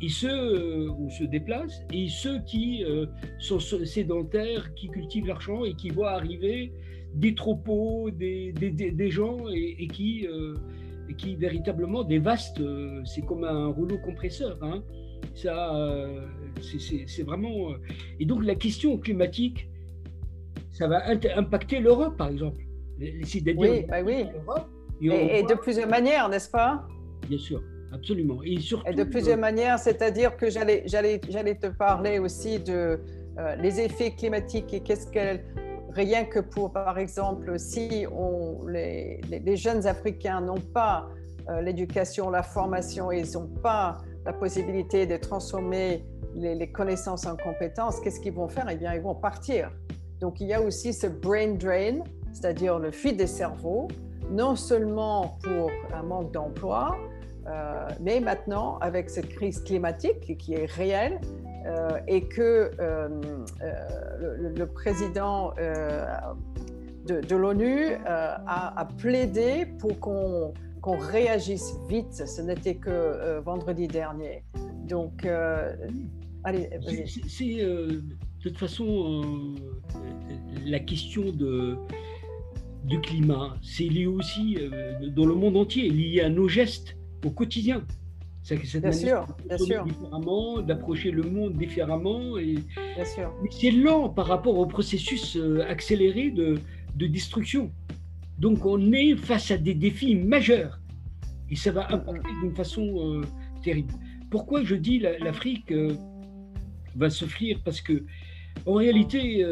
et 0.00 0.08
ceux 0.08 0.28
euh, 0.28 0.90
où 0.98 1.10
se 1.10 1.24
déplacent, 1.24 1.82
et 1.92 2.08
ceux 2.08 2.40
qui 2.46 2.84
euh, 2.84 3.06
sont 3.38 3.58
sédentaires, 3.60 4.74
qui 4.74 4.88
cultivent 4.88 5.26
leur 5.26 5.40
champ 5.40 5.64
et 5.64 5.74
qui 5.74 5.90
voient 5.90 6.12
arriver 6.12 6.72
des 7.14 7.34
troupeaux, 7.34 8.10
des, 8.10 8.52
des, 8.52 9.10
gens 9.10 9.38
et, 9.48 9.86
qui, 9.88 10.28
qui 11.14 11.36
véritablement 11.36 12.04
dévastent. 12.04 12.62
c'est 13.04 13.22
comme 13.22 13.44
un 13.44 13.66
rouleau 13.66 13.98
compresseur. 13.98 14.58
Hein. 14.62 14.82
Ça, 15.34 15.72
c'est 16.60 17.22
vraiment. 17.22 17.74
Et 18.20 18.26
donc 18.26 18.44
la 18.44 18.54
question 18.54 18.98
climatique, 18.98 19.68
ça 20.70 20.88
va 20.88 21.02
impacter 21.36 21.80
l'Europe, 21.80 22.16
par 22.16 22.28
exemple. 22.28 22.62
C'est-à-dire 23.24 23.58
oui, 23.58 23.84
bah 23.88 24.02
oui. 24.04 24.24
l'Europe 24.34 24.68
et, 25.02 25.42
de 25.42 25.54
plusieurs 25.54 25.88
manières, 25.88 26.28
n'est-ce 26.28 26.50
pas? 26.50 26.86
Bien 27.28 27.38
sûr, 27.38 27.62
absolument. 27.92 28.42
Et, 28.42 28.58
surtout, 28.60 28.88
et 28.90 28.94
de 28.94 29.04
plusieurs 29.04 29.38
manières, 29.38 29.78
c'est-à-dire 29.78 30.36
que 30.36 30.50
j'allais, 30.50 30.82
j'allais, 30.86 31.20
j'allais 31.28 31.54
te 31.56 31.66
parler 31.66 32.18
aussi 32.18 32.58
de 32.60 32.98
euh, 33.38 33.56
les 33.56 33.80
effets 33.80 34.12
climatiques 34.12 34.72
et 34.72 34.80
qu'est-ce 34.80 35.10
qu'elle 35.10 35.44
rien 35.96 36.24
que 36.24 36.40
pour, 36.40 36.72
par 36.72 36.98
exemple, 36.98 37.58
si 37.58 38.06
les, 38.68 39.56
jeunes 39.56 39.86
Africains 39.86 40.40
n'ont 40.42 40.60
pas 40.60 41.08
euh, 41.48 41.60
l'éducation, 41.62 42.30
la 42.30 42.42
formation 42.42 43.10
ils 43.10 43.32
n'ont 43.32 43.48
pas 43.62 43.98
la 44.24 44.32
possibilité 44.32 45.06
de 45.06 45.16
transformer 45.16 46.04
les, 46.34 46.54
les 46.54 46.70
connaissances 46.70 47.26
en 47.26 47.36
compétences, 47.36 48.00
qu'est-ce 48.00 48.20
qu'ils 48.20 48.34
vont 48.34 48.48
faire? 48.48 48.66
Eh 48.70 48.76
bien, 48.76 48.92
ils 48.94 49.00
vont 49.00 49.14
partir. 49.14 49.70
Donc, 50.20 50.40
il 50.40 50.48
y 50.48 50.54
a 50.54 50.60
aussi 50.60 50.92
ce 50.92 51.06
brain 51.06 51.54
drain, 51.54 52.00
c'est-à-dire 52.32 52.78
le 52.78 52.90
fuite 52.90 53.16
des 53.16 53.26
cerveaux, 53.26 53.88
non 54.30 54.56
seulement 54.56 55.38
pour 55.42 55.70
un 55.94 56.02
manque 56.02 56.32
d'emploi, 56.32 56.96
euh, 57.48 57.88
mais 58.00 58.18
maintenant 58.20 58.78
avec 58.78 59.08
cette 59.08 59.28
crise 59.28 59.62
climatique 59.62 60.36
qui 60.36 60.54
est 60.54 60.64
réelle 60.64 61.20
euh, 61.66 61.98
et 62.08 62.22
que 62.22 62.72
euh, 62.80 63.08
le, 64.18 64.66
président 64.66 65.52
de, 67.06 67.36
l'ONU 67.36 67.94
a, 68.04 68.88
plaidé 68.98 69.66
pour 69.78 70.00
qu'on 70.00 70.52
réagisse 70.98 71.74
vite. 71.88 72.26
Ce 72.26 72.42
n'était 72.42 72.76
que 72.76 73.38
vendredi 73.40 73.86
dernier. 73.86 74.42
Donc, 74.88 75.26
allez, 76.44 76.70
C'est 77.28 77.56
de 77.56 78.02
toute 78.42 78.58
façon 78.58 79.54
la 80.64 80.80
question 80.80 81.30
de 81.30 81.76
du 82.84 83.00
climat, 83.00 83.56
c'est 83.62 83.84
lié 83.84 84.06
aussi 84.06 84.58
dans 85.08 85.26
le 85.26 85.34
monde 85.34 85.56
entier, 85.56 85.88
lié 85.90 86.20
à 86.20 86.28
nos 86.28 86.46
gestes 86.46 86.96
au 87.26 87.30
quotidien. 87.30 87.82
C'est 88.42 88.64
cette 88.64 88.82
bien 88.82 88.92
sûr, 88.92 89.26
bien 89.48 89.58
sûr. 89.58 89.84
différemment, 89.84 90.62
d'approcher 90.62 91.10
le 91.10 91.24
monde 91.24 91.54
différemment. 91.54 92.38
Et... 92.38 92.54
Bien 92.94 93.04
sûr. 93.04 93.32
Mais 93.42 93.48
c'est 93.50 93.72
lent 93.72 94.08
par 94.08 94.26
rapport 94.26 94.56
au 94.56 94.66
processus 94.66 95.36
euh, 95.36 95.68
accéléré 95.68 96.30
de, 96.30 96.58
de 96.94 97.06
destruction. 97.06 97.72
Donc 98.38 98.64
on 98.64 98.92
est 98.92 99.16
face 99.16 99.50
à 99.50 99.56
des 99.56 99.74
défis 99.74 100.14
majeurs 100.14 100.78
et 101.50 101.56
ça 101.56 101.72
va 101.72 101.92
impacter 101.92 102.28
d'une 102.42 102.54
façon 102.54 103.22
terrible. 103.62 103.92
Pourquoi 104.30 104.62
je 104.62 104.74
dis 104.74 104.98
l'Afrique 104.98 105.72
va 106.94 107.08
s'offrir 107.08 107.60
Parce 107.64 107.80
que 107.80 108.04
en 108.66 108.74
réalité, 108.74 109.42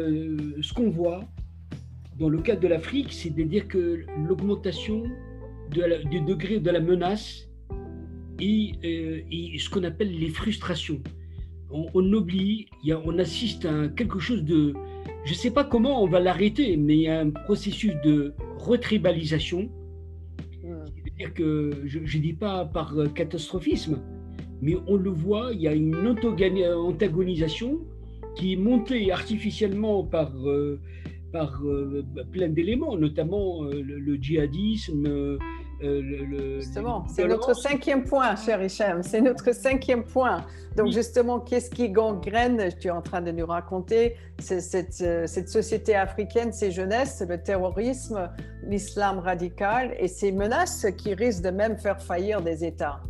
ce 0.61 0.73
qu'on 0.73 0.89
voit 0.89 1.25
dans 2.19 2.29
le 2.29 2.39
cas 2.39 2.55
de 2.55 2.67
l'Afrique, 2.67 3.11
c'est 3.11 3.29
de 3.29 3.43
dire 3.43 3.67
que 3.67 4.05
l'augmentation 4.27 5.03
du 5.71 6.21
degré 6.21 6.59
de 6.59 6.69
la 6.69 6.79
menace 6.79 7.44
et, 8.39 8.73
et 9.31 9.57
ce 9.57 9.69
qu'on 9.69 9.83
appelle 9.83 10.17
les 10.17 10.29
frustrations 10.29 11.01
on, 11.71 12.13
oublie, 12.13 12.67
on 13.05 13.17
assiste 13.19 13.65
à 13.65 13.87
quelque 13.89 14.19
chose 14.19 14.43
de, 14.43 14.73
je 15.25 15.31
ne 15.31 15.35
sais 15.35 15.51
pas 15.51 15.63
comment 15.63 16.03
on 16.03 16.07
va 16.07 16.19
l'arrêter, 16.19 16.77
mais 16.77 16.95
il 16.95 17.01
y 17.01 17.07
a 17.07 17.19
un 17.19 17.29
processus 17.29 17.93
de 18.03 18.33
retribalisation. 18.57 19.69
C'est-à-dire 20.61 21.33
que 21.33 21.71
je 21.85 21.99
ne 21.99 22.21
dis 22.21 22.33
pas 22.33 22.65
par 22.65 22.95
catastrophisme, 23.13 24.01
mais 24.61 24.75
on 24.87 24.95
le 24.95 25.09
voit, 25.09 25.51
il 25.53 25.61
y 25.61 25.67
a 25.67 25.73
une 25.73 25.95
antagonisation 26.07 27.79
qui 28.35 28.53
est 28.53 28.57
montée 28.57 29.11
artificiellement 29.11 30.03
par, 30.03 30.33
euh, 30.45 30.79
par 31.31 31.61
euh, 31.63 32.03
plein 32.31 32.49
d'éléments, 32.49 32.97
notamment 32.97 33.63
euh, 33.63 33.81
le, 33.81 34.15
djihadisme, 34.15 35.37
euh, 35.83 36.59
justement, 36.61 37.05
c'est 37.09 37.27
notre 37.27 37.53
cinquième 37.53 38.05
point, 38.05 38.35
cher 38.35 38.63
Hichem, 38.63 39.03
c'est 39.03 39.21
notre 39.21 39.53
cinquième 39.53 40.03
point. 40.05 40.45
Donc 40.77 40.91
justement, 40.91 41.39
qu'est-ce 41.39 41.69
qui 41.69 41.89
gangrène, 41.89 42.69
tu 42.79 42.87
es 42.87 42.91
en 42.91 43.01
train 43.01 43.21
de 43.21 43.31
nous 43.31 43.45
raconter, 43.45 44.15
cette, 44.39 45.01
euh, 45.01 45.27
cette, 45.27 45.49
société 45.49 45.95
africaine, 45.95 46.53
ces 46.53 46.71
jeunesses, 46.71 47.23
le 47.27 47.41
terrorisme, 47.41 48.29
l'islam 48.63 49.19
radical 49.19 49.95
et 49.99 50.07
ces 50.07 50.31
menaces 50.31 50.85
qui 50.97 51.13
risquent 51.13 51.43
de 51.43 51.49
même 51.49 51.77
faire 51.77 52.01
faillir 52.01 52.41
des 52.41 52.63
États? 52.63 53.01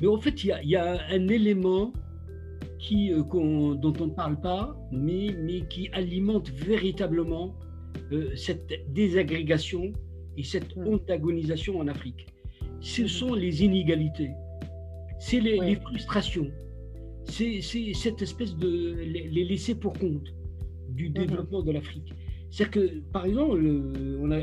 Mais 0.00 0.06
en 0.06 0.20
fait, 0.20 0.44
il 0.44 0.54
y, 0.64 0.76
a 0.76 0.98
un 1.10 1.28
élément 1.28 1.92
qui, 2.78 3.12
euh, 3.12 3.22
dont 3.24 3.92
on 4.00 4.06
ne 4.06 4.14
parle 4.14 4.40
pas, 4.40 4.76
mais, 4.92 5.34
mais 5.36 5.62
qui 5.62 5.90
alimente 5.92 6.48
véritablement 6.50 7.54
cette 8.36 8.70
désagrégation 8.94 9.92
et 10.38 10.44
cette 10.44 10.76
hmm. 10.76 10.94
antagonisation 10.94 11.80
en 11.80 11.88
Afrique. 11.88 12.26
Ce 12.80 13.02
hmm. 13.02 13.08
sont 13.08 13.34
les 13.34 13.64
inégalités, 13.64 14.30
c'est 15.18 15.40
les, 15.40 15.76
frustrations, 15.76 16.50
c'est 17.24 17.60
cette 17.60 18.22
espèce 18.22 18.56
de 18.56 18.94
les, 19.02 19.44
laisser 19.44 19.74
pour 19.74 19.92
compte 19.92 20.32
du 20.90 21.10
hmm. 21.10 21.14
développement 21.14 21.62
de 21.62 21.72
l'Afrique. 21.72 22.14
C'est-à-dire 22.50 22.70
que, 22.70 22.98
par 23.12 23.26
exemple, 23.26 23.60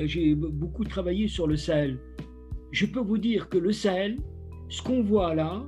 j'ai 0.05 0.35
beaucoup 0.35 0.83
travaillé 0.83 1.27
sur 1.27 1.47
le 1.47 1.55
Sahel. 1.55 1.97
Je 2.71 2.85
peux 2.85 2.99
vous 2.99 3.17
dire 3.17 3.49
que 3.49 3.57
le 3.57 3.71
Sahel, 3.71 4.17
ce 4.69 4.81
qu'on 4.83 5.01
voit 5.01 5.33
là, 5.33 5.63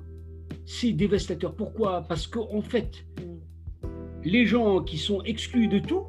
c'est 0.66 0.92
dévastateur. 0.92 1.56
Pourquoi? 1.56 2.02
Parce 2.02 2.28
qu'en 2.28 2.48
en 2.54 2.62
fait, 2.62 3.08
les 4.24 4.46
gens 4.46 4.84
qui 4.84 4.98
sont 4.98 5.24
exclus 5.24 5.68
de 5.68 5.80
tout, 5.80 6.04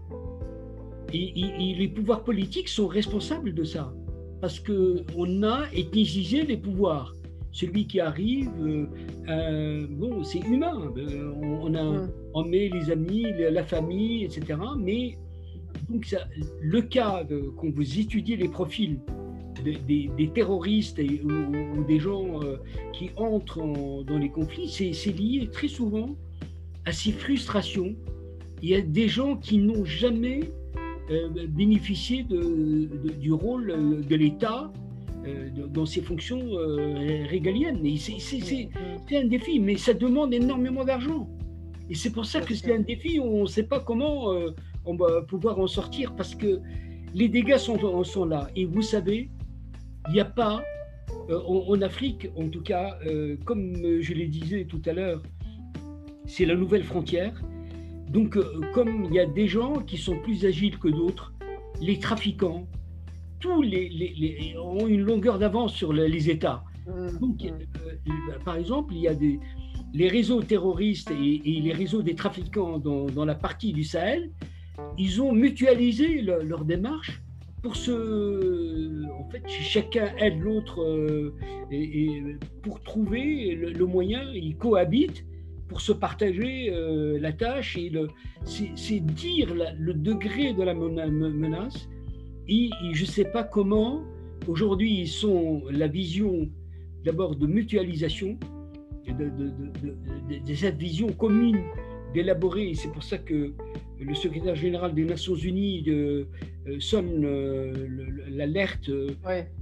et, 1.15 1.75
les 1.79 1.89
pouvoirs 1.89 2.25
politiques 2.25 2.69
sont 2.69 2.87
responsables 2.87 3.55
de 3.55 3.65
ça 3.65 3.95
parce 4.41 4.61
qu'on 4.61 5.43
a 5.43 5.65
ethnicisé 5.75 6.43
les 6.43 6.57
pouvoirs. 6.57 7.15
Celui 7.51 7.87
qui 7.87 7.99
arrive, 7.99 8.51
euh, 8.61 8.87
euh, 9.29 9.87
bon, 9.91 10.23
c'est 10.23 10.41
humain. 10.41 10.93
Euh, 10.97 11.33
on, 11.43 11.75
a, 11.75 11.83
mm. 11.83 12.11
on 12.35 12.45
met 12.45 12.69
les 12.69 12.91
amis, 12.91 13.27
la 13.39 13.65
famille, 13.65 14.25
etc. 14.25 14.59
Mais 14.79 15.19
donc 15.89 16.05
ça, 16.05 16.19
le 16.61 16.83
cas 16.83 17.25
quand 17.57 17.71
vous 17.71 17.99
étudiez 17.99 18.37
les 18.37 18.49
profils 18.49 19.01
des, 19.65 20.31
terroristes 20.35 21.01
ou, 21.25 21.85
des 21.85 21.99
gens 21.99 22.41
qui 22.93 23.11
entrent 23.17 24.05
dans 24.05 24.19
les 24.19 24.29
conflits, 24.29 24.69
c'est 24.69 25.13
lié 25.13 25.49
très 25.51 25.69
souvent 25.69 26.17
à 26.85 26.93
ces 26.93 27.13
frustrations. 27.13 27.97
Il 28.63 28.69
y 28.69 28.75
a 28.75 28.81
des 28.81 29.09
gens 29.09 29.37
qui 29.37 29.59
n'ont 29.59 29.85
jamais 29.85 30.41
bénéficier 31.49 32.23
de, 32.23 33.11
du 33.19 33.33
rôle 33.33 33.71
euh, 33.71 34.01
de 34.03 34.17
l'État 34.17 34.71
euh, 35.27 35.49
dans 35.69 35.87
ses 35.87 36.01
fonctions 36.01 36.51
régaliennes. 37.29 37.83
C'est 37.99 39.17
un 39.17 39.27
défi, 39.27 39.59
mais 39.59 39.77
ça 39.77 39.95
demande 39.95 40.33
énormément 40.35 40.85
d'argent. 40.85 41.29
Et 41.91 41.95
c'est 41.95 42.11
pour 42.11 42.27
ça 42.27 42.41
que 42.41 42.55
c'est 42.55 42.75
un 42.75 42.81
défi 42.81 43.19
on 43.19 43.43
ne 43.43 43.47
sait 43.47 43.63
pas 43.63 43.81
comment 43.81 44.35
on 44.85 44.95
va 44.95 45.23
pouvoir 45.23 45.59
en 45.59 45.67
sortir 45.67 46.15
parce 46.15 46.35
que 46.35 46.61
les 47.15 47.29
dégâts 47.29 47.57
sont, 47.57 48.05
sont 48.05 48.27
là. 48.27 48.49
Et 48.55 48.67
vous 48.67 48.83
savez, 48.83 49.31
il 50.09 50.13
n'y 50.13 50.21
a 50.21 50.27
pas, 50.27 50.63
en, 51.31 51.81
Afrique 51.81 52.29
en 52.37 52.49
tout 52.49 52.63
cas, 52.63 52.99
comme 53.47 53.75
je 54.01 54.13
le 54.13 54.27
disais 54.27 54.67
tout 54.67 54.83
à 54.85 54.93
l'heure, 54.93 55.23
c'est 56.27 56.45
la 56.45 56.55
nouvelle 56.55 56.85
frontière. 56.85 57.43
Donc, 58.11 58.37
euh, 58.37 58.61
comme 58.73 59.05
il 59.05 59.13
y 59.13 59.21
a 59.21 59.27
des 59.27 59.49
gens 59.49 59.75
qui 59.75 59.99
sont 59.99 60.19
plus 60.19 60.45
agiles 60.45 60.79
que 60.79 60.89
d'autres, 60.89 61.33
les 61.81 61.99
trafiquants, 61.99 62.67
tous 63.41 63.63
les, 63.63 64.55
ont 64.59 64.87
une 64.87 65.03
longueur 65.03 65.39
d'avance 65.39 65.75
sur 65.75 65.93
les 65.93 66.31
États. 66.31 66.65
Mmh, 66.87 67.19
Donc, 67.21 67.43
mmh. 67.43 67.47
Euh, 67.49 68.39
par 68.45 68.57
exemple, 68.57 68.95
il 68.95 69.01
y 69.01 69.09
a 69.09 69.15
des, 69.15 69.39
les 69.93 70.09
réseaux 70.09 70.43
terroristes 70.43 71.11
et, 71.11 71.61
les 71.61 71.73
réseaux 71.73 72.03
des 72.03 72.15
trafiquants 72.15 72.79
dans, 72.79 73.25
la 73.25 73.35
partie 73.35 73.73
du 73.73 73.85
Sahel, 73.85 74.31
ils 74.97 75.21
ont 75.21 75.33
mutualisé 75.33 76.23
leur 76.23 76.65
démarche 76.65 77.23
pour 77.63 77.77
se. 77.77 79.05
En 79.13 79.29
fait, 79.31 79.43
chacun 79.49 80.09
aide 80.19 80.41
l'autre 80.41 80.83
euh, 80.83 81.35
et, 81.71 82.23
pour 82.63 82.81
trouver 82.83 83.55
le, 83.55 83.73
le, 83.73 83.87
moyen, 83.87 84.23
ils 84.33 84.57
cohabitent 84.57 85.25
pour 85.69 85.81
se 85.81 85.93
partager 85.93 86.71
euh, 86.71 87.19
la 87.21 87.33
tâche 87.33 87.77
et 87.77 87.93
c'est 88.45 89.01
dire 89.01 89.55
le 89.55 89.93
degré 89.93 90.53
de 90.55 90.63
la 90.63 90.75
menace. 90.75 91.89
Et, 92.49 92.71
je 92.93 93.03
ne 93.03 93.07
sais 93.07 93.27
pas 93.27 93.45
comment, 93.45 94.03
aujourd'hui, 94.47 95.01
ils 95.03 95.09
sont 95.09 95.63
la 95.71 95.87
vision 95.87 96.49
d'abord 97.05 97.37
de 97.37 97.47
mutualisation, 97.47 98.39
de, 99.07 100.55
cette 100.55 100.79
vision 100.79 101.09
commune 101.09 101.61
d'élaborer. 102.15 102.73
C'est 102.75 102.91
pour 102.91 103.03
ça 103.03 103.19
que 103.19 103.53
le 104.01 104.15
secrétaire 104.15 104.55
général 104.55 104.95
des 104.95 105.05
Nations 105.05 105.35
Unies 105.35 105.85
sonne 106.79 107.27
l'alerte, 108.31 108.91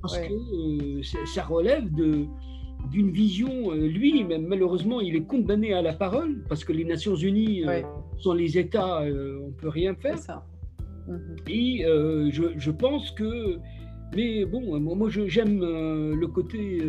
parce 0.01 0.19
que 0.19 1.03
ça 1.03 1.43
relève 1.43 1.93
de, 1.93 2.27
d'une 2.91 3.11
vision, 3.11 3.73
euh, 3.73 3.89
lui, 3.89 4.25
même 4.25 4.47
malheureusement, 4.47 5.01
il 5.01 5.17
est 5.17 5.25
condamné 5.25 5.73
à 5.73 5.83
la 5.83 5.93
parole 5.93 6.43
parce 6.49 6.65
que 6.65 6.73
les 6.73 6.85
Nations 6.85 7.17
Unies 7.17 7.67
euh, 7.67 7.83
sont 8.19 8.33
les 8.33 8.59
États, 8.59 9.03
euh, 9.03 9.41
on 9.43 9.49
ne 9.49 9.53
peut 9.53 9.69
rien 9.69 9.95
faire. 9.95 10.19
Ça. 10.19 10.45
Mhm. 11.09 11.37
Et 11.49 11.85
je, 12.33 12.71
pense 12.71 13.11
que, 13.13 13.59
mais 14.15 14.45
bon, 14.45 14.79
moi 14.81 15.09
j'aime 15.11 15.61
le 15.61 16.27
côté 16.27 16.81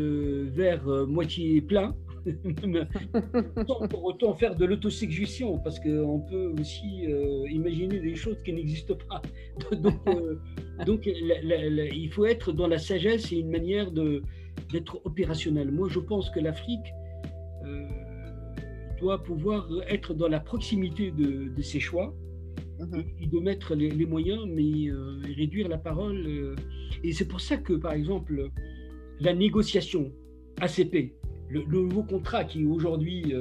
vert 0.55 0.83
moitié 1.07 1.61
plein, 1.61 1.95
sans 3.67 3.87
pour 3.87 4.03
autant 4.03 4.33
faire 4.33 4.55
de 4.55 4.65
l'autosuggestion 4.65 5.59
parce 5.59 5.79
qu'on 5.79 6.19
peut 6.19 6.51
aussi 6.59 7.05
imaginer 7.49 7.99
des 7.99 8.15
choses 8.15 8.37
qui 8.43 8.53
n'existent 8.53 8.97
pas. 9.07 9.21
donc, 9.75 9.99
donc 10.85 11.05
il 11.05 12.09
faut 12.09 12.25
être 12.25 12.51
dans 12.51 12.67
la 12.67 12.79
sagesse 12.79 13.31
et 13.31 13.37
une 13.37 13.51
manière 13.51 13.91
de 13.91 14.23
d'être 14.71 15.01
opérationnel. 15.05 15.71
Moi, 15.71 15.87
je 15.89 15.99
pense 15.99 16.29
que 16.29 16.39
l'Afrique 16.39 16.93
euh, 17.65 17.85
doit 18.99 19.23
pouvoir 19.23 19.69
être 19.87 20.13
dans 20.13 20.27
la 20.27 20.39
proximité 20.39 21.11
de, 21.11 21.61
ses 21.61 21.79
choix 21.79 22.13
mhm. 22.79 23.03
et, 23.19 23.27
de 23.27 23.39
mettre 23.39 23.75
les, 23.75 24.05
moyens, 24.05 24.45
mais 24.47 24.89
euh, 24.89 25.19
réduire 25.35 25.67
la 25.67 25.77
parole. 25.77 26.25
Euh. 26.27 26.55
et 27.03 27.13
c'est 27.13 27.27
pour 27.27 27.41
ça 27.41 27.57
que, 27.57 27.73
par 27.73 27.93
exemple, 27.93 28.49
la 29.19 29.33
négociation 29.33 30.11
ACP, 30.61 31.13
le, 31.49 31.63
nouveau 31.65 32.03
contrat 32.03 32.43
qui 32.43 32.65
aujourd'hui, 32.65 33.33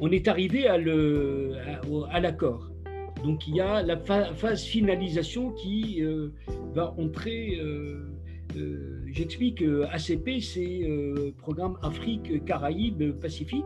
on 0.00 0.10
est 0.10 0.28
arrivé 0.28 0.66
à 0.66 0.78
l'accord. 2.20 2.70
Donc 3.24 3.48
il 3.48 3.56
y 3.56 3.60
a 3.60 3.82
la 3.82 3.96
phase 3.96 4.64
finalisation 4.64 5.52
qui 5.52 6.02
va 6.74 6.94
entrer 6.98 7.60
euh, 8.56 9.02
j'explique, 9.06 9.62
ACP, 9.90 10.40
c'est 10.40 10.80
euh, 10.82 11.32
Programme 11.38 11.76
Afrique, 11.82 12.44
Caraïbes, 12.44 13.12
Pacifique, 13.20 13.64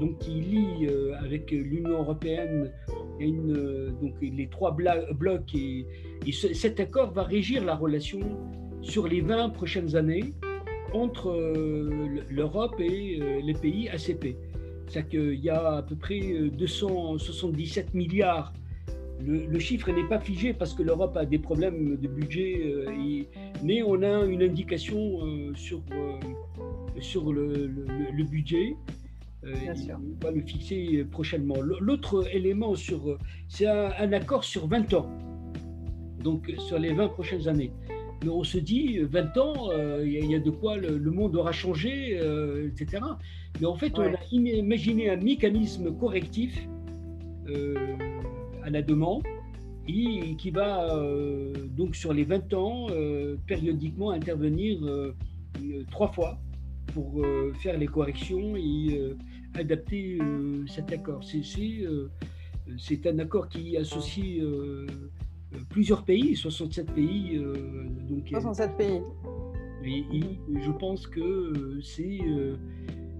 donc 0.00 0.18
qui 0.18 0.40
lie 0.40 0.86
euh, 0.86 1.14
avec 1.20 1.50
l'Union 1.50 1.98
européenne 1.98 2.70
une, 3.18 3.92
donc 4.00 4.14
les 4.20 4.48
trois 4.48 4.72
blocs. 4.72 5.54
Et, 5.54 5.86
cet 6.32 6.80
accord 6.80 7.12
va 7.12 7.22
régir 7.22 7.64
la 7.64 7.74
relation 7.74 8.20
sur 8.82 9.08
les 9.08 9.20
20 9.20 9.50
prochaines 9.50 9.96
années 9.96 10.34
entre 10.92 11.32
l'Europe 12.30 12.80
et 12.80 13.20
les 13.42 13.54
pays 13.54 13.88
ACP. 13.88 14.36
C'est-à-dire 14.86 15.08
qu'il 15.08 15.44
y 15.44 15.50
a 15.50 15.76
à 15.76 15.82
peu 15.82 15.96
près 15.96 16.20
277 16.20 17.94
milliards 17.94 18.52
le, 19.24 19.58
chiffre 19.58 19.90
n'est 19.90 20.08
pas 20.08 20.20
figé 20.20 20.52
parce 20.52 20.74
que 20.74 20.82
l'Europe 20.82 21.16
a 21.16 21.24
des 21.24 21.38
problèmes 21.38 21.96
de 21.96 22.08
budget, 22.08 22.74
mais 23.62 23.82
on 23.82 24.02
a 24.02 24.24
une 24.24 24.42
indication 24.42 25.20
sur, 25.54 25.82
sur 27.00 27.32
le, 27.32 28.24
budget. 28.24 28.76
on 29.44 30.24
va 30.24 30.30
le 30.30 30.40
fixer 30.42 31.04
prochainement. 31.10 31.56
L'autre 31.60 32.24
élément, 32.34 32.74
sur, 32.74 33.18
c'est 33.48 33.66
un, 33.66 34.12
accord 34.12 34.44
sur 34.44 34.66
20 34.66 34.94
ans, 34.94 35.10
donc 36.22 36.52
sur 36.58 36.78
les 36.78 36.92
20 36.92 37.08
prochaines 37.08 37.48
années. 37.48 37.72
Mais 38.24 38.30
on 38.30 38.42
se 38.42 38.58
dit, 38.58 38.98
20 38.98 39.38
ans, 39.38 39.70
il 40.04 40.30
y, 40.30 40.34
a 40.34 40.40
de 40.40 40.50
quoi 40.50 40.76
le, 40.76 41.10
monde 41.10 41.36
aura 41.36 41.52
changé, 41.52 42.20
etc. 42.66 43.02
Mais 43.60 43.66
en 43.66 43.74
fait, 43.74 43.98
on 43.98 44.02
a 44.02 44.18
imaginé 44.30 45.10
un 45.10 45.16
mécanisme 45.16 45.96
correctif 45.96 46.68
à 48.68 48.70
la 48.70 48.82
demande 48.82 49.22
et 49.88 50.36
qui 50.36 50.50
va 50.50 50.94
euh, 50.94 51.52
donc 51.76 51.96
sur 51.96 52.12
les 52.12 52.24
20 52.24 52.52
ans 52.54 52.86
euh, 52.90 53.36
périodiquement 53.46 54.10
intervenir 54.10 54.78
euh, 54.84 55.14
trois 55.90 56.08
fois 56.08 56.38
pour 56.94 57.22
faire 57.60 57.76
les 57.78 57.86
corrections 57.86 58.56
et 58.56 58.98
adapter 59.54 60.18
cet 60.66 60.90
accord. 60.90 61.22
C'est 62.78 63.06
un 63.06 63.18
accord 63.18 63.48
qui 63.50 63.76
associe 63.76 64.42
plusieurs 65.68 66.02
pays, 66.04 66.34
67 66.34 66.92
pays. 66.92 67.38
donc, 68.08 68.26
67 68.26 68.76
pays. 68.78 69.02
Et, 69.84 70.22
je 70.60 70.70
pense 70.72 71.06
que 71.06 71.78
c'est 71.82 72.20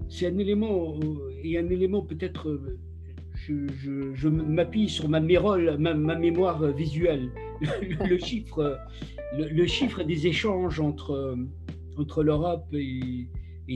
c'est 0.09 0.26
un 0.28 0.38
élément 0.38 0.99
et 1.44 1.59
un 1.59 1.68
élément 1.68 2.01
peut-être 2.01 2.59
je, 3.49 4.28
m'appuie 4.28 4.88
sur 4.88 5.09
ma, 5.09 5.20
ma, 5.20 6.14
mémoire 6.16 6.62
visuelle. 6.72 7.30
le, 8.09 8.18
chiffre, 8.18 8.78
le, 9.36 9.66
chiffre 9.66 10.03
des 10.03 10.26
échanges 10.26 10.80
entre, 10.80 11.36
entre 11.96 12.22
l'Europe 12.22 12.66
et, 12.72 13.26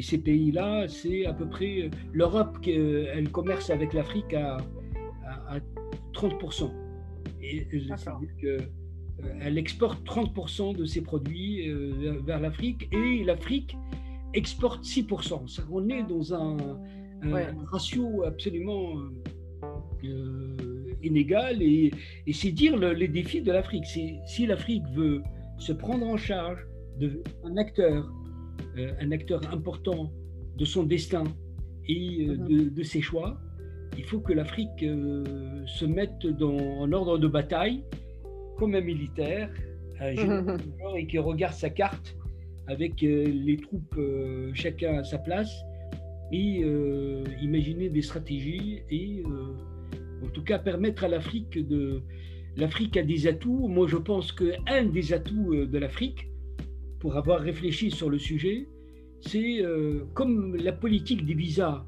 ces 0.01 0.19
pays-là, 0.19 0.89
c'est 0.89 1.27
à 1.27 1.35
peu 1.35 1.47
près 1.47 1.91
l'Europe, 2.15 2.59
elle 2.67 3.31
commerce 3.31 3.69
avec 3.69 3.93
l'Afrique 3.93 4.33
à, 4.33 4.57
à, 5.27 5.59
30%. 6.15 6.71
Et 7.43 7.67
euh, 8.45 8.59
elle 9.41 9.59
exporte 9.59 10.05
30% 10.07 10.77
de 10.77 10.85
ses 10.85 11.03
produits 11.03 11.69
euh, 11.69 12.21
vers 12.25 12.41
l'Afrique 12.41 12.89
et 12.93 13.25
l'Afrique 13.25 13.77
exporte 14.35 14.85
6%. 14.85 15.49
Ça, 15.49 15.63
on 15.71 15.89
est 15.89 16.03
dans 16.05 16.35
un, 16.35 16.57
ratio 17.67 18.25
absolument 18.25 18.95
euh, 19.63 19.69
euh, 20.05 20.95
inégal 21.03 21.63
et, 21.63 21.91
c'est 22.33 22.53
dire 22.53 22.77
les 22.77 23.09
défis 23.09 23.43
de 23.43 23.53
l'Afrique. 23.53 23.87
Si 23.87 24.47
l'Afrique 24.47 24.85
veut 24.95 25.23
se 25.59 25.73
prendre 25.73 26.07
en 26.07 26.17
charge 26.17 26.67
de 26.99 27.23
un 27.45 27.57
acteur, 27.57 28.11
euh, 28.79 28.93
un 29.01 29.11
acteur 29.13 29.41
important 29.53 30.13
de 30.57 30.65
son 30.65 30.85
destin 30.85 31.25
et 31.89 32.27
euh, 32.29 32.37
mhm. 32.37 32.71
de, 32.71 32.83
ses 32.83 33.01
choix, 33.01 33.41
il 33.97 34.05
faut 34.05 34.21
que 34.21 34.33
l'Afrique 34.33 34.81
se 34.81 35.85
mette 35.85 36.27
dans, 36.27 36.57
en 36.57 36.93
ordre 36.93 37.19
de 37.19 37.29
bataille 37.29 37.85
comme 38.59 38.75
un 38.75 38.81
militaire, 38.81 39.51
mhm. 40.01 40.57
et 40.97 41.07
qui 41.07 41.19
regarde 41.19 41.55
sa 41.55 41.71
carte 41.71 42.17
avec 42.69 43.01
les 43.01 43.57
troupes 43.57 43.99
chacun 44.55 44.99
à 44.99 45.05
sa 45.05 45.19
place 45.19 45.53
et 46.33 46.65
imaginer 47.43 47.89
des 47.91 48.03
stratégies 48.03 48.81
et 48.91 49.23
en 50.23 50.29
tout 50.29 50.43
cas 50.43 50.59
permettre 50.59 51.05
à 51.05 51.09
l'Afrique 51.09 51.59
de... 51.59 52.03
L'Afrique 52.57 52.97
a 52.97 53.03
des 53.03 53.27
atouts. 53.27 53.69
Moi, 53.69 53.87
je 53.89 53.97
pense 53.97 54.33
qu'un 54.33 54.85
des 54.85 55.13
atouts 55.13 55.55
euh, 55.55 55.67
de 55.67 55.79
l'Afrique, 55.79 56.29
pour 57.01 57.17
avoir 57.17 57.41
réfléchi 57.41 57.91
sur 57.91 58.11
le 58.11 58.19
sujet, 58.19 58.69
c'est 59.21 59.63
euh, 59.63 60.05
comme 60.15 60.57
la 60.57 60.73
politique 60.73 61.25
des 61.25 61.35
visas 61.35 61.85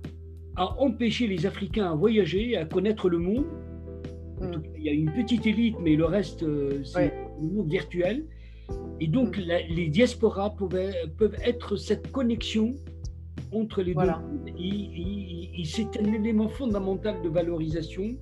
a 0.57 0.81
empêché 0.81 1.27
les 1.27 1.47
Africains 1.47 1.93
à 1.93 1.95
voyager, 1.95 2.57
à 2.57 2.65
connaître 2.65 3.09
le 3.09 3.19
monde. 3.19 3.45
Hmm. 4.41 4.63
il 4.77 4.85
y 4.85 4.89
a 4.89 4.93
une 4.93 5.13
petite 5.13 5.47
élite, 5.47 5.77
mais 5.83 5.97
le 5.97 6.07
reste, 6.07 6.43
euh, 6.43 6.83
c'est 6.83 7.13
le 7.41 7.49
monde 7.49 7.71
virtuel. 7.71 8.25
Et 9.01 9.07
donc, 9.07 9.37
hmm. 9.37 9.43
les 9.69 9.89
diasporas 9.89 10.57
peuvent 10.57 11.37
être 11.45 11.77
cette 11.77 12.11
connexion 12.11 12.75
entre 13.53 13.83
les 13.83 13.95
deux. 13.95 14.11
Et, 14.59 15.63
c'est 15.65 15.99
un 15.99 16.13
élément 16.13 16.49
fondamental 16.49 17.23
de 17.23 17.29
valorisation 17.29 18.15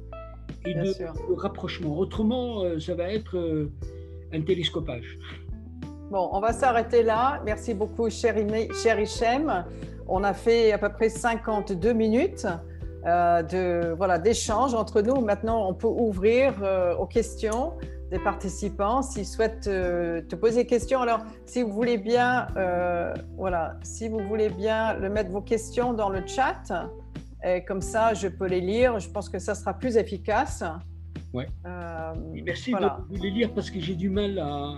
et 0.65 0.75
de, 0.75 1.35
rapprochement. 1.37 1.99
Autrement, 1.99 2.63
euh, 2.63 2.79
ça 2.79 2.95
va 2.95 3.13
être 3.13 3.37
euh, 3.37 3.73
un 4.33 4.43
télescopage. 4.43 5.19
Bon, 6.11 6.29
on 6.33 6.41
va 6.41 6.53
s'arrêter 6.53 7.03
là. 7.03 7.43
Merci 7.45 7.75
beaucoup, 7.75 8.09
cher, 8.11 8.37
cher 8.83 9.01
Hichem. 9.01 9.65
On 10.07 10.23
a 10.25 10.35
fait 10.35 10.73
à 10.73 10.79
peu 10.79 10.91
près 10.91 11.09
52 11.09 11.93
minutes 11.93 12.47
euh, 13.07 13.43
de 13.43 13.95
voilà 13.95 14.19
d'échange 14.19 14.75
entre 14.75 15.01
nous. 15.01 15.21
Maintenant, 15.21 15.69
on 15.69 15.75
peut 15.75 15.89
ouvrir 15.89 16.55
aux 16.99 17.07
questions 17.07 17.73
des 18.13 18.19
participants 18.19 19.01
s'ils 19.01 19.27
souhaitent 19.27 19.67
euh, 19.67 20.21
te 20.21 20.37
poser 20.37 20.63
des 20.63 20.67
questions. 20.67 21.01
Alors, 21.01 21.21
si 21.47 21.63
vous 21.63 21.73
voulez 21.73 21.97
bien, 21.97 22.47
euh, 22.59 23.15
voilà, 23.39 23.79
si 23.83 24.09
vous 24.09 24.21
voulez 24.21 24.51
bien 24.51 24.93
le 24.99 25.09
mettre 25.09 25.31
vos 25.31 25.41
questions 25.41 25.95
dans 25.95 26.11
le 26.11 26.25
chat, 26.27 26.63
et 27.43 27.65
comme 27.65 27.81
ça, 27.81 28.13
je 28.13 28.29
peux 28.29 28.47
les 28.47 28.61
lire. 28.61 29.01
Je 29.01 29.09
pense 29.09 29.31
que 29.31 29.39
ça 29.39 29.55
sera 29.55 29.73
plus 29.73 29.97
efficace. 29.97 30.63
Ouais. 31.33 31.47
Euh, 31.67 32.13
merci 32.45 32.73
de, 32.73 33.19
les 33.19 33.31
lire 33.31 33.55
parce 33.55 33.71
que 33.71 33.81
j'ai 33.81 33.95
du 33.95 34.11
mal 34.11 34.39
à. 34.39 34.75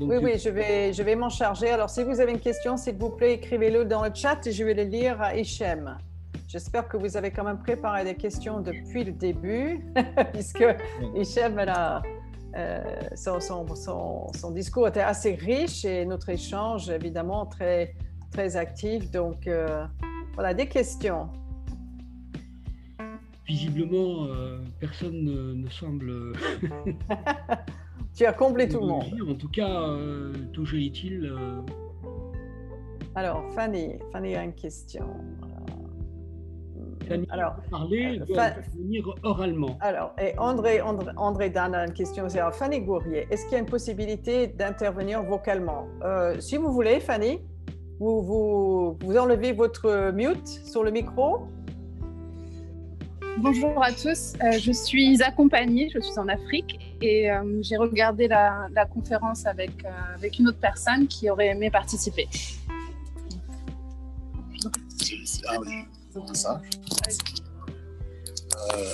oui, 0.00 0.16
oui, 0.22 0.38
je 0.38 0.48
vais, 0.48 0.92
je 0.94 1.02
vais 1.02 1.14
m'en 1.16 1.28
charger. 1.28 1.68
Alors, 1.68 1.90
si 1.90 2.02
vous 2.02 2.18
avez 2.18 2.32
une 2.32 2.40
question, 2.40 2.78
s'il 2.78 2.96
vous 2.96 3.10
plaît, 3.10 3.34
écrivez-le 3.34 3.84
dans 3.84 4.02
le 4.02 4.10
chat 4.14 4.44
et 4.46 4.52
je 4.52 4.64
vais 4.64 4.74
les 4.74 4.86
lire 4.86 5.20
à 5.20 5.36
Hichem. 5.36 5.98
J'espère 6.48 6.88
que 6.88 6.96
vous 6.96 7.16
avez 7.16 7.30
quand 7.30 7.44
même 7.44 7.58
préparé 7.58 8.04
des 8.04 8.14
questions 8.14 8.60
depuis 8.60 9.04
le 9.04 9.12
début, 9.12 9.84
puisque 10.32 10.64
Hichem, 11.14 11.58
elle 11.58 11.68
a, 11.68 12.02
euh, 12.56 12.82
son, 13.16 13.40
son, 13.40 14.32
son, 14.32 14.50
discours 14.52 14.86
était 14.86 15.00
assez 15.00 15.34
riche 15.34 15.84
et 15.84 16.04
notre 16.04 16.28
échange, 16.28 16.88
évidemment, 16.88 17.46
très, 17.46 17.94
très 18.30 18.56
actif. 18.56 19.10
Donc, 19.10 19.46
euh, 19.46 19.84
voilà, 20.34 20.54
des 20.54 20.68
questions. 20.68 21.28
Visiblement, 23.46 24.26
euh, 24.26 24.58
personne 24.78 25.24
ne, 25.62 25.68
semble. 25.68 26.32
tu 28.14 28.24
as 28.24 28.32
comblé 28.32 28.68
tout 28.68 28.80
le 28.80 28.86
monde. 28.86 29.04
En 29.28 29.34
tout 29.34 29.48
cas, 29.48 29.96
toujours 30.52 30.78
est-il. 30.78 31.34
Alors, 33.16 33.44
Fanny, 33.52 33.98
Fanny 34.12 34.36
a 34.36 34.44
une 34.44 34.54
question 34.54 35.08
alors, 37.30 37.56
parler 37.70 38.20
euh, 38.20 38.50
venir 38.76 39.14
oralement. 39.22 39.78
Alors, 39.80 40.14
et 40.20 40.38
André, 40.38 40.80
André, 40.80 41.12
André 41.16 41.50
Dan 41.50 41.74
a 41.74 41.84
une 41.84 41.92
question. 41.92 42.28
C'est 42.28 42.40
Fanny 42.52 42.80
Gourrier. 42.80 43.26
Est-ce 43.30 43.44
qu'il 43.44 43.52
y 43.52 43.56
a 43.56 43.58
une 43.58 43.66
possibilité 43.66 44.46
d'intervenir 44.48 45.22
vocalement? 45.22 45.86
Euh, 46.02 46.40
Si 46.40 46.56
vous 46.56 46.72
voulez, 46.72 47.00
Fanny, 47.00 47.40
vous, 48.00 48.22
vous, 48.22 48.98
vous 49.00 49.16
enlevez 49.16 49.52
votre 49.52 50.10
mute 50.12 50.46
sur 50.46 50.82
le 50.82 50.90
micro. 50.90 51.46
Bonjour 53.38 53.82
à 53.82 53.90
tous, 53.90 54.34
euh, 54.44 54.52
je 54.52 54.70
suis 54.70 55.20
accompagnée, 55.20 55.90
je 55.92 55.98
suis 55.98 56.16
en 56.20 56.28
Afrique 56.28 56.78
et 57.02 57.28
j'ai 57.62 57.76
regardé 57.76 58.28
la, 58.28 58.68
la, 58.72 58.86
conférence 58.86 59.44
avec, 59.44 59.72
avec 60.14 60.38
une 60.38 60.48
autre 60.48 60.60
personne 60.60 61.08
qui 61.08 61.28
aurait 61.28 61.48
aimé 61.48 61.68
participer. 61.68 62.28
Ah 65.48 65.56
oui. 65.60 65.84
Ça. 66.32 66.60
Euh, 68.72 68.84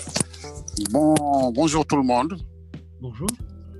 bon, 0.90 1.52
bonjour 1.52 1.84
tout 1.84 1.96
le 1.96 2.02
monde. 2.02 2.38
Bonjour. 2.98 3.28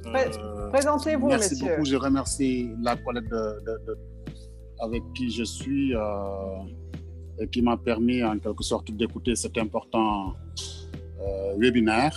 Euh, 0.07 0.69
présentez-vous, 0.71 1.29
merci 1.29 1.59
beaucoup. 1.59 1.85
Je 1.87 1.97
remercie 1.97 2.71
la 2.83 2.97
collègue 2.97 3.33
avec 4.81 5.03
qui 5.15 5.31
je 5.31 5.45
suis 5.45 5.95
euh, 5.95 6.01
et 7.39 7.49
qui 7.49 7.63
m'a 7.63 7.79
permis 7.79 8.23
en 8.23 8.39
quelque 8.39 8.63
sorte 8.63 8.91
d'écouter 8.91 9.35
cet 9.35 9.57
important 9.57 10.35
webinaire. 11.57 12.15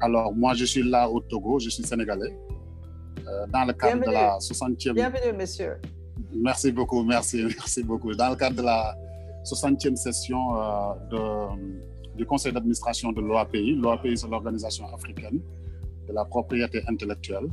Alors, 0.00 0.32
moi, 0.32 0.54
je 0.54 0.64
suis 0.64 0.84
là 0.84 1.10
au 1.10 1.20
Togo, 1.20 1.58
je 1.58 1.70
suis 1.70 1.82
sénégalais, 1.82 2.36
dans 3.52 3.64
le 3.64 3.72
cadre 3.72 4.06
de 4.06 4.10
la 4.12 4.38
60e. 4.38 4.92
Bienvenue, 4.92 5.36
monsieur. 5.36 5.76
Merci 6.32 6.70
beaucoup, 6.70 7.02
merci, 7.02 7.42
merci 7.58 7.82
beaucoup. 7.82 8.14
Dans 8.14 8.30
le 8.30 8.36
cadre 8.36 8.56
de 8.56 8.62
la 8.62 8.94
60e 9.44 9.96
session 9.96 10.56
euh, 10.56 11.48
du 12.16 12.26
conseil 12.26 12.52
d'administration 12.52 13.12
de 13.12 13.20
l'OAPI. 13.20 13.74
L'OAPI, 13.76 14.16
c'est 14.16 14.28
l'organisation 14.28 14.86
africaine 14.94 15.40
de 16.08 16.12
la 16.12 16.24
propriété 16.24 16.82
intellectuelle. 16.86 17.48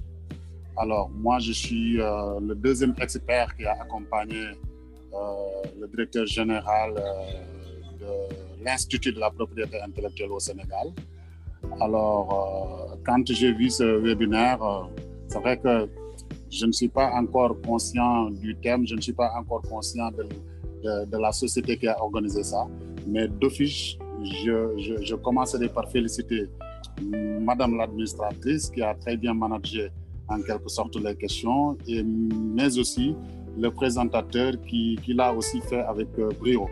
Alors, 0.78 1.10
moi, 1.10 1.40
je 1.40 1.52
suis 1.54 2.00
euh, 2.00 2.40
le 2.40 2.56
deuxième 2.56 2.94
expert 3.02 3.56
qui 3.56 3.66
a 3.66 3.74
accompagné 3.82 4.44
euh, 4.46 5.18
le 5.80 5.88
directeur 5.88 6.26
général 6.26 6.94
de 8.00 8.64
l'Institut 8.64 9.12
de 9.14 9.20
la 9.20 9.32
propriété 9.32 9.82
intellectuelle 9.82 10.32
au 10.32 10.40
Sénégal. 10.40 10.88
Alors, 11.80 12.98
quand 13.06 13.24
j'ai 13.32 13.52
vu 13.54 13.70
ce 13.70 13.84
webinaire, 13.84 14.60
c'est 15.28 15.40
vrai 15.40 15.58
que 15.58 15.90
je 16.50 16.66
ne 16.66 16.72
suis 16.72 16.88
pas 16.88 17.12
encore 17.14 17.60
conscient 17.62 18.30
du 18.30 18.56
thème, 18.58 18.86
je 18.88 18.96
ne 18.96 19.02
suis 19.02 19.14
pas 19.14 19.32
encore 19.38 19.62
conscient 19.64 20.12
de, 20.12 20.28
de, 20.84 21.17
la 21.17 21.32
société 21.32 21.78
qui 21.78 21.88
a 21.88 22.01
organisé 22.01 22.43
ça. 22.43 22.67
Mais 23.05 23.28
d'office, 23.28 23.95
je, 24.23 24.78
je, 24.78 25.03
je, 25.03 25.15
commencerai 25.15 25.69
par 25.69 25.89
féliciter 25.89 26.49
Madame 27.41 27.78
l'administratrice 27.78 28.69
qui 28.69 28.82
a 28.82 28.93
très 28.95 29.15
bien 29.17 29.34
managé 29.34 29.89
en 30.28 30.41
quelque 30.41 30.69
sorte 30.69 30.95
les 30.97 31.15
questions, 31.15 31.78
et, 31.88 32.03
mais 32.03 32.78
aussi 32.78 33.15
le 33.57 33.71
présentateur 33.71 34.53
qui, 34.67 34.97
qui 35.03 35.13
l'a 35.13 35.34
aussi 35.34 35.61
fait 35.61 35.82
avec 35.82 36.09
euh, 36.19 36.30
brio. 36.39 36.67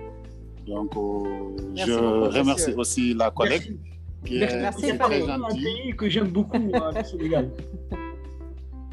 Donc, 0.68 0.96
euh, 0.98 1.58
je 1.76 1.94
remercie 2.38 2.74
aussi 2.74 3.14
la 3.14 3.32
collègue 3.32 3.78
qui 4.26 4.38
est 4.38 4.62
Merci, 4.62 4.98
très 4.98 5.22
gentille. 5.22 5.96
que 5.96 6.10
j'aime 6.10 6.30
beaucoup 6.30 6.58
au 6.58 7.04
Sénégal. 7.04 7.52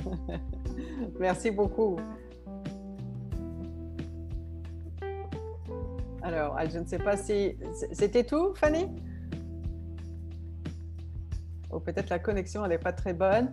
Merci 1.21 1.51
beaucoup. 1.51 1.97
Alors, 6.23 6.57
je 6.71 6.79
ne 6.79 6.87
sais 6.87 6.99
pas 6.99 7.17
si... 7.17 7.57
C'était 7.93 8.25
tout, 8.25 8.55
Fanny? 8.55 8.87
Ou 11.73 11.81
peut-être 11.81 12.11
la 12.11 12.19
connexion, 12.19 12.65
elle 12.65 12.71
n'est 12.71 12.79
pas 12.79 12.93
très 12.93 13.13
bonne. 13.13 13.53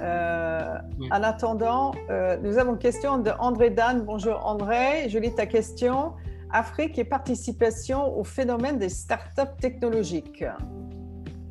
Euh, 0.00 0.78
en 1.10 1.22
attendant, 1.22 1.94
euh, 2.10 2.36
nous 2.42 2.58
avons 2.58 2.72
une 2.72 2.78
question 2.78 3.18
de 3.18 3.30
André 3.38 3.70
Dan. 3.70 4.04
Bonjour 4.04 4.44
André, 4.46 5.08
je 5.08 5.18
lis 5.18 5.34
ta 5.34 5.46
question. 5.46 6.12
Afrique 6.50 6.98
et 6.98 7.04
participation 7.04 8.16
au 8.16 8.22
phénomène 8.22 8.78
des 8.78 8.88
startups 8.88 9.56
technologiques. 9.60 10.44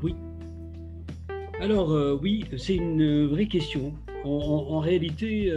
Oui. 0.01 0.15
Alors 1.59 1.91
euh, 1.91 2.17
oui, 2.21 2.45
c'est 2.57 2.75
une 2.75 3.27
vraie 3.27 3.47
question. 3.47 3.93
En, 4.23 4.79
réalité, 4.79 5.53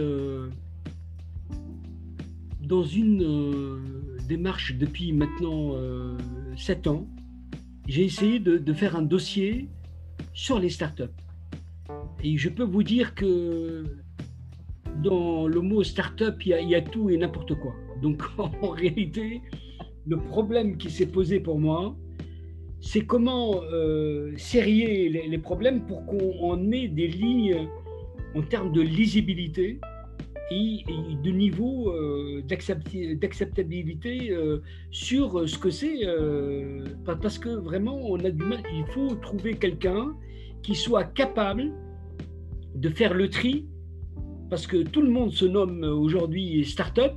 dans 2.61 2.83
une 2.83 4.08
démarche 4.29 4.75
depuis 4.75 5.11
maintenant 5.11 5.73
sept 6.55 6.87
ans, 6.87 7.07
j'ai 7.87 8.05
essayé 8.05 8.39
de 8.39 8.73
faire 8.73 8.95
un 8.95 9.01
dossier 9.01 9.67
sur 10.33 10.59
les 10.59 10.69
startups. 10.69 11.15
Et 12.23 12.37
je 12.37 12.49
peux 12.49 12.63
vous 12.63 12.83
dire 12.83 13.15
que 13.15 13.83
dans 15.03 15.47
le 15.47 15.61
mot 15.61 15.83
start-up, 15.83 16.35
il 16.45 16.69
y 16.69 16.75
a, 16.75 16.81
tout 16.81 17.09
et 17.09 17.17
n'importe 17.17 17.55
quoi. 17.55 17.73
Donc 18.01 18.21
en 18.37 18.69
réalité, 18.69 19.41
le 20.05 20.17
problème 20.17 20.77
qui 20.77 20.89
s'est 20.89 21.07
posé 21.07 21.39
pour 21.39 21.59
moi, 21.59 21.95
c'est 22.81 23.05
comment 23.05 23.61
euh, 23.71 24.33
serrer 24.37 25.09
les, 25.09 25.37
problèmes 25.37 25.85
pour 25.85 26.05
qu'on 26.05 26.71
ait 26.71 26.87
des 26.87 27.07
lignes 27.07 27.67
en 28.35 28.41
termes 28.41 28.71
de 28.71 28.81
lisibilité 28.81 29.79
et, 30.51 30.83
de 31.23 31.31
niveau 31.31 31.91
euh, 31.91 32.41
d'acceptabilité 32.43 34.31
euh, 34.31 34.61
sur 34.91 35.47
ce 35.47 35.57
que 35.57 35.69
c'est. 35.69 35.99
parce 37.05 37.37
que 37.37 37.49
vraiment, 37.49 37.99
on 38.03 38.19
a 38.23 38.31
du 38.31 38.43
mal. 38.43 38.61
Il 38.73 38.85
faut 38.93 39.15
trouver 39.15 39.53
quelqu'un 39.55 40.15
qui 40.61 40.75
soit 40.75 41.03
capable 41.03 41.71
de 42.75 42.89
faire 42.89 43.13
le 43.13 43.29
tri, 43.29 43.65
parce 44.49 44.67
que 44.67 44.77
tout 44.77 45.01
le 45.01 45.09
monde 45.09 45.31
se 45.31 45.45
nomme 45.45 45.83
aujourd'hui 45.83 46.63
start-up. 46.65 47.13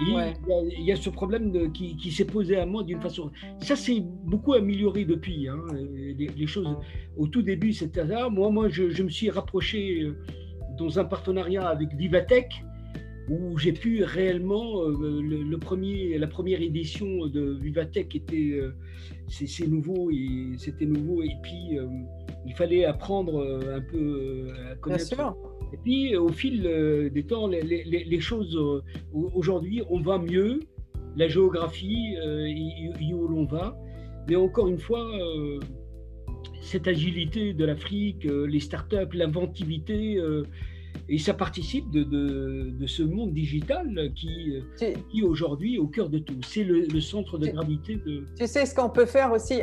il, 0.00 0.84
y 0.84 0.92
a, 0.92 0.96
ce 0.96 1.10
problème 1.10 1.72
qui, 1.72 2.10
s'est 2.12 2.24
posé 2.24 2.56
à 2.56 2.66
moi 2.66 2.82
d'une 2.84 3.00
façon. 3.00 3.30
Ça 3.60 3.74
s'est 3.76 4.02
beaucoup 4.24 4.54
amélioré 4.54 5.04
depuis. 5.04 5.48
Hein. 5.48 5.60
Les, 6.16 6.46
choses, 6.46 6.76
au 7.16 7.26
tout 7.26 7.42
début, 7.42 7.72
c'était 7.72 8.06
ça. 8.06 8.28
Moi, 8.28 8.50
moi 8.50 8.68
je, 8.68 9.02
me 9.02 9.08
suis 9.08 9.30
rapproché 9.30 10.02
euh, 10.02 10.16
dans 10.78 10.98
un 10.98 11.04
partenariat 11.04 11.66
avec 11.68 11.94
Vivatech, 11.94 12.64
où 13.28 13.58
j'ai 13.58 13.72
pu 13.72 14.04
réellement. 14.04 14.82
Euh, 14.82 15.20
le, 15.22 15.58
premier, 15.58 16.16
la 16.18 16.26
première 16.26 16.62
édition 16.62 17.26
de 17.26 17.58
Vivatech 17.60 18.14
était. 18.14 18.52
Euh, 18.52 18.74
c'est 19.28 19.66
nouveau 19.66 20.10
et 20.10 20.56
c'était 20.56 20.86
nouveau. 20.86 21.22
Et 21.22 21.36
puis 21.42 21.78
il 22.48 22.54
fallait 22.54 22.84
apprendre 22.84 23.40
euh, 23.40 23.76
un 23.76 23.80
peu 23.80 23.98
euh, 24.48 24.72
à 24.72 24.74
connaître. 24.76 25.36
Et 25.72 25.76
puis, 25.76 26.16
au 26.16 26.28
fil 26.28 26.66
euh, 26.66 27.10
des 27.10 27.24
temps, 27.24 27.46
les, 27.46 28.20
choses, 28.20 28.58
aujourd'hui, 29.12 29.82
on 29.90 30.00
va 30.00 30.18
mieux. 30.18 30.60
La 31.16 31.28
géographie, 31.28 32.14
y, 32.16 33.12
où 33.12 33.28
l'on 33.28 33.44
va. 33.44 33.76
Mais 34.28 34.36
encore 34.36 34.68
une 34.68 34.78
fois, 34.78 35.10
cette 36.60 36.88
agilité 36.88 37.52
de 37.52 37.64
l'Afrique, 37.64 38.24
les 38.24 38.60
startups, 38.60 39.14
l'inventivité, 39.14 40.20
et 41.08 41.18
ça 41.18 41.32
participe 41.32 41.90
de, 41.90 42.02
de, 42.04 42.86
ce 42.86 43.02
monde 43.02 43.32
digital 43.32 44.12
qui, 44.14 44.62
qui 45.10 45.22
aujourd'hui 45.22 45.76
est 45.76 45.78
au 45.78 45.86
cœur 45.86 46.10
de 46.10 46.18
tout. 46.18 46.38
C'est 46.46 46.64
le, 46.64 47.00
centre 47.00 47.38
de 47.38 47.46
gravité 47.46 47.96
de... 47.96 48.24
Tu 48.38 48.46
sais 48.46 48.66
ce 48.66 48.74
qu'on 48.74 48.90
peut 48.90 49.06
faire 49.06 49.32
aussi. 49.32 49.62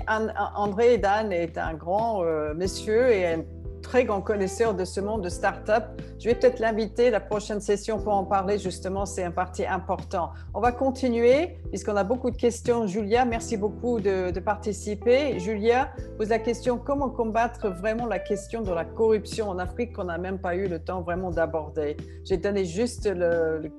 André 0.55 0.97
Dan 0.97 1.31
est 1.31 1.57
un 1.57 1.75
grand 1.75 2.23
euh, 2.23 2.53
monsieur 2.55 3.11
et 3.11 3.37
très 3.85 4.03
grand 4.03 4.21
connaisseur 4.21 4.73
de 4.73 4.83
ce 4.83 4.99
monde 4.99 5.23
de 5.23 5.29
start-up. 5.29 5.83
Je 6.19 6.27
vais 6.27 6.33
peut-être 6.33 6.59
l'inviter 6.59 7.11
la 7.11 7.19
prochaine 7.19 7.61
session 7.61 7.99
pour 7.99 8.13
en 8.13 8.23
parler. 8.23 8.57
Justement, 8.57 9.05
c'est 9.05 9.23
un 9.23 9.29
parti 9.29 9.63
important. 9.63 10.31
On 10.55 10.59
va 10.59 10.71
continuer 10.71 11.57
puisqu'on 11.69 11.95
a 11.95 12.03
beaucoup 12.03 12.31
de 12.31 12.35
questions. 12.35 12.87
Julia, 12.87 13.25
merci 13.25 13.57
beaucoup 13.57 13.99
de, 13.99 14.37
participer. 14.39 15.39
Julia 15.39 15.91
pose 16.17 16.29
la 16.29 16.39
question 16.39 16.79
comment 16.79 17.09
combattre 17.09 17.69
vraiment 17.69 18.07
la 18.07 18.17
question 18.17 18.61
de 18.61 18.71
la 18.71 18.85
corruption 18.85 19.49
en 19.49 19.59
Afrique 19.59 19.93
qu'on 19.93 20.05
n'a 20.05 20.17
même 20.17 20.39
pas 20.39 20.55
eu 20.55 20.67
le 20.67 20.79
temps 20.79 21.01
vraiment 21.01 21.29
d'aborder? 21.29 21.95
J'ai 22.23 22.37
donné 22.37 22.65
juste 22.65 23.07
le, 23.07 23.71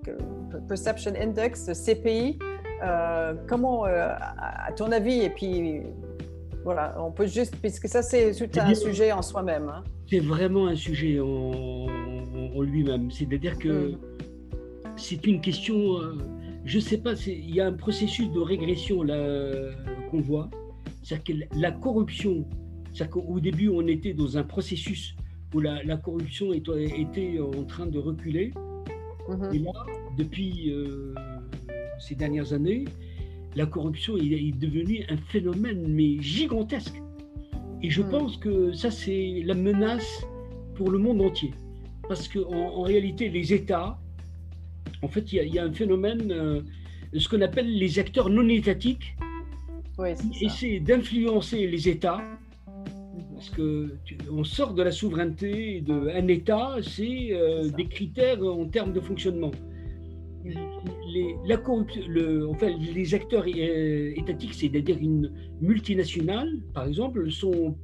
Perception 0.69 1.15
Index, 1.21 1.67
le 1.67 1.75
CPI. 1.75 2.39
Euh, 2.85 3.35
comment, 3.49 3.87
euh, 3.87 4.11
à 4.39 4.71
ton 4.73 4.93
avis, 4.93 5.23
et 5.23 5.31
puis 5.31 5.83
voilà, 6.63 6.95
on 6.99 7.11
peut 7.11 7.27
juste, 7.27 7.57
puisque 7.57 7.89
ça 7.89 8.03
c'est 8.03 8.33
un 8.59 8.75
sujet 8.75 9.11
en 9.13 9.23
soi-même. 9.23 9.69
Hein. 9.69 9.83
C'est 10.09 10.21
vraiment 10.21 10.67
un 10.67 10.77
sujet 10.77 11.19
en, 11.21 11.87
lui-même. 12.63 13.11
C'est-à-dire 13.11 13.59
que 13.59 13.93
mm. 13.93 13.99
c'est 14.97 15.27
une 15.27 15.41
question, 15.41 16.01
euh, 16.01 16.15
je 16.65 16.77
ne 16.77 16.83
sais 16.83 16.99
pas, 16.99 17.15
il 17.27 17.55
y 17.55 17.61
a 17.61 17.67
un 17.67 17.73
processus 17.73 18.31
de 18.31 18.41
régression 18.41 19.03
là 19.03 19.73
qu'on 20.11 20.21
voit. 20.21 20.49
C'est-à-dire 21.03 21.49
que 21.51 21.59
la 21.61 21.71
corruption, 21.71 22.47
c'est 22.93 23.11
qu'au 23.11 23.41
début 23.41 23.69
on 23.69 23.87
était 23.87 24.15
dans 24.15 24.39
un 24.39 24.43
processus 24.43 25.15
où 25.55 25.61
la, 25.61 25.97
corruption 25.97 26.53
était, 26.53 27.39
en 27.41 27.65
train 27.65 27.87
de 27.87 27.99
reculer. 27.99 28.53
Mm-hmm. 29.29 29.55
Et 29.55 29.59
là, 29.61 29.73
depuis 30.19 30.71
euh, 30.71 31.15
ces 31.99 32.15
dernières 32.15 32.53
années, 32.53 32.85
la 33.55 33.67
corruption 33.67 34.17
est, 34.19 34.53
devenue 34.59 35.05
un 35.09 35.17
phénomène 35.17 35.87
mais 35.89 36.21
gigantesque. 36.21 37.01
Et 37.83 37.91
je 37.91 38.03
hmm. 38.03 38.09
pense 38.09 38.37
que 38.37 38.73
ça, 38.73 38.91
c'est 38.91 39.43
la 39.45 39.55
menace 39.55 40.25
pour 40.75 40.91
le 40.91 40.99
monde 40.99 41.21
entier. 41.23 41.53
Parce 42.09 42.29
qu'en 42.29 42.53
en, 42.53 42.83
réalité, 42.83 43.29
les 43.29 43.53
États, 43.53 43.99
en 45.03 45.09
fait, 45.09 45.33
il 45.33 45.55
y, 45.55 45.59
a 45.59 45.65
un 45.65 45.73
phénomène, 45.73 46.31
euh, 46.31 46.61
ce 47.17 47.29
qu'on 47.29 47.41
appelle 47.41 47.77
les 47.77 47.99
acteurs 47.99 48.31
non 48.31 48.49
étatiques, 48.49 49.17
qui 50.33 50.45
essaient 50.45 50.81
d'influencer 50.81 51.67
les 51.67 51.89
États. 51.89 52.23
Parce 53.35 53.51
qu'on 53.51 54.45
sort 54.45 54.73
de 54.75 54.83
la 54.83 54.93
souveraineté 54.93 55.81
d'un 55.83 56.27
État, 56.29 56.77
c'est 56.83 57.29
euh, 57.33 57.69
des 57.69 57.87
critères 57.87 58.43
en 58.43 58.67
termes 58.67 58.93
de 58.93 59.01
fonctionnement 59.01 59.51
les, 61.17 61.37
la 61.47 61.57
le, 62.09 62.49
enfin, 62.49 62.69
les 62.95 63.15
acteurs 63.15 63.45
euh, 63.47 64.13
étatiques, 64.17 64.55
c'est-à-dire 64.55 64.99
une 64.99 65.33
multinationale, 65.61 66.61
par 66.75 66.87
exemple, 66.87 67.31
sont 67.31 67.77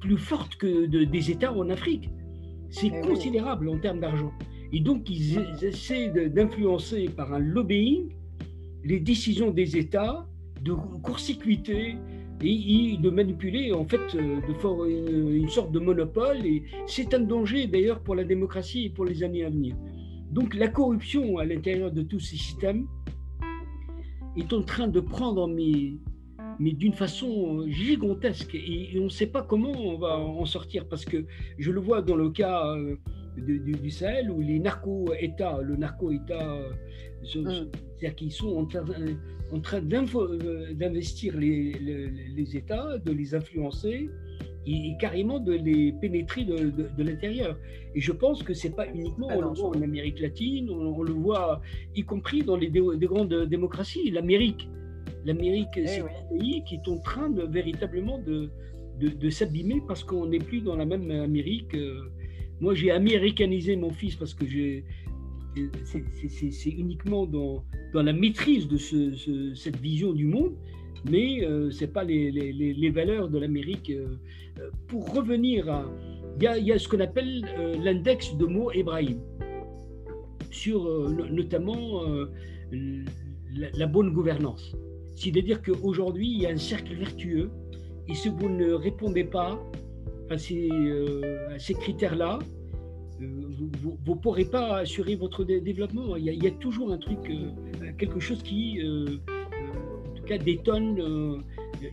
plus 0.00 0.18
fortes 0.18 0.56
que 0.56 0.86
des 0.86 1.30
États 1.30 1.52
en 1.52 1.68
Afrique. 1.68 2.08
C'est 2.70 2.92
eh 2.94 3.06
considérable 3.06 3.68
en 3.68 3.78
termes 3.78 4.00
d'argent. 4.00 4.32
Et 4.72 4.80
donc, 4.80 5.10
ils, 5.10 5.38
essaient 5.64 6.08
d'influencer 6.28 7.08
par 7.08 7.32
un 7.32 7.40
lobbying 7.40 8.08
les 8.84 9.00
décisions 9.00 9.50
des 9.50 9.76
États, 9.76 10.26
de 10.62 10.72
court-circuiter 10.72 11.96
et, 12.42 12.96
de 12.96 13.10
manipuler, 13.10 13.72
en 13.72 13.84
fait, 13.84 14.14
euh, 14.14 14.40
de 14.46 14.54
faire 14.54 14.84
une, 14.84 15.34
une 15.34 15.48
sorte 15.48 15.72
de 15.72 15.80
monopole. 15.80 16.46
Et 16.46 16.62
c'est 16.86 17.12
un 17.12 17.20
danger, 17.20 17.66
d'ailleurs, 17.66 18.00
pour 18.00 18.14
la 18.14 18.24
démocratie 18.24 18.86
et 18.86 18.90
pour 18.90 19.04
les 19.04 19.22
années 19.22 19.44
à 19.44 19.50
venir. 19.50 19.74
Donc 20.30 20.54
la 20.54 20.68
corruption 20.68 21.38
à 21.38 21.44
l'intérieur 21.44 21.90
de 21.90 22.02
tous 22.02 22.20
ces 22.20 22.36
systèmes 22.36 22.86
est 24.36 24.52
en 24.52 24.62
train 24.62 24.88
de 24.88 25.00
prendre, 25.00 25.48
mais, 25.48 25.94
mais 26.58 26.72
d'une 26.72 26.92
façon 26.92 27.66
gigantesque. 27.68 28.54
Et, 28.54 28.96
on 29.00 29.04
ne 29.04 29.08
sait 29.08 29.26
pas 29.26 29.42
comment 29.42 29.72
on 29.72 29.98
va 29.98 30.18
en 30.18 30.44
sortir, 30.44 30.86
parce 30.88 31.04
que 31.04 31.24
je 31.58 31.70
le 31.70 31.80
vois 31.80 32.00
dans 32.02 32.16
le 32.16 32.30
cas 32.30 32.64
euh, 32.76 32.96
du, 33.36 33.90
Sahel, 33.90 34.30
où 34.30 34.40
les 34.40 34.60
narco-États, 34.60 35.60
le 35.62 35.76
narco-État, 35.76 36.54
euh, 36.54 36.70
mm. 37.22 37.70
c'est-à-dire 37.98 38.14
qu'ils 38.14 38.32
sont 38.32 38.56
en, 38.56 38.66
train, 38.66 39.82
euh, 39.82 40.74
d'investir 40.74 41.36
les, 41.36 41.72
les, 41.72 42.56
États, 42.56 42.98
de 42.98 43.12
les 43.12 43.34
influencer, 43.34 44.08
et, 44.66 44.96
carrément 44.98 45.40
de 45.40 45.52
les 45.52 45.92
pénétrer 45.92 46.44
de, 46.44 47.02
l'intérieur. 47.02 47.58
Et 47.94 48.00
je 48.00 48.12
pense 48.12 48.42
que 48.42 48.54
c'est 48.54 48.74
pas 48.74 48.86
uniquement, 48.88 49.28
on 49.30 49.40
le 49.40 49.48
voit 49.48 49.68
en 49.68 49.82
Amérique 49.82 50.20
latine, 50.20 50.70
on, 50.70 51.02
le 51.02 51.12
voit 51.12 51.60
y 51.94 52.02
compris 52.02 52.42
dans 52.42 52.56
les, 52.56 52.70
grandes 52.70 53.46
démocraties. 53.48 54.10
L'Amérique, 54.10 54.68
l'Amérique, 55.24 55.68
eh 55.76 55.86
c'est 55.86 56.00
un 56.00 56.38
pays 56.38 56.62
qui 56.64 56.76
est 56.76 56.88
en 56.88 56.98
train 56.98 57.30
de, 57.30 57.42
véritablement 57.42 58.18
de, 58.18 58.50
de, 58.98 59.30
s'abîmer 59.30 59.82
parce 59.86 60.04
qu'on 60.04 60.26
n'est 60.26 60.38
plus 60.38 60.60
dans 60.60 60.76
la 60.76 60.84
même 60.84 61.10
Amérique. 61.10 61.76
Moi, 62.60 62.74
j'ai 62.74 62.90
américanisé 62.90 63.76
mon 63.76 63.90
fils 63.90 64.16
parce 64.16 64.34
que 64.34 64.46
j'ai 64.46 64.84
c'est 65.84 66.70
uniquement 66.70 67.26
dans, 67.26 67.64
dans, 67.92 68.02
la 68.02 68.12
maîtrise 68.12 68.68
de 68.68 68.76
ce, 68.76 69.52
cette 69.54 69.76
vision 69.76 70.12
du 70.12 70.26
monde 70.26 70.54
mais 71.08 71.44
euh, 71.44 71.70
ce 71.70 71.82
n'est 71.82 71.90
pas 71.90 72.04
les, 72.04 72.30
les, 72.30 72.52
les, 72.52 72.90
valeurs 72.90 73.28
de 73.28 73.38
l'Amérique. 73.38 73.90
Euh, 73.90 74.06
euh, 74.60 74.70
pour 74.88 75.14
revenir. 75.14 75.84
Il 76.36 76.42
y 76.42 76.46
a, 76.46 76.58
y 76.58 76.72
a, 76.72 76.78
ce 76.78 76.88
qu'on 76.88 77.00
appelle 77.00 77.44
l'index 77.82 78.36
de 78.36 78.46
mots 78.46 78.70
Ebrahim, 78.72 79.20
sur 80.50 80.88
notamment 81.10 82.02
la, 83.52 83.86
bonne 83.86 84.10
gouvernance. 84.10 84.74
C'est-à-dire 85.16 85.60
qu'aujourd'hui, 85.62 86.28
il 86.28 86.40
y 86.40 86.46
a 86.46 86.50
un 86.50 86.56
cercle 86.56 86.94
vertueux, 86.94 87.50
et 88.08 88.14
si 88.14 88.28
vous 88.28 88.48
ne 88.48 88.72
répondez 88.72 89.24
pas 89.24 89.60
à 90.30 90.38
ces, 90.38 90.70
ces 91.58 91.74
critères-là, 91.74 92.38
vous 93.20 93.98
ne 94.06 94.20
pourrez 94.20 94.46
pas 94.46 94.78
assurer 94.78 95.14
votre 95.14 95.44
développement. 95.44 96.16
Il 96.16 96.24
y, 96.24 96.30
a, 96.30 96.32
il 96.32 96.42
y, 96.42 96.46
a, 96.46 96.52
toujours 96.52 96.90
un 96.90 96.98
truc, 96.98 97.30
quelque 97.98 98.18
chose 98.18 98.42
qui 98.42 98.80
des 100.38 100.58
tonnes. 100.58 101.00
Euh, 101.00 101.38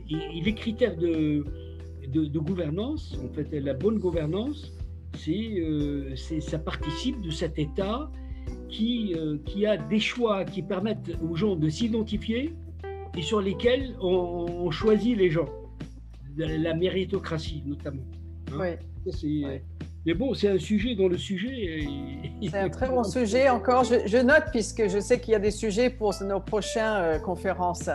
et, 0.10 0.42
les 0.42 0.54
critères 0.54 0.98
de, 0.98 1.44
de, 2.08 2.40
gouvernance, 2.40 3.18
en 3.24 3.34
fait, 3.34 3.52
la 3.60 3.74
bonne 3.74 4.00
gouvernance, 4.00 4.74
euh, 5.30 6.16
c'est, 6.16 6.42
ça 6.42 6.60
participe 6.60 7.22
de 7.22 7.32
cet 7.32 7.58
État 7.58 8.10
qui, 8.70 9.14
euh, 9.16 9.38
qui 9.46 9.66
a 9.66 9.78
des 9.78 10.00
choix 10.00 10.46
qui 10.46 10.62
permettent 10.62 11.12
aux 11.22 11.36
gens 11.36 11.56
de 11.56 11.70
s'identifier 11.70 12.54
et 13.18 13.22
sur 13.22 13.42
lesquels 13.42 13.96
on, 14.00 14.70
choisit 14.72 15.18
les 15.18 15.30
gens. 15.30 15.50
La, 16.38 16.76
méritocratie, 16.76 17.64
notamment. 17.66 18.04
Hein. 18.54 18.76
Mais 20.06 20.14
bon, 20.14 20.34
c'est 20.34 20.50
un 20.50 20.60
sujet 20.60 20.96
dans 20.96 21.08
le 21.08 21.18
sujet. 21.18 21.88
C'est 22.42 22.56
un 22.58 22.70
très 22.70 22.88
bon 22.88 23.04
sujet 23.04 23.50
encore. 23.50 23.84
Je, 23.84 24.22
note 24.22 24.46
puisque 24.52 24.88
je 24.88 25.00
sais 25.00 25.20
qu'il 25.20 25.32
y 25.32 25.36
a 25.36 25.40
des 25.40 25.52
sujets 25.52 25.90
pour 25.90 26.14
nos 26.24 26.40
prochaines 26.40 27.20
conférences. 27.22 27.90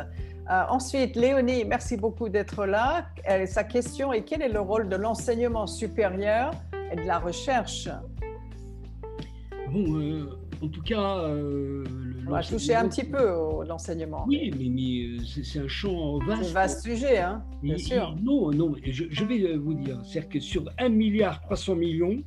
Euh, 0.52 0.64
ensuite, 0.68 1.16
Léonie, 1.16 1.64
merci 1.64 1.96
beaucoup 1.96 2.28
d'être 2.28 2.66
là. 2.66 3.06
sa 3.46 3.64
question 3.64 4.12
est 4.12 4.22
quel 4.22 4.42
est 4.42 4.50
le 4.50 4.60
rôle 4.60 4.88
de 4.88 4.96
l'enseignement 4.96 5.66
supérieur 5.66 6.50
et 6.92 6.96
de 6.96 7.06
la 7.06 7.18
recherche? 7.18 7.88
Bon, 9.70 9.98
euh, 9.98 10.28
en 10.62 10.68
tout 10.68 10.82
cas. 10.82 11.20
Euh, 11.20 11.84
On 12.26 12.32
va 12.32 12.42
toucher 12.42 12.74
un 12.74 12.86
petit 12.88 13.04
peu 13.04 13.64
l'enseignement. 13.66 14.26
Oui, 14.28 14.52
mais, 14.58 15.24
c'est 15.24 15.60
un 15.60 15.68
champ 15.68 16.18
vaste. 16.18 16.42
C'est 16.42 16.50
un 16.50 16.52
vaste 16.52 16.82
sujet, 16.82 17.18
hein, 17.18 17.42
bien 17.62 17.78
sûr. 17.78 18.14
non, 18.22 18.50
non, 18.50 18.74
je, 18.84 19.04
je, 19.08 19.24
vais 19.24 19.56
vous 19.56 19.72
dire, 19.72 20.02
c'est-à-dire 20.04 20.28
que 20.28 20.40
sur 20.40 20.70
1 20.76 20.90
milliard 20.90 21.40
300 21.40 21.76
millions, 21.76 22.22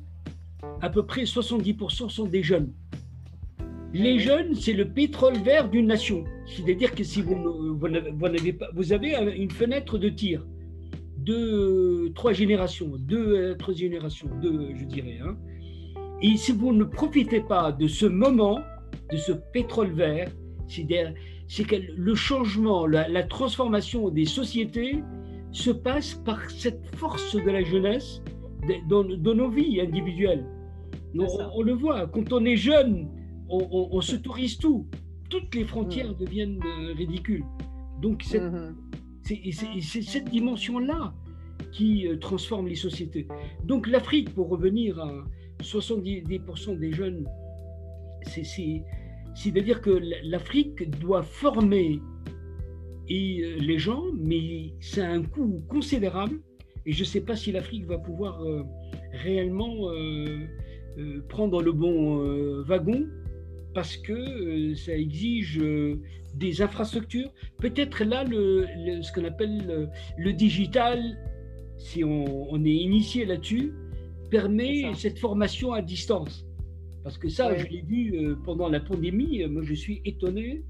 à 0.82 0.90
peu 0.90 1.06
près 1.06 1.22
70% 1.22 2.08
sont 2.08 2.26
des 2.26 2.42
jeunes. 2.42 2.72
Les 3.98 4.18
jeunes, 4.18 4.54
c'est 4.54 4.74
le 4.74 4.88
pétrole 4.88 5.38
vert 5.38 5.70
d'une 5.70 5.86
nation. 5.86 6.24
C'est-à-dire 6.44 6.94
que 6.94 7.02
si 7.02 7.22
vous, 7.22 7.76
vous, 7.78 7.88
n'avez 7.88 8.52
pas, 8.52 8.68
vous 8.74 8.92
avez 8.92 9.14
une 9.36 9.50
fenêtre 9.50 9.96
de 9.98 10.08
tir 10.10 10.44
de 11.18 12.12
trois 12.14 12.32
générations, 12.32 12.92
deux, 12.98 13.56
trois 13.56 13.74
générations, 13.74 14.28
deux, 14.40 14.68
je 14.74 14.84
dirais. 14.84 15.18
Hein. 15.24 15.36
Et 16.22 16.36
si 16.36 16.52
vous 16.52 16.72
ne 16.72 16.84
profitez 16.84 17.40
pas 17.40 17.72
de 17.72 17.86
ce 17.88 18.06
moment, 18.06 18.60
de 19.10 19.16
ce 19.16 19.32
pétrole 19.32 19.92
vert, 19.92 20.28
c'est 20.68 21.64
que 21.64 21.76
le 21.96 22.14
changement, 22.14 22.86
la, 22.86 23.22
transformation 23.22 24.10
des 24.10 24.24
sociétés 24.26 25.02
se 25.52 25.70
passe 25.70 26.14
par 26.14 26.50
cette 26.50 26.84
force 26.96 27.34
de 27.34 27.50
la 27.50 27.62
jeunesse 27.62 28.22
dans, 28.88 29.04
nos 29.04 29.48
vies 29.48 29.80
individuelles. 29.80 30.44
on, 31.18 31.62
le 31.62 31.72
voit, 31.72 32.06
quand 32.08 32.32
on 32.32 32.44
est 32.44 32.56
jeune, 32.56 33.08
on, 33.48 34.00
se 34.00 34.16
tourise 34.16 34.58
tout. 34.58 34.86
Toutes 35.30 35.54
les 35.54 35.64
frontières 35.64 36.12
mm. 36.12 36.16
deviennent 36.16 36.60
euh, 36.64 36.92
ridicules. 36.94 37.44
Donc 38.00 38.22
mm-hmm. 38.24 38.74
c'est 39.22 40.02
cette 40.02 40.30
dimension-là 40.30 41.14
qui 41.72 42.06
euh, 42.06 42.16
transforme 42.18 42.68
les 42.68 42.74
sociétés. 42.74 43.26
Donc 43.64 43.86
l'Afrique, 43.86 44.34
pour 44.34 44.48
revenir 44.48 44.98
à 45.00 45.10
70% 45.62 46.78
des 46.78 46.92
jeunes, 46.92 47.26
c'est-à-dire 49.34 49.80
que 49.80 50.00
l'Afrique 50.24 50.90
doit 50.98 51.22
former 51.22 52.00
et 53.08 53.40
euh, 53.42 53.56
les 53.58 53.78
gens, 53.78 54.04
mais 54.18 54.74
c'est 54.80 55.02
un 55.02 55.22
coût 55.22 55.62
considérable. 55.68 56.40
Et 56.84 56.92
je 56.92 57.00
ne 57.00 57.06
sais 57.06 57.20
pas 57.20 57.34
si 57.34 57.50
l'Afrique 57.50 57.84
va 57.86 57.98
pouvoir 57.98 58.40
réellement 59.10 59.90
prendre 61.28 61.60
le 61.60 61.72
bon 61.72 62.62
wagon 62.62 63.08
parce 63.76 63.98
que 63.98 64.14
euh, 64.14 64.74
ça 64.74 64.96
exige 64.96 65.58
euh, 65.60 66.00
des 66.34 66.62
infrastructures. 66.62 67.30
Peut-être 67.58 68.04
là, 68.04 68.24
le, 68.24 68.66
ce 69.02 69.12
qu'on 69.12 69.26
appelle 69.26 69.90
le, 70.16 70.32
digital, 70.32 70.98
si 71.76 72.02
on, 72.02 72.64
est 72.64 72.70
initié 72.88 73.26
là-dessus, 73.26 73.74
permet 74.30 74.94
cette 74.94 75.18
formation 75.18 75.74
à 75.74 75.82
distance. 75.82 76.46
Parce 77.04 77.18
que 77.18 77.28
ça, 77.28 77.54
je 77.54 77.66
l'ai 77.66 77.82
vu 77.82 78.14
euh, 78.14 78.36
pendant 78.46 78.70
la 78.70 78.80
pandémie, 78.80 79.44
moi 79.44 79.62
je 79.62 79.74
suis 79.74 80.00
étonné 80.06 80.64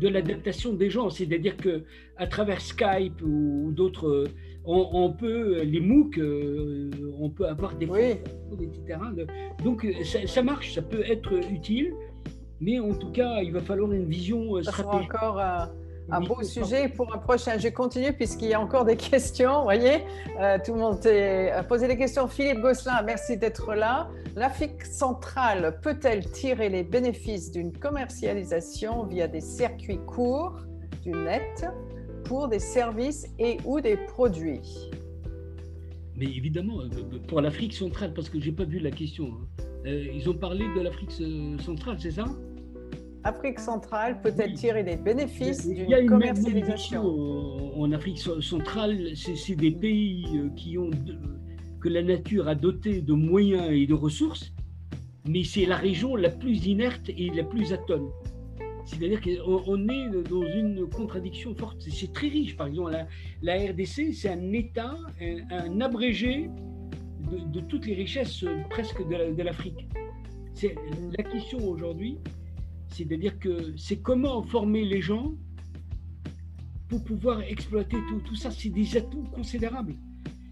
de 0.00 0.08
l'adaptation 0.08 0.72
des 0.72 0.90
gens. 0.90 1.10
C'est-à-dire 1.10 1.56
que 1.56 1.84
à 2.16 2.26
travers 2.26 2.60
Skype 2.60 3.22
ou, 3.22 3.70
d'autres, 3.70 4.24
on, 4.64 5.12
peut, 5.12 5.62
les 5.62 5.80
MOOC, 5.80 6.18
on 7.20 7.30
peut 7.30 7.46
avoir 7.46 7.76
des 7.76 7.86
oui. 7.86 8.16
etc. 8.60 8.98
Donc 9.62 9.86
ça, 10.02 10.26
ça, 10.26 10.42
marche, 10.42 10.74
ça 10.74 10.82
peut 10.82 11.04
être 11.06 11.32
utile. 11.52 11.92
Mais 12.62 12.78
en 12.78 12.94
tout 12.94 13.10
cas, 13.10 13.42
il 13.42 13.52
va 13.52 13.60
falloir 13.60 13.90
une 13.92 14.04
vision 14.04 14.56
euh, 14.56 14.62
stratégique. 14.62 15.10
Ça 15.10 15.26
encore 15.26 15.40
euh, 15.40 15.66
un 16.10 16.20
beau 16.20 16.40
sujet 16.44 16.88
pour 16.88 17.12
un 17.12 17.18
prochain. 17.18 17.58
Je 17.58 17.68
continue 17.68 18.12
puisqu'il 18.12 18.50
y 18.50 18.54
a 18.54 18.60
encore 18.60 18.84
des 18.84 18.96
questions. 19.10 19.58
Vous 19.58 19.64
voyez, 19.64 20.04
euh, 20.40 20.58
tout 20.64 20.74
le 20.74 20.78
monde 20.78 21.04
a 21.04 21.64
posé 21.64 21.88
des 21.88 21.96
questions. 21.96 22.28
Philippe 22.28 22.60
Gosselin, 22.60 23.02
merci 23.02 23.36
d'être 23.36 23.74
là. 23.74 24.08
L'Afrique 24.36 24.84
centrale 24.84 25.80
peut-elle 25.82 26.30
tirer 26.30 26.68
les 26.68 26.84
bénéfices 26.84 27.50
d'une 27.50 27.72
commercialisation 27.72 29.06
via 29.06 29.26
des 29.26 29.40
circuits 29.40 30.00
courts 30.06 30.60
du 31.02 31.10
net 31.10 31.66
pour 32.22 32.46
des 32.46 32.60
services 32.60 33.26
et 33.40 33.56
ou 33.64 33.80
des 33.80 33.96
produits? 33.96 34.88
Mais 36.14 36.26
évidemment, 36.26 36.78
pour 37.26 37.40
l'Afrique 37.40 37.74
centrale, 37.74 38.14
parce 38.14 38.28
que 38.28 38.38
je 38.38 38.50
n'ai 38.50 38.52
pas 38.54 38.64
vu 38.64 38.78
la 38.78 38.92
question. 38.92 39.26
Hein. 39.26 39.90
ils 39.90 40.30
ont 40.30 40.34
parlé 40.34 40.64
de 40.76 40.80
l'Afrique 40.80 41.10
centrale, 41.60 41.96
c'est 41.98 42.12
ça? 42.12 42.26
Afrique 43.24 43.60
centrale 43.60 44.20
peut-elle 44.20 44.54
tirer 44.54 44.82
des 44.82 44.96
bénéfices 44.96 45.68
d'une 45.68 46.06
commercialisation 46.06 47.02
En 47.80 47.92
Afrique 47.92 48.18
centrale, 48.18 49.12
c'est 49.14 49.54
des 49.54 49.70
pays 49.70 50.24
euh, 50.34 50.48
qui 50.56 50.76
ont 50.76 50.90
que 51.80 51.88
la 51.88 52.02
nature 52.02 52.48
a 52.48 52.54
doté 52.54 53.00
de 53.00 53.12
moyens 53.12 53.70
et 53.70 53.86
de 53.86 53.94
ressources, 53.94 54.52
mais 55.28 55.44
c'est 55.44 55.66
la 55.66 55.76
région 55.76 56.16
la 56.16 56.30
plus 56.30 56.66
inerte 56.66 57.08
et 57.08 57.30
la 57.30 57.44
plus 57.44 57.72
atone. 57.72 58.08
C'est-à-dire 58.84 59.20
qu'on 59.20 59.88
est 59.88 60.10
dans 60.28 60.42
une 60.42 60.88
contradiction 60.88 61.54
forte. 61.54 61.80
C'est 61.80 62.12
très 62.12 62.28
riche. 62.28 62.56
Par 62.56 62.66
exemple, 62.66 62.92
la, 63.40 63.54
RDC, 63.54 64.12
c'est 64.12 64.28
un 64.28 64.52
État, 64.52 64.96
un, 65.50 65.80
abrégé 65.80 66.50
de, 67.52 67.60
toutes 67.60 67.86
les 67.86 67.94
richesses 67.94 68.44
presque 68.70 69.06
de 69.06 69.42
l'Afrique. 69.42 69.88
C'est 70.54 70.74
la 71.16 71.24
question 71.24 71.58
aujourd'hui, 71.68 72.18
c'est-à-dire 72.92 73.38
que 73.38 73.74
c'est 73.76 74.00
comment 74.00 74.42
former 74.42 74.84
les 74.84 75.00
gens 75.00 75.32
pour 76.88 77.02
pouvoir 77.04 77.40
exploiter 77.42 77.96
tout, 78.08 78.20
tout 78.20 78.34
ça. 78.34 78.50
C'est 78.50 78.68
des 78.68 78.96
atouts 78.96 79.24
considérables. 79.32 79.94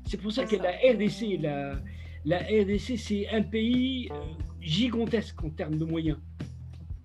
C'est 0.07 0.21
pour 0.21 0.33
ça 0.33 0.45
que 0.45 0.57
la 0.57 0.71
RDC, 0.71 1.41
la, 1.41 1.77
la 2.25 2.39
RDC, 2.39 2.97
c'est 2.97 3.29
un 3.29 3.43
pays 3.43 4.09
euh, 4.11 4.15
gigantesque 4.61 5.43
en 5.45 5.51
termes 5.51 5.77
de 5.77 5.85
moyens. 5.85 6.19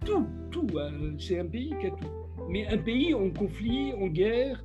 Tout, 0.06 0.26
tout. 0.52 0.68
Euh, 0.76 1.14
c'est 1.20 1.40
un 1.40 1.46
pays 1.46 1.74
qui 1.82 1.88
a 1.88 1.92
tout. 1.92 2.08
Mais 2.50 2.66
un 2.68 2.78
pays 2.78 3.14
en 3.14 3.30
conflit, 3.30 3.94
en 3.94 4.08
guerre, 4.08 4.64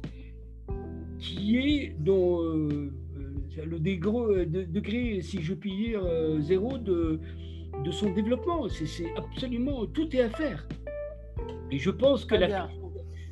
qui 1.18 1.56
est 1.56 1.96
dans 1.98 2.42
euh, 2.42 2.92
le 3.64 3.78
degré, 3.78 4.46
degré, 4.46 5.22
si 5.22 5.42
je 5.42 5.54
puis 5.54 5.74
dire, 5.74 6.02
zéro 6.40 6.78
de, 6.78 7.20
de 7.84 7.90
son 7.90 8.10
développement. 8.10 8.68
C'est 8.68 9.14
absolument 9.16 9.86
tout 9.86 10.14
est 10.14 10.20
à 10.20 10.30
faire. 10.30 10.66
Et 11.70 11.78
je 11.78 11.90
pense 11.90 12.24
que 12.24 12.34
la 12.34 12.68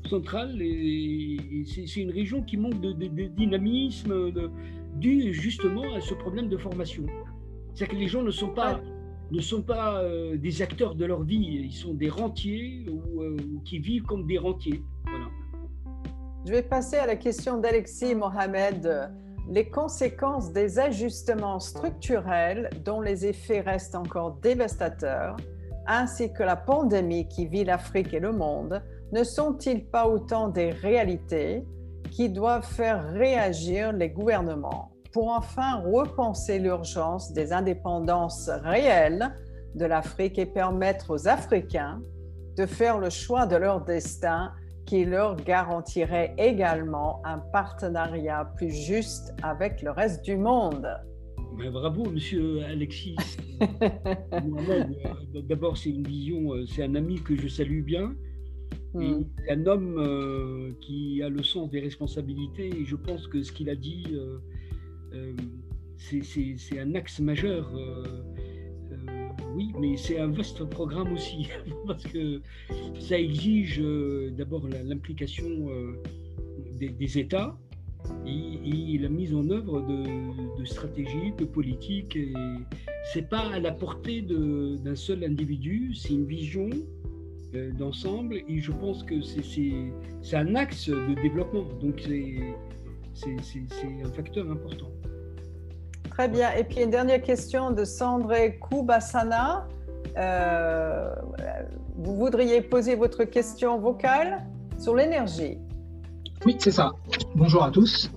centrale, 0.09 0.57
c'est 0.57 2.01
une 2.01 2.11
région 2.11 2.43
qui 2.43 2.57
manque 2.57 2.81
de, 2.81 2.93
dynamisme, 2.93 4.33
dû 4.97 5.33
justement 5.33 5.95
à 5.95 6.01
ce 6.01 6.15
problème 6.15 6.49
de 6.49 6.57
formation. 6.57 7.05
C'est-à-dire 7.75 7.97
que 7.97 8.01
les 8.01 8.09
gens 8.09 8.23
ne 8.23 8.31
sont 8.31 8.49
pas, 8.49 8.81
ne 9.31 9.41
sont 9.41 9.63
pas 9.63 10.03
euh, 10.03 10.37
des 10.37 10.63
acteurs 10.63 10.95
de 10.95 11.05
leur 11.05 11.23
vie, 11.23 11.61
ils 11.65 11.73
sont 11.73 11.95
des 11.95 12.09
rentiers 12.09 12.87
ou, 12.89 13.23
euh, 13.23 13.37
qui 13.65 13.79
vivent 13.79 14.05
comme 14.05 14.27
des 14.27 14.39
rentiers. 14.39 14.83
Voilà. 15.07 15.27
Je 16.47 16.53
vais 16.53 16.63
passer 16.63 16.97
à 16.97 17.07
la 17.07 17.17
question 17.17 17.59
d'Alexis 17.59 18.15
Mohamed. 18.15 19.11
Les 19.51 19.71
conséquences 19.71 20.53
des 20.53 20.79
ajustements 20.79 21.59
structurels 21.59 22.69
dont 22.85 23.01
les 23.01 23.25
effets 23.25 23.61
restent 23.61 23.95
encore 23.95 24.33
dévastateurs, 24.43 25.37
ainsi 25.87 26.31
que 26.35 26.43
la 26.43 26.57
pandémie 26.57 27.27
qui 27.29 27.47
vit 27.47 27.65
l'Afrique 27.65 28.13
et 28.13 28.21
le 28.21 28.33
monde, 28.33 28.83
ne 29.13 29.25
sont-ils 29.25 29.87
pas 29.87 30.07
autant 30.07 30.49
des 30.49 30.69
réalités 30.71 31.65
qui 32.11 32.29
doivent 32.29 32.67
faire 32.67 33.11
réagir 33.13 33.93
les 33.93 34.11
gouvernements 34.11 34.93
pour 35.13 35.31
enfin 35.31 35.83
repenser 35.83 36.59
l'urgence 36.59 37.33
des 37.33 37.55
indépendances 37.55 38.51
réelles 38.51 39.35
de 39.75 39.87
l'Afrique 39.87 40.39
et 40.39 40.45
permettre 40.45 41.11
aux 41.11 41.27
Africains 41.27 42.03
de 42.57 42.67
faire 42.67 42.99
le 42.99 43.09
choix 43.09 43.47
de 43.47 43.57
leur 43.57 43.81
destin 43.81 44.53
qui 44.89 45.05
leur 45.05 45.37
garantirait 45.37 46.35
également 46.39 47.21
un 47.27 47.39
partenariat 47.53 48.51
plus 48.57 48.71
juste 48.71 49.35
avec 49.43 49.83
le 49.83 49.91
reste 49.91 50.25
du 50.25 50.37
monde. 50.39 50.89
bravo, 51.71 52.11
monsieur 52.11 52.65
Alexis. 52.65 53.17
Euh, 53.61 55.43
d'abord, 55.43 55.77
c'est 55.77 55.91
une 55.91 56.07
vision, 56.07 56.55
euh, 56.55 56.65
c'est 56.67 56.85
un 56.85 56.95
ami 56.95 57.21
que 57.21 57.35
je 57.37 57.49
salue 57.49 57.83
bien. 57.83 58.15
Hmm. 58.95 59.23
un 59.51 59.67
homme 59.67 59.99
euh, 59.99 60.73
qui 60.81 61.23
a 61.23 61.29
le 61.29 61.43
sens 61.43 61.69
des 61.71 61.81
responsabilités 61.81 62.69
et 62.69 62.85
je 62.85 62.95
pense 62.95 63.27
que 63.27 63.43
ce 63.43 63.51
qu'il 63.51 63.69
a 63.69 63.75
dit, 63.75 64.17
c'est 65.97 66.79
un 66.79 66.95
axe 66.95 67.19
majeur 67.19 67.73
oui, 69.59 69.73
mais 69.81 69.97
c'est 69.97 70.21
un 70.21 70.29
vaste 70.29 70.63
programme 70.65 71.13
aussi, 71.13 71.49
parce 71.87 72.05
que 72.05 72.41
ça 73.01 73.19
exige 73.19 73.81
euh, 73.81 74.31
d'abord 74.31 74.69
l'implication 74.69 75.49
euh, 75.69 76.01
des, 76.79 77.19
États 77.19 77.59
et, 78.25 78.99
la 78.99 79.09
mise 79.09 79.35
en 79.35 79.51
œuvre 79.51 79.81
de, 79.81 80.65
stratégies, 80.65 81.33
de 81.37 81.45
politiques. 81.45 82.15
Et 82.15 82.33
c'est 83.13 83.29
pas 83.29 83.51
à 83.53 83.59
la 83.59 83.73
portée 83.73 84.23
d'un 84.23 84.95
seul 84.95 85.25
individu, 85.25 85.93
c'est 85.93 86.11
une 86.11 86.27
vision 86.27 86.71
euh, 87.57 87.73
d'ensemble 87.73 88.37
et 88.49 88.61
je 88.61 88.71
pense 88.71 89.03
que 89.03 89.21
c'est 89.23 90.37
un 90.37 90.55
axe 90.55 90.89
de 90.89 91.21
développement, 91.21 91.67
donc 91.83 92.09
c'est 93.15 93.37
un 94.05 94.13
facteur 94.13 94.49
important. 94.53 94.93
Très 96.19 96.27
bien. 96.27 96.53
Et 96.55 96.65
puis 96.65 96.83
une 96.83 96.91
dernière 96.91 97.23
question 97.23 97.71
de 97.71 97.85
Sandré 97.85 98.59
Koubassana. 98.59 99.69
Euh, 100.17 101.15
vous 101.95 102.17
voudriez 102.17 102.61
poser 102.61 102.97
votre 102.97 103.23
question 103.23 103.79
vocale 103.79 104.45
sur 104.81 104.97
l'énergie 104.97 105.59
Oui, 106.45 106.57
c'est 106.59 106.73
ça. 106.73 106.91
Bonjour 107.37 107.63
à 107.63 107.71
tous. 107.71 108.11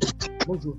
Bonjour. 0.48 0.78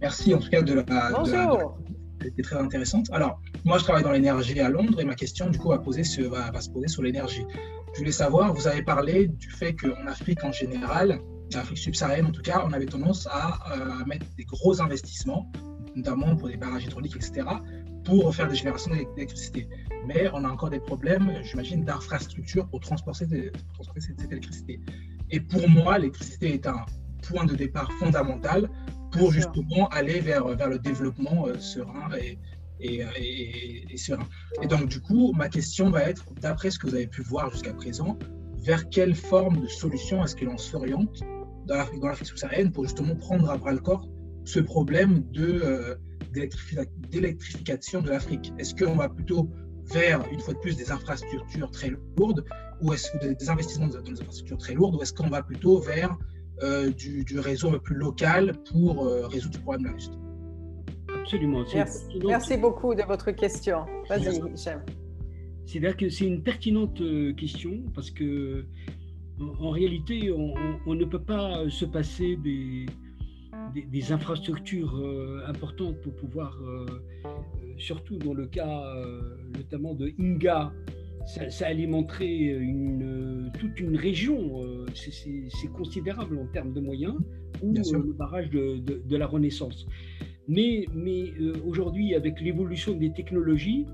Merci 0.00 0.34
en 0.34 0.38
tout 0.38 0.50
cas 0.50 0.62
de 0.62 0.74
la. 0.74 0.82
Bonjour. 1.12 1.78
C'était 2.20 2.42
très 2.42 2.56
intéressante. 2.56 3.06
Alors, 3.12 3.38
moi, 3.64 3.78
je 3.78 3.84
travaille 3.84 4.02
dans 4.02 4.10
l'énergie 4.10 4.58
à 4.58 4.68
Londres 4.68 5.00
et 5.00 5.04
ma 5.04 5.14
question, 5.14 5.48
du 5.50 5.58
coup, 5.60 5.68
va, 5.68 5.78
poser 5.78 6.02
va, 6.26 6.50
va 6.50 6.60
se 6.60 6.68
poser 6.68 6.88
sur 6.88 7.02
l'énergie. 7.04 7.46
Je 7.92 7.98
voulais 8.00 8.10
savoir, 8.10 8.52
vous 8.52 8.66
avez 8.66 8.82
parlé 8.82 9.28
du 9.28 9.50
fait 9.50 9.74
qu'en 9.74 10.04
Afrique 10.08 10.42
en 10.42 10.50
général, 10.50 11.20
en 11.54 11.58
Afrique 11.60 11.78
subsaharienne 11.78 12.26
en 12.26 12.32
tout 12.32 12.42
cas, 12.42 12.64
on 12.66 12.72
avait 12.72 12.86
tendance 12.86 13.28
à, 13.30 13.60
euh, 13.70 14.02
à 14.02 14.04
mettre 14.06 14.26
des 14.36 14.44
gros 14.44 14.82
investissements 14.82 15.48
notamment 15.94 16.36
pour 16.36 16.48
des 16.48 16.56
barrages 16.56 16.84
hydrauliques, 16.84 17.16
etc., 17.16 17.46
pour 18.04 18.34
faire 18.34 18.48
des 18.48 18.54
générations 18.54 18.92
d'électricité. 18.92 19.68
Mais 20.06 20.28
on 20.32 20.44
a 20.44 20.48
encore 20.48 20.70
des 20.70 20.80
problèmes, 20.80 21.32
j'imagine, 21.42 21.84
d'infrastructure 21.84 22.68
pour 22.68 22.80
transporter, 22.80 23.26
cette, 23.98 24.32
électricité. 24.32 24.80
Et 25.30 25.40
pour 25.40 25.68
moi, 25.68 25.98
l'électricité 25.98 26.54
est 26.54 26.66
un 26.66 26.84
point 27.22 27.44
de 27.44 27.54
départ 27.54 27.90
fondamental 27.92 28.68
pour 29.10 29.32
justement 29.32 29.88
aller 29.88 30.20
vers, 30.20 30.46
vers 30.48 30.68
le 30.68 30.78
développement 30.78 31.46
euh, 31.46 31.58
serein 31.58 32.10
et, 32.18 32.38
et, 32.80 33.96
serein. 33.96 34.26
Et 34.60 34.66
donc, 34.66 34.88
du 34.88 35.00
coup, 35.00 35.32
ma 35.32 35.48
question 35.48 35.90
va 35.90 36.02
être, 36.02 36.26
d'après 36.40 36.70
ce 36.70 36.78
que 36.78 36.88
vous 36.88 36.94
avez 36.94 37.06
pu 37.06 37.22
voir 37.22 37.50
jusqu'à 37.50 37.72
présent, 37.72 38.18
vers 38.62 38.88
quelle 38.88 39.14
forme 39.14 39.60
de 39.60 39.66
solution 39.66 40.22
est-ce 40.24 40.36
que 40.36 40.44
l'on 40.44 40.58
s'oriente 40.58 41.20
dans 41.66 41.76
l'Afrique 41.76 42.26
subsaharienne 42.26 42.72
pour 42.72 42.84
justement 42.84 43.14
prendre 43.14 43.48
à 43.50 43.56
bras 43.56 43.72
le 43.72 43.78
corps 43.78 44.06
ce 44.44 44.60
problème 44.60 45.24
de, 45.32 45.60
euh, 45.62 45.94
d'électrification 47.10 48.02
de 48.02 48.10
l'Afrique 48.10 48.52
Est-ce 48.58 48.74
qu'on 48.74 48.96
va 48.96 49.08
plutôt 49.08 49.48
vers, 49.92 50.24
une 50.30 50.40
fois 50.40 50.54
de 50.54 50.58
plus, 50.58 50.76
des 50.76 50.90
infrastructures 50.90 51.70
très 51.70 51.92
lourdes, 52.18 52.44
ou 52.80 52.92
est-ce 52.92 53.10
que 53.12 53.34
des 53.34 53.50
investissements 53.50 53.88
dans 53.88 54.00
des 54.00 54.12
infrastructures 54.12 54.58
très 54.58 54.74
lourdes, 54.74 54.96
ou 54.96 55.02
est-ce 55.02 55.12
qu'on 55.12 55.28
va 55.28 55.42
plutôt 55.42 55.80
vers 55.80 56.16
euh, 56.62 56.90
du, 56.90 57.38
réseau 57.38 57.68
un 57.68 57.72
peu 57.72 57.80
plus 57.80 57.96
local 57.96 58.52
pour 58.70 59.06
euh, 59.06 59.26
résoudre 59.26 59.54
ce 59.56 59.60
problème-là 59.60 59.92
Absolument. 61.20 61.64
Merci. 62.24 62.56
beaucoup 62.56 62.94
de 62.94 63.02
votre 63.02 63.30
question. 63.30 63.86
Vas-y, 64.08 64.36
Hichem. 64.36 64.82
C'est-à-dire 65.64 65.96
que 65.96 66.10
c'est 66.10 66.26
une 66.26 66.42
pertinente 66.42 67.00
question 67.36 67.82
parce 67.94 68.10
que 68.10 68.66
en, 69.40 69.70
réalité, 69.70 70.30
on, 70.30 70.94
ne 70.94 71.04
peut 71.06 71.22
pas 71.22 71.68
se 71.70 71.86
passer 71.86 72.36
des, 72.36 72.86
des, 73.74 74.12
infrastructures 74.12 74.96
euh, 74.96 75.42
importantes 75.46 76.00
pour 76.00 76.14
pouvoir, 76.14 76.58
euh, 76.62 76.86
euh, 77.24 77.28
surtout 77.78 78.18
dans 78.18 78.34
le 78.34 78.46
cas 78.46 78.94
notamment 79.56 79.94
de 79.94 80.12
Inga, 80.18 80.72
ça, 81.26 81.66
alimenterait 81.66 82.36
une, 82.36 83.50
toute 83.58 83.80
une 83.80 83.96
région. 83.96 84.62
c'est 84.94 85.72
considérable 85.72 86.38
en 86.38 86.46
termes 86.46 86.72
de 86.72 86.80
moyens, 86.80 87.16
ou 87.62 87.72
le 87.72 88.12
barrage 88.12 88.50
de, 88.50 89.16
la 89.16 89.26
Renaissance. 89.26 89.86
Mais, 90.46 90.86
mais 90.94 91.32
aujourd'hui, 91.66 92.14
avec 92.14 92.40
l'évolution 92.40 92.94
des 92.94 93.10
technologies, 93.12 93.86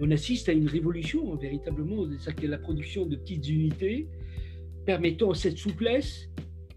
on 0.00 0.10
assiste 0.10 0.48
à 0.48 0.52
une 0.52 0.66
révolution, 0.66 1.36
véritablement, 1.36 2.04
c'est 2.18 2.42
la 2.42 2.58
production 2.58 3.06
de 3.06 3.14
petites 3.14 3.48
unités 3.48 4.08
permettant 4.84 5.32
cette 5.32 5.56
souplesse 5.56 6.28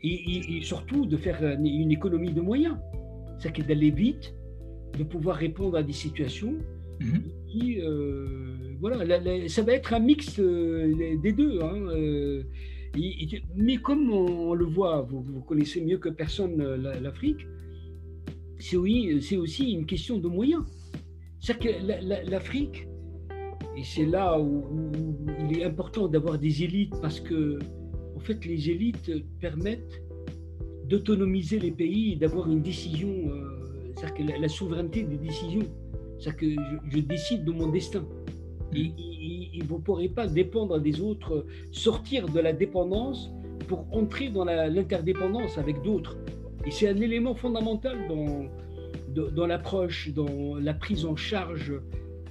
et, 0.04 0.62
surtout 0.62 1.06
de 1.06 1.18
faire 1.18 1.44
une 1.44 1.92
économie 1.92 2.32
de 2.32 2.42
moyens. 2.42 2.78
C'est-à-dire 3.40 3.66
d'aller 3.66 3.92
vite, 3.92 4.34
de 4.98 5.04
pouvoir 5.04 5.38
répondre 5.38 5.78
à 5.78 5.84
des 5.84 5.94
situations 5.94 6.56
mhm. 7.00 7.24
qui, 7.48 7.80
euh, 7.82 8.76
voilà, 8.80 8.98
ça 9.48 9.62
va 9.62 9.74
être 9.74 9.94
un 9.94 10.00
mix 10.00 10.40
euh, 10.40 11.18
des 11.22 11.32
deux. 11.32 11.62
Hein, 11.62 11.76
euh, 11.90 12.44
mais 13.56 13.78
comme 13.78 14.12
on, 14.12 14.54
le 14.54 14.66
voit, 14.66 15.02
vous, 15.02 15.42
connaissez 15.42 15.82
mieux 15.82 16.00
que 16.00 16.10
personne 16.10 16.58
l'Afrique, 17.02 17.46
c'est 18.58 18.78
oui, 18.78 19.22
c'est 19.22 19.38
aussi 19.38 19.72
une 19.72 19.86
question 19.86 20.18
de 20.18 20.28
moyens. 20.28 20.64
C'est-à-dire 21.40 21.78
que 21.78 22.32
l'Afrique, 22.32 22.88
et 23.78 23.84
c'est 23.84 24.06
là 24.06 24.40
où, 24.40 24.64
il 25.48 25.60
est 25.60 25.64
important 25.64 26.08
d'avoir 26.08 26.40
des 26.40 26.64
élites 26.64 26.94
parce 27.00 27.20
que 27.20 27.60
fait, 28.28 28.46
les 28.46 28.70
élites 28.70 29.12
permettent 29.40 30.02
d'autonomiser 30.86 31.60
les 31.60 31.72
pays 31.72 32.14
et 32.14 32.16
d'avoir 32.16 32.50
une 32.50 32.62
décision, 32.62 33.10
euh, 33.10 33.94
c'est-à-dire 33.96 34.36
que 34.36 34.42
la, 34.42 34.50
souveraineté 34.50 35.04
des 35.04 35.18
décisions. 35.18 35.68
C'est-à-dire 36.20 36.56
que 36.56 36.90
je, 36.92 37.00
décide 37.00 37.46
de 37.46 37.52
mon 37.52 37.68
destin. 37.68 38.06
Et, 38.76 38.92
vous 39.68 39.78
ne 39.78 39.82
pourrez 39.82 40.10
pas 40.10 40.28
dépendre 40.28 40.80
des 40.80 41.02
autres, 41.02 41.46
sortir 41.72 42.28
de 42.28 42.40
la 42.40 42.54
dépendance 42.54 43.32
pour 43.68 43.86
entrer 43.92 44.30
dans 44.30 44.46
l'interdépendance 44.46 45.58
avec 45.58 45.82
d'autres. 45.82 46.18
Et 46.66 46.72
c'est 46.72 46.88
un 46.88 46.98
élément 46.98 47.34
fondamental 47.34 47.98
dans, 48.08 48.46
dans, 49.32 49.48
l'approche, 49.48 50.10
dans 50.14 50.56
la 50.58 50.74
prise 50.74 51.06
en 51.06 51.16
charge 51.16 51.74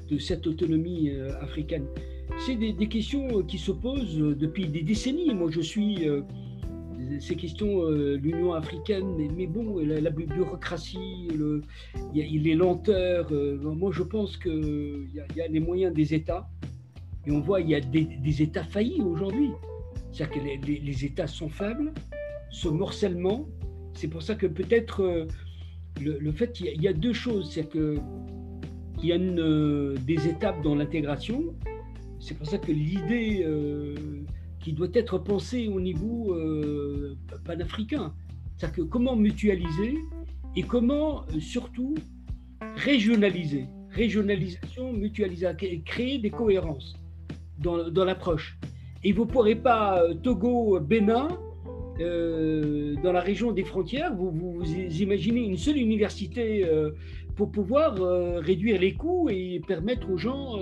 de 0.09 0.19
cette 0.19 0.47
autonomie 0.47 1.11
euh, 1.11 1.31
africaine 1.41 1.87
c'est 2.39 2.57
des, 2.57 2.89
questions 2.89 3.39
euh, 3.39 3.43
qui 3.43 3.59
se 3.59 3.73
posent 3.73 4.21
euh, 4.21 4.35
depuis 4.35 4.69
des 4.69 4.83
décennies. 4.83 5.33
Moi, 5.35 5.51
je 5.51 5.61
suis 5.61 6.09
euh, 6.09 6.23
ces 7.21 7.37
questions, 7.37 7.89
l'Union 7.89 8.53
africaine, 8.53 9.07
mais, 9.37 9.47
bon, 9.47 9.79
la, 9.79 10.11
bureaucratie, 10.11 11.29
le, 11.39 11.63
y 12.13 12.21
a, 12.21 12.25
les 12.27 12.55
lenteurs. 12.55 13.31
moi, 13.63 13.93
je 13.93 14.03
pense 14.03 14.37
qu'il 14.37 15.07
y, 15.15 15.39
y, 15.39 15.41
a 15.41 15.47
les 15.47 15.61
moyens 15.61 15.95
des 15.95 16.15
États, 16.15 16.49
et 17.25 17.31
on 17.31 17.41
voit 17.41 17.61
il 17.61 17.71
y 17.71 17.75
a 17.77 17.81
des, 17.81 18.43
États 18.43 18.65
faillis 18.65 19.03
aujourd'hui. 19.03 19.51
C'est-à-dire 20.11 20.43
que 20.43 20.67
les, 20.67 21.05
États 21.05 21.29
sont 21.29 21.49
faibles, 21.49 21.93
ce 22.51 22.69
morcellement. 22.69 23.47
C'est 23.95 24.09
pour 24.09 24.23
ça 24.23 24.35
que 24.35 24.47
peut-être 24.47 25.29
le, 26.01 26.33
fait, 26.33 26.59
il 26.59 26.83
y, 26.83 26.89
a 26.89 26.93
deux 26.93 27.13
choses. 27.13 27.53
C'est 27.53 27.71
qu'il 27.71 28.01
y 29.03 29.13
a 29.13 29.19
des 29.19 30.29
étapes 30.29 30.61
dans 30.63 30.75
l'intégration 30.75 31.55
c'est 32.21 32.37
pour 32.37 32.47
ça 32.47 32.59
que 32.59 32.73
l'idée 32.73 33.43
euh, 33.45 33.95
qui 34.61 34.73
doit 34.73 34.89
être 34.95 35.19
pensée 35.19 35.69
au 35.69 35.81
niveau 35.81 36.33
euh, 36.35 37.17
panafricain, 37.45 38.13
c'est-à-dire 38.57 38.77
que 38.77 38.83
comment 38.83 39.17
mutualiser 39.17 39.99
et 40.55 40.63
comment 40.63 41.25
surtout 41.39 41.95
régionaliser, 42.77 43.67
régionalisation, 43.91 44.93
mutualisation, 44.93 45.57
créer 45.85 46.19
des 46.19 46.31
cohérences 46.31 46.95
dans, 47.59 48.05
l'approche. 48.05 48.59
Et 49.05 49.13
vous 49.13 49.25
ne 49.25 49.31
pourrez 49.31 49.57
pas, 49.57 50.03
Togo, 50.23 50.81
Bénin, 50.81 51.29
dans 51.99 53.13
la 53.13 53.21
région 53.21 53.53
des 53.53 53.65
frontières, 53.65 54.15
vous, 54.15 54.63
imaginez 54.65 55.41
une 55.41 55.59
seule 55.59 55.77
université 55.77 56.67
pour 57.35 57.51
pouvoir 57.51 57.97
réduire 58.43 58.81
les 58.81 58.95
coûts 58.95 59.29
et 59.31 59.61
permettre 59.67 60.11
aux 60.11 60.19
gens 60.19 60.59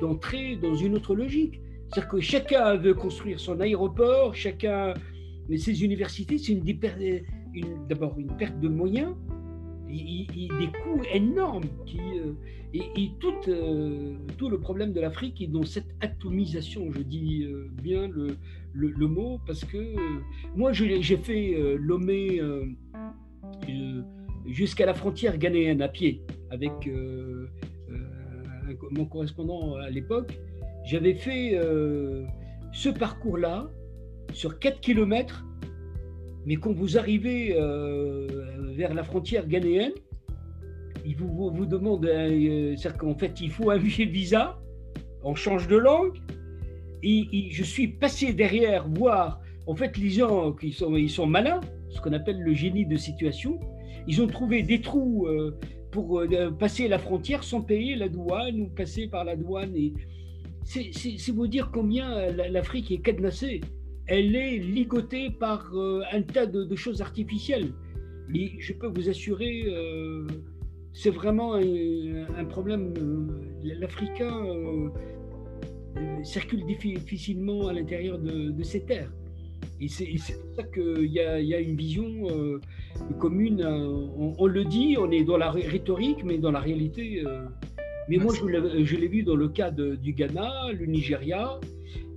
d'entrer 0.00 0.56
dans 0.56 0.74
une 0.74 0.94
autre 0.94 1.14
logique. 1.14 1.60
C'est-à-dire 1.88 2.10
que 2.10 2.20
chacun 2.20 2.76
veut 2.76 2.94
construire 2.94 3.38
son 3.38 3.60
aéroport, 3.60 4.34
chacun. 4.34 4.94
Mais 5.48 5.58
ces 5.58 5.84
universités, 5.84 6.38
c'est 6.38 6.52
une, 6.52 6.62
d'abord 7.88 8.18
une 8.18 8.34
perte 8.36 8.58
de 8.60 8.68
moyens, 8.68 9.14
des 9.88 10.70
coûts 10.82 11.02
énormes. 11.12 11.64
Qui, 11.86 11.98
euh, 11.98 12.32
et, 12.74 13.10
tout, 13.20 13.34
euh, 13.48 14.14
tout 14.38 14.48
le 14.48 14.58
problème 14.58 14.92
de 14.92 15.00
l'Afrique 15.00 15.42
est 15.42 15.46
dans 15.46 15.64
cette 15.64 15.94
atomisation, 16.00 16.90
je 16.90 17.02
dis 17.02 17.44
euh, 17.44 17.68
bien 17.82 18.08
le, 18.08 18.38
le, 18.72 19.06
mot, 19.06 19.38
parce 19.46 19.64
que 19.64 19.94
moi 20.56 20.72
j'ai 20.72 21.16
fait 21.18 21.54
Lomé 21.76 22.40
jusqu'à 24.46 24.86
la 24.86 24.94
frontière 24.94 25.36
ghanéenne 25.36 25.82
à 25.82 25.88
pied 25.88 26.22
avec 26.50 26.88
mon 28.90 29.04
correspondant 29.04 29.76
à 29.76 29.90
l'époque, 29.90 30.38
j'avais 30.84 31.14
fait 31.14 31.52
euh, 31.54 32.24
ce 32.72 32.88
parcours-là 32.88 33.70
sur 34.32 34.58
4 34.58 34.80
km, 34.80 35.44
mais 36.46 36.56
quand 36.56 36.72
vous 36.72 36.98
arrivez 36.98 37.54
euh, 37.56 38.26
vers 38.74 38.94
la 38.94 39.04
frontière 39.04 39.46
ghanéenne, 39.46 39.92
il 41.04 41.16
vous, 41.16 41.50
vous, 41.50 41.64
euh, 41.74 42.76
c'est-à-dire 42.76 42.96
qu'en 42.96 43.14
fait, 43.14 43.40
il 43.40 43.50
faut 43.50 43.70
un 43.70 43.78
visa, 43.78 44.58
on 45.22 45.34
change 45.34 45.68
de 45.68 45.76
langue, 45.76 46.18
et, 47.02 47.48
je 47.50 47.64
suis 47.64 47.88
passé 47.88 48.32
derrière 48.32 48.88
voir, 48.88 49.40
en 49.66 49.74
fait, 49.74 49.96
les 49.96 50.10
gens 50.10 50.52
qui 50.52 50.68
ils 50.68 51.10
sont 51.10 51.26
malins, 51.26 51.60
ce 51.90 52.00
qu'on 52.00 52.12
appelle 52.12 52.40
le 52.40 52.54
génie 52.54 52.86
de 52.86 52.96
situation, 52.96 53.58
ils 54.06 54.22
ont 54.22 54.26
trouvé 54.26 54.62
des 54.62 54.80
trous 54.80 55.26
pour 55.92 56.20
euh, 56.20 56.50
passer 56.50 56.88
la 56.88 56.98
frontière 56.98 57.44
sans 57.44 57.60
payer 57.60 57.94
la 57.94 58.08
douane 58.08 58.62
ou 58.62 58.66
passer 58.66 59.06
par 59.06 59.24
la 59.24 59.36
douane. 59.36 59.76
Et 59.76 59.92
c'est 60.64 61.30
vous 61.32 61.46
dire 61.46 61.70
combien 61.72 62.16
euh, 62.16 62.48
l'Afrique 62.48 62.90
est 62.90 62.98
cadenassée. 62.98 63.60
Elle 64.06 64.34
est 64.34 64.58
ligotée 64.58 65.30
par 65.30 65.70
euh, 65.74 66.02
un 66.10 66.22
tas 66.22 66.46
de, 66.46 66.74
choses 66.74 67.02
artificielles. 67.02 67.72
Et 68.34 68.56
je 68.58 68.72
peux 68.72 68.86
vous 68.86 69.08
assurer, 69.10 69.66
c'est 70.94 71.10
vraiment 71.10 71.54
un, 71.54 72.44
problème. 72.46 72.94
L'Africain 73.62 74.32
circule 76.22 76.64
difficilement 76.64 77.68
à 77.68 77.74
l'intérieur 77.74 78.18
de, 78.18 78.62
ces 78.62 78.84
terres. 78.84 79.12
Et 79.80 79.88
c'est 79.88 80.06
pour 80.06 80.54
ça 80.54 80.62
qu'il 80.62 81.10
y, 81.10 81.18
y, 81.18 81.54
a 81.54 81.60
une 81.60 81.76
vision 81.76 82.26
commune. 83.18 83.62
Euh, 83.62 84.34
on, 84.38 84.46
le 84.46 84.64
dit, 84.64 84.96
on 84.98 85.10
est 85.10 85.24
dans 85.24 85.36
la 85.36 85.50
rhétorique, 85.50 86.24
mais 86.24 86.38
dans 86.38 86.50
la 86.50 86.60
réalité. 86.60 87.22
Euh, 87.26 87.44
mais 88.08 88.16
moi, 88.16 88.34
je 88.34 88.96
l'ai 88.96 89.08
vu 89.08 89.22
dans 89.22 89.36
le 89.36 89.48
cas 89.48 89.70
du 89.70 90.12
Ghana, 90.12 90.72
le 90.72 90.86
Nigeria. 90.86 91.60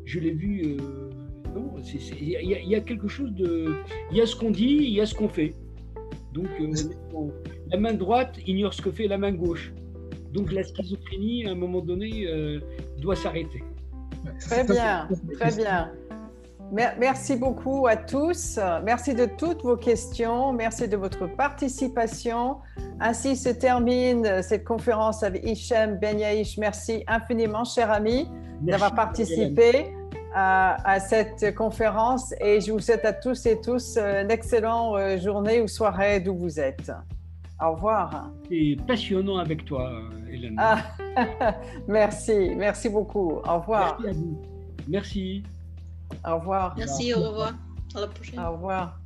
Je 0.06 0.20
l'ai 0.20 0.32
vu. 0.32 0.78
Euh, 0.80 1.10
non, 1.56 1.74
il 2.20 2.30
y, 2.30 2.76
a 2.76 2.82
quelque 2.82 3.08
chose 3.08 3.32
de. 3.34 3.76
Il 4.12 4.18
y 4.18 4.22
a 4.22 4.26
ce 4.26 4.36
qu'on 4.36 4.52
dit, 4.52 4.78
il 4.82 4.94
y 4.94 5.02
a 5.02 5.06
ce 5.06 5.16
qu'on 5.16 5.30
fait. 5.30 5.54
Donc, 6.34 6.48
la 7.72 7.78
main 7.78 7.94
droite 7.94 8.38
ignore 8.46 8.74
ce 8.74 8.82
que 8.82 8.92
fait 8.92 9.08
la 9.08 9.18
main 9.18 9.32
gauche. 9.32 9.74
Donc, 10.34 10.52
la 10.52 10.64
schizophrénie, 10.64 11.46
à 11.46 11.52
un 11.52 11.56
moment 11.56 11.80
donné, 11.80 12.28
doit 13.00 13.16
s'arrêter. 13.16 13.64
Très 14.40 14.66
bien, 14.66 15.08
très 15.40 15.56
bien. 15.56 15.92
Merci 16.72 17.36
beaucoup 17.36 17.88
à 17.88 17.96
tous. 17.96 18.60
Merci 18.84 19.14
de 19.14 19.26
toutes 19.26 19.62
vos 19.64 19.78
questions. 19.78 20.52
Merci 20.52 20.88
de 20.88 20.98
votre 20.98 21.28
participation. 21.28 22.58
Ainsi 23.00 23.36
se 23.36 23.50
termine 23.50 24.42
cette 24.42 24.64
conférence 24.64 25.24
avec 25.24 25.46
Hichem 25.46 25.98
Ben 26.00 26.18
Merci 26.58 27.04
infiniment, 27.08 27.64
cher 27.64 27.92
ami, 27.92 28.28
d'avoir 28.62 28.96
participé 28.96 29.94
à, 30.36 31.00
cette 31.00 31.56
conférence 31.56 32.34
et 32.42 32.60
je 32.60 32.72
vous 32.72 32.80
souhaite 32.80 33.06
à 33.06 33.14
tous 33.14 33.46
et 33.46 33.60
tous 33.62 33.98
une 33.98 34.30
excellente 34.30 34.98
euh, 34.98 35.18
journée 35.18 35.62
ou 35.62 35.68
soirée 35.68 36.20
d'où 36.20 36.36
vous 36.36 36.60
êtes. 36.60 36.92
Au 37.64 37.72
revoir. 37.72 38.32
C'est 38.50 38.76
passionnant 38.86 39.38
avec 39.38 39.64
toi, 39.64 39.90
Hélène. 40.30 40.56
Ah, 40.58 40.80
merci, 41.88 42.54
merci 42.58 42.90
beaucoup. 42.90 43.40
Au 43.48 43.60
revoir. 43.60 43.98
Merci 44.02 44.10
à 44.10 44.20
vous. 44.20 44.38
Merci. 44.90 45.44
Au 46.24 46.36
revoir. 46.36 46.74
Merci, 46.78 47.14
au 47.14 47.20
revoir. 47.22 47.54
À 47.96 48.02
la 48.02 48.08
prochaine. 48.08 48.40
Au 48.40 48.52
revoir. 48.54 49.00